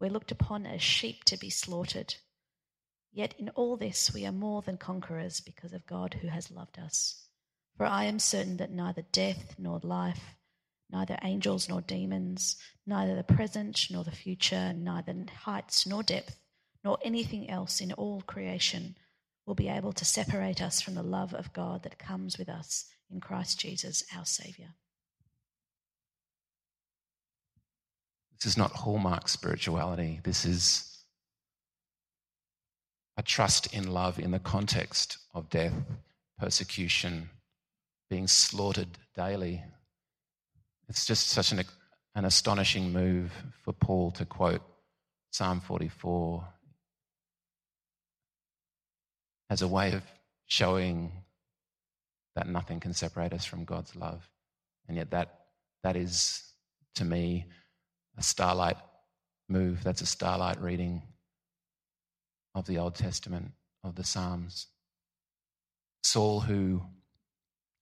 We're 0.00 0.10
looked 0.10 0.32
upon 0.32 0.64
as 0.64 0.80
sheep 0.80 1.22
to 1.24 1.36
be 1.36 1.50
slaughtered. 1.50 2.14
Yet 3.12 3.34
in 3.38 3.50
all 3.50 3.76
this 3.76 4.10
we 4.14 4.24
are 4.24 4.32
more 4.32 4.62
than 4.62 4.78
conquerors 4.78 5.40
because 5.40 5.74
of 5.74 5.86
God 5.86 6.14
who 6.22 6.28
has 6.28 6.50
loved 6.50 6.78
us. 6.78 7.26
For 7.76 7.84
I 7.84 8.04
am 8.04 8.18
certain 8.18 8.56
that 8.56 8.70
neither 8.70 9.02
death 9.12 9.54
nor 9.58 9.80
life, 9.82 10.34
neither 10.90 11.18
angels 11.22 11.68
nor 11.68 11.82
demons, 11.82 12.56
neither 12.86 13.14
the 13.14 13.22
present 13.22 13.86
nor 13.90 14.02
the 14.02 14.10
future, 14.10 14.72
neither 14.72 15.26
heights 15.44 15.86
nor 15.86 16.02
depth, 16.02 16.38
nor 16.82 16.96
anything 17.04 17.50
else 17.50 17.82
in 17.82 17.92
all 17.92 18.22
creation 18.22 18.96
will 19.44 19.54
be 19.54 19.68
able 19.68 19.92
to 19.92 20.06
separate 20.06 20.62
us 20.62 20.80
from 20.80 20.94
the 20.94 21.02
love 21.02 21.34
of 21.34 21.52
God 21.52 21.82
that 21.82 21.98
comes 21.98 22.38
with 22.38 22.48
us 22.48 22.86
in 23.12 23.20
Christ 23.20 23.58
Jesus, 23.58 24.04
our 24.16 24.24
Saviour. 24.24 24.68
This 28.34 28.46
is 28.46 28.56
not 28.56 28.72
hallmark 28.72 29.28
spirituality. 29.28 30.20
This 30.22 30.44
is 30.44 31.04
a 33.16 33.22
trust 33.22 33.74
in 33.74 33.92
love 33.92 34.18
in 34.18 34.30
the 34.30 34.38
context 34.38 35.18
of 35.34 35.50
death, 35.50 35.74
persecution, 36.38 37.28
being 38.08 38.26
slaughtered 38.26 38.88
daily. 39.14 39.62
It's 40.88 41.04
just 41.04 41.28
such 41.28 41.52
an, 41.52 41.62
an 42.14 42.24
astonishing 42.24 42.92
move 42.92 43.30
for 43.62 43.72
Paul 43.72 44.10
to 44.12 44.24
quote 44.24 44.62
Psalm 45.32 45.60
44 45.60 46.46
as 49.50 49.62
a 49.62 49.68
way 49.68 49.92
of 49.92 50.02
showing 50.46 51.12
that 52.40 52.48
nothing 52.48 52.80
can 52.80 52.94
separate 52.94 53.34
us 53.34 53.44
from 53.44 53.66
God's 53.66 53.94
love. 53.94 54.26
And 54.88 54.96
yet, 54.96 55.10
that, 55.10 55.40
that 55.82 55.94
is, 55.94 56.42
to 56.94 57.04
me, 57.04 57.44
a 58.16 58.22
starlight 58.22 58.78
move. 59.46 59.84
That's 59.84 60.00
a 60.00 60.06
starlight 60.06 60.58
reading 60.58 61.02
of 62.54 62.66
the 62.66 62.78
Old 62.78 62.94
Testament, 62.94 63.50
of 63.84 63.94
the 63.94 64.04
Psalms. 64.04 64.68
Saul, 66.02 66.40
who 66.40 66.80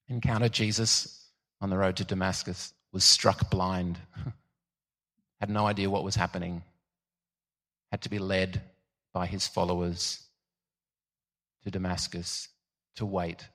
encountered 0.09 0.55
Jesus 0.55 1.29
on 1.61 1.71
the 1.71 1.79
road 1.79 1.95
to 1.99 2.05
Damascus, 2.05 2.73
was 2.93 3.05
struck 3.05 3.51
blind, 3.51 3.97
had 5.41 5.51
no 5.51 5.69
idea 5.69 5.89
what 5.89 6.03
was 6.03 6.17
happening, 6.17 6.65
had 7.93 8.03
to 8.03 8.09
be 8.09 8.19
led 8.19 8.61
by 9.15 9.27
his 9.27 9.47
followers 9.47 10.21
to 11.63 11.71
Damascus 11.71 12.49
to 12.97 13.07
wait 13.07 13.47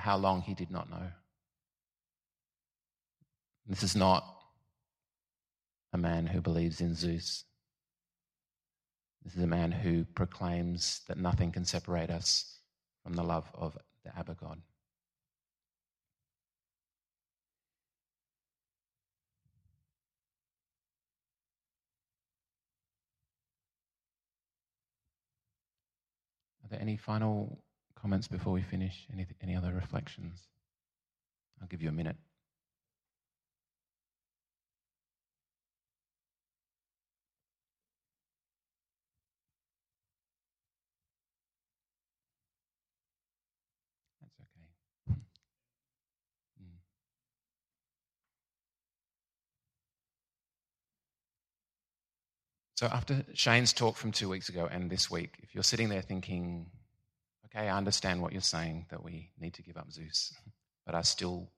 for 0.00 0.04
how 0.04 0.16
long 0.16 0.40
he 0.42 0.54
did 0.54 0.70
not 0.70 0.90
know. 0.90 1.10
This 3.66 3.82
is 3.82 3.94
not 3.94 4.24
a 5.92 5.98
man 5.98 6.26
who 6.26 6.40
believes 6.40 6.80
in 6.80 6.94
Zeus. 6.94 7.44
This 9.22 9.36
is 9.36 9.42
a 9.42 9.46
man 9.46 9.72
who 9.72 10.04
proclaims 10.04 11.02
that 11.08 11.18
nothing 11.18 11.52
can 11.52 11.64
separate 11.64 12.10
us 12.10 12.58
from 13.02 13.14
the 13.14 13.22
love 13.22 13.50
of 13.54 13.76
the 14.04 14.16
Abba 14.18 14.36
God. 14.40 14.62
Are 26.64 26.68
there 26.70 26.80
any 26.80 26.96
final 26.96 27.62
comments 28.00 28.28
before 28.28 28.52
we 28.52 28.62
finish? 28.62 29.06
Any, 29.12 29.26
any 29.42 29.56
other 29.56 29.72
reflections? 29.72 30.48
I'll 31.60 31.68
give 31.68 31.82
you 31.82 31.88
a 31.88 31.92
minute. 31.92 32.16
That's 44.22 44.34
okay. 44.40 45.20
Mm. 46.62 46.76
So, 52.76 52.86
after 52.86 53.24
Shane's 53.34 53.72
talk 53.74 53.96
from 53.96 54.12
two 54.12 54.28
weeks 54.30 54.48
ago 54.48 54.66
and 54.70 54.90
this 54.90 55.10
week, 55.10 55.34
if 55.42 55.54
you're 55.54 55.62
sitting 55.62 55.90
there 55.90 56.02
thinking, 56.02 56.66
okay, 57.54 57.68
I 57.68 57.76
understand 57.76 58.22
what 58.22 58.32
you're 58.32 58.40
saying 58.40 58.86
that 58.90 59.02
we 59.02 59.30
need 59.38 59.54
to 59.54 59.62
give 59.62 59.76
up 59.76 59.92
Zeus, 59.92 60.32
but 60.86 60.94
I 60.94 61.02
still 61.02 61.48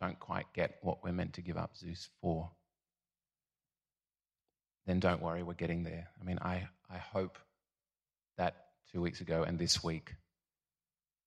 don't 0.00 0.18
quite 0.18 0.46
get 0.54 0.78
what 0.82 1.04
we're 1.04 1.12
meant 1.12 1.34
to 1.34 1.42
give 1.42 1.56
up 1.56 1.76
Zeus 1.76 2.08
for, 2.20 2.50
then 4.86 4.98
don't 4.98 5.22
worry, 5.22 5.42
we're 5.42 5.54
getting 5.54 5.84
there. 5.84 6.08
I 6.20 6.24
mean, 6.24 6.38
I, 6.40 6.66
I 6.90 6.98
hope 6.98 7.38
that 8.38 8.56
two 8.90 9.00
weeks 9.00 9.20
ago 9.20 9.42
and 9.42 9.58
this 9.58 9.84
week 9.84 10.14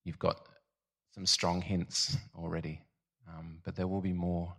you've 0.04 0.20
got 0.20 0.40
some 1.14 1.26
strong 1.26 1.62
hints 1.62 2.18
already, 2.36 2.82
um, 3.30 3.60
but 3.64 3.76
there 3.76 3.88
will 3.88 4.02
be 4.02 4.14
more. 4.14 4.54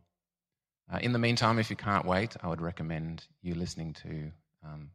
Uh, 0.93 0.99
in 1.03 1.13
the 1.13 1.19
meantime, 1.19 1.59
if 1.59 1.71
you 1.71 1.77
can't 1.77 2.07
wait, 2.07 2.37
I 2.43 2.49
would 2.49 2.61
recommend 2.61 3.25
you 3.43 3.55
listening 3.55 3.95
to 4.05 4.31
um, 4.65 4.91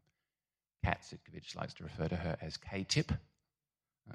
Kat 0.84 1.02
Sitkovich 1.02 1.56
likes 1.56 1.74
to 1.76 1.84
refer 1.84 2.08
to 2.08 2.16
her 2.16 2.38
as 2.42 2.58
K-Tip, 2.58 3.12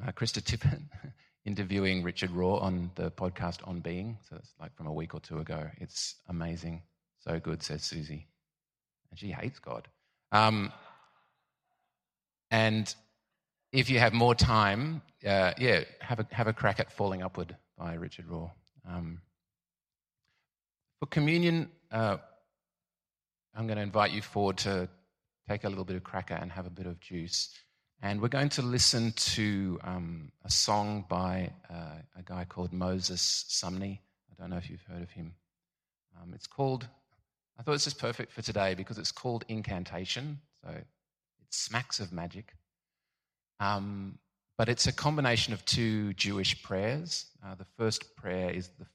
uh, 0.03 0.13
Krista 0.13 0.41
Tippett, 0.43 0.81
interviewing 1.45 2.03
Richard 2.03 2.31
Rohr 2.31 2.63
on 2.63 2.91
the 2.95 3.11
podcast 3.11 3.67
On 3.69 3.81
Being. 3.81 4.19
So 4.29 4.37
it's 4.37 4.53
like 4.61 4.75
from 4.77 4.87
a 4.87 4.93
week 4.93 5.15
or 5.15 5.21
two 5.21 5.39
ago. 5.39 5.69
It's 5.79 6.17
amazing. 6.29 6.83
So 7.21 7.39
good, 7.41 7.63
says 7.63 7.83
Susie. 7.83 8.29
And 9.11 9.19
she 9.19 9.31
hates 9.31 9.59
God. 9.59 9.89
Um, 10.33 10.73
and 12.51 12.95
if 13.73 13.91
you 13.91 13.99
have 13.99 14.13
more 14.13 14.35
time, 14.35 15.03
uh, 15.27 15.53
yeah, 15.59 15.85
have 16.01 16.21
a, 16.21 16.27
have 16.31 16.47
a 16.47 16.53
crack 16.53 16.81
at 16.81 16.93
Falling 16.93 17.23
Upward 17.23 17.57
by 17.77 17.95
Richard 17.95 18.29
Rohr. 18.29 18.51
Um, 18.89 19.21
for 21.01 21.07
communion, 21.07 21.71
uh, 21.91 22.19
I'm 23.55 23.67
going 23.67 23.77
to 23.77 23.83
invite 23.83 24.13
you 24.13 24.23
forward 24.23 24.59
to 24.59 24.89
take 25.49 25.65
a 25.65 25.69
little 25.69 25.85
bit 25.85 25.97
of 25.97 26.05
cracker 26.05 26.35
and 26.35 26.51
have 26.51 26.67
a 26.67 26.71
bit 26.71 26.87
of 26.87 27.01
juice. 27.01 27.51
And 28.05 28.21
we're 28.21 28.29
going 28.29 28.51
to 28.51 28.61
listen 28.61 29.13
to 29.13 29.81
um, 29.83 30.31
a 30.45 30.51
song 30.51 31.07
by 31.09 31.51
uh, 31.71 32.03
a 32.15 32.23
guy 32.23 32.45
called 32.45 32.71
Moses 32.71 33.47
Sumney. 33.49 33.99
I 34.31 34.35
don't 34.39 34.51
know 34.51 34.59
if 34.59 34.69
you've 34.69 34.83
heard 34.83 35.01
of 35.01 35.11
him. 35.11 35.33
Um, 36.21 36.35
it's 36.35 36.47
called, 36.47 36.87
I 37.59 37.63
thought 37.63 37.73
it's 37.73 37.85
just 37.85 37.99
perfect 37.99 38.31
for 38.31 38.43
today 38.43 38.75
because 38.75 38.99
it's 38.99 39.11
called 39.11 39.47
Incantation. 39.49 40.39
So 40.63 40.69
it 40.69 40.87
smacks 41.49 41.99
of 41.99 42.13
magic. 42.13 42.53
Um, 43.59 44.19
but 44.59 44.69
it's 44.69 44.87
a 44.87 44.93
combination 44.93 45.55
of 45.55 45.65
two 45.65 46.13
Jewish 46.13 46.63
prayers. 46.63 47.25
Uh, 47.43 47.55
the 47.55 47.67
first 47.79 48.17
prayer 48.17 48.51
is 48.51 48.69
the, 48.79 48.87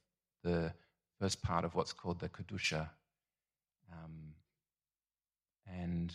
the 0.48 0.74
first 1.20 1.42
part 1.42 1.66
of 1.66 1.74
what's 1.74 1.94
called 1.94 2.20
the 2.20 2.30
Kedusha. 2.30 2.88
Um, 3.92 4.36
and 5.66 6.14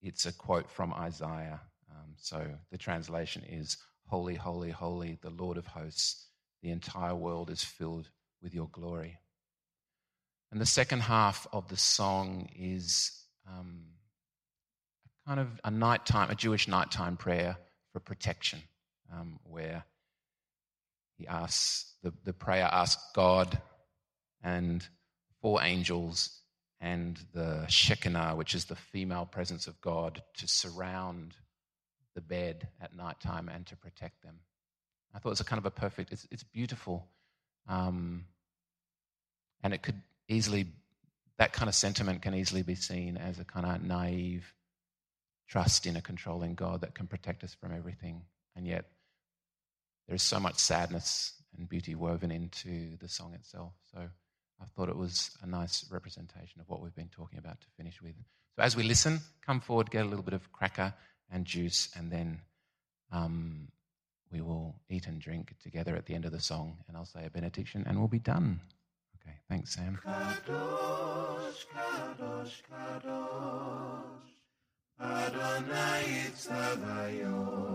it's 0.00 0.26
a 0.26 0.32
quote 0.32 0.70
from 0.70 0.94
Isaiah. 0.94 1.58
Um, 2.00 2.14
so 2.16 2.46
the 2.70 2.78
translation 2.78 3.42
is 3.48 3.76
Holy, 4.10 4.34
holy, 4.34 4.72
holy, 4.72 5.18
the 5.22 5.30
Lord 5.30 5.56
of 5.56 5.68
hosts. 5.68 6.26
The 6.62 6.70
entire 6.70 7.14
world 7.14 7.48
is 7.48 7.62
filled 7.62 8.08
with 8.42 8.52
your 8.52 8.66
glory. 8.66 9.20
And 10.50 10.60
the 10.60 10.66
second 10.66 11.02
half 11.02 11.46
of 11.52 11.68
the 11.68 11.76
song 11.76 12.48
is 12.58 13.12
um, 13.48 13.82
kind 15.28 15.38
of 15.38 15.46
a 15.62 15.70
nighttime, 15.70 16.28
a 16.28 16.34
Jewish 16.34 16.66
nighttime 16.66 17.16
prayer 17.16 17.56
for 17.92 18.00
protection, 18.00 18.60
um, 19.12 19.38
where 19.44 19.84
he 21.16 21.28
asks, 21.28 21.94
the, 22.02 22.12
the 22.24 22.32
prayer 22.32 22.68
asks 22.70 23.00
God 23.14 23.62
and 24.42 24.84
four 25.40 25.62
angels 25.62 26.36
and 26.80 27.16
the 27.32 27.64
Shekinah, 27.68 28.34
which 28.34 28.56
is 28.56 28.64
the 28.64 28.74
female 28.74 29.24
presence 29.24 29.68
of 29.68 29.80
God, 29.80 30.20
to 30.38 30.48
surround 30.48 31.36
the 32.20 32.34
bed 32.34 32.68
at 32.80 32.94
night 32.94 33.20
time 33.20 33.48
and 33.48 33.66
to 33.66 33.76
protect 33.76 34.22
them. 34.22 34.36
I 35.14 35.18
thought 35.18 35.30
it 35.30 35.30
was 35.30 35.40
a 35.40 35.44
kind 35.44 35.58
of 35.58 35.66
a 35.66 35.70
perfect, 35.70 36.12
it's, 36.12 36.26
it's 36.30 36.42
beautiful. 36.42 37.06
Um, 37.68 38.24
and 39.62 39.74
it 39.74 39.82
could 39.82 40.00
easily, 40.28 40.66
that 41.38 41.52
kind 41.52 41.68
of 41.68 41.74
sentiment 41.74 42.22
can 42.22 42.34
easily 42.34 42.62
be 42.62 42.74
seen 42.74 43.16
as 43.16 43.38
a 43.38 43.44
kind 43.44 43.66
of 43.66 43.82
naive 43.82 44.54
trust 45.48 45.86
in 45.86 45.96
a 45.96 46.02
controlling 46.02 46.54
God 46.54 46.82
that 46.82 46.94
can 46.94 47.06
protect 47.06 47.42
us 47.42 47.54
from 47.60 47.74
everything. 47.74 48.22
And 48.54 48.66
yet, 48.66 48.84
there's 50.08 50.22
so 50.22 50.40
much 50.40 50.58
sadness 50.58 51.34
and 51.56 51.68
beauty 51.68 51.94
woven 51.94 52.30
into 52.30 52.96
the 52.98 53.08
song 53.08 53.34
itself. 53.34 53.72
So 53.92 53.98
I 53.98 54.64
thought 54.76 54.88
it 54.88 54.96
was 54.96 55.30
a 55.42 55.46
nice 55.46 55.86
representation 55.90 56.60
of 56.60 56.68
what 56.68 56.80
we've 56.80 56.94
been 56.94 57.08
talking 57.08 57.38
about 57.38 57.60
to 57.60 57.66
finish 57.76 58.00
with. 58.02 58.14
So 58.56 58.62
as 58.62 58.76
we 58.76 58.82
listen, 58.82 59.20
come 59.44 59.60
forward, 59.60 59.90
get 59.90 60.04
a 60.04 60.08
little 60.08 60.24
bit 60.24 60.34
of 60.34 60.52
cracker 60.52 60.92
and 61.30 61.44
juice, 61.44 61.88
and 61.96 62.10
then 62.10 62.40
um, 63.12 63.68
we 64.32 64.40
will 64.40 64.74
eat 64.88 65.06
and 65.06 65.20
drink 65.20 65.54
together 65.62 65.96
at 65.96 66.06
the 66.06 66.14
end 66.14 66.24
of 66.24 66.32
the 66.32 66.40
song, 66.40 66.78
and 66.88 66.96
I'll 66.96 67.04
say 67.04 67.24
a 67.26 67.30
benediction, 67.30 67.84
and 67.86 67.98
we'll 67.98 68.08
be 68.08 68.18
done. 68.18 68.60
Okay, 69.20 69.36
thanks, 69.48 69.74
Sam. 69.74 69.98
Kadosh, 70.04 71.66
kadosh, 71.74 72.62
kadosh. 72.70 74.30
Adonai 75.00 76.30
Tzavayot, 76.36 77.70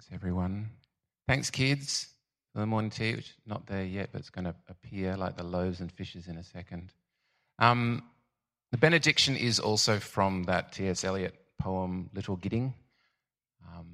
Thanks, 0.00 0.14
everyone. 0.14 0.70
Thanks, 1.28 1.50
kids, 1.50 2.08
for 2.54 2.60
the 2.60 2.66
morning 2.66 2.90
tea, 2.90 3.16
which 3.16 3.34
not 3.44 3.66
there 3.66 3.84
yet, 3.84 4.08
but 4.10 4.20
it's 4.20 4.30
going 4.30 4.46
to 4.46 4.54
appear 4.66 5.14
like 5.14 5.36
the 5.36 5.42
loaves 5.42 5.80
and 5.80 5.92
fishes 5.92 6.26
in 6.26 6.38
a 6.38 6.42
second. 6.42 6.94
Um, 7.58 8.02
the 8.70 8.78
benediction 8.78 9.36
is 9.36 9.60
also 9.60 9.98
from 9.98 10.44
that 10.44 10.72
T.S. 10.72 11.04
Eliot 11.04 11.34
poem, 11.58 12.08
Little 12.14 12.36
Gidding. 12.36 12.72
Um, 13.68 13.88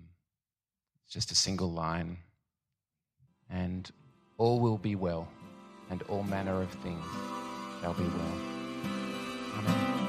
it's 1.04 1.12
just 1.12 1.32
a 1.32 1.34
single 1.34 1.72
line. 1.72 2.18
And 3.50 3.90
all 4.38 4.60
will 4.60 4.78
be 4.78 4.94
well, 4.94 5.26
and 5.90 6.02
all 6.02 6.22
manner 6.22 6.62
of 6.62 6.70
things 6.70 7.04
shall 7.80 7.94
be 7.94 8.04
well. 8.04 8.40
Amen. 9.58 10.05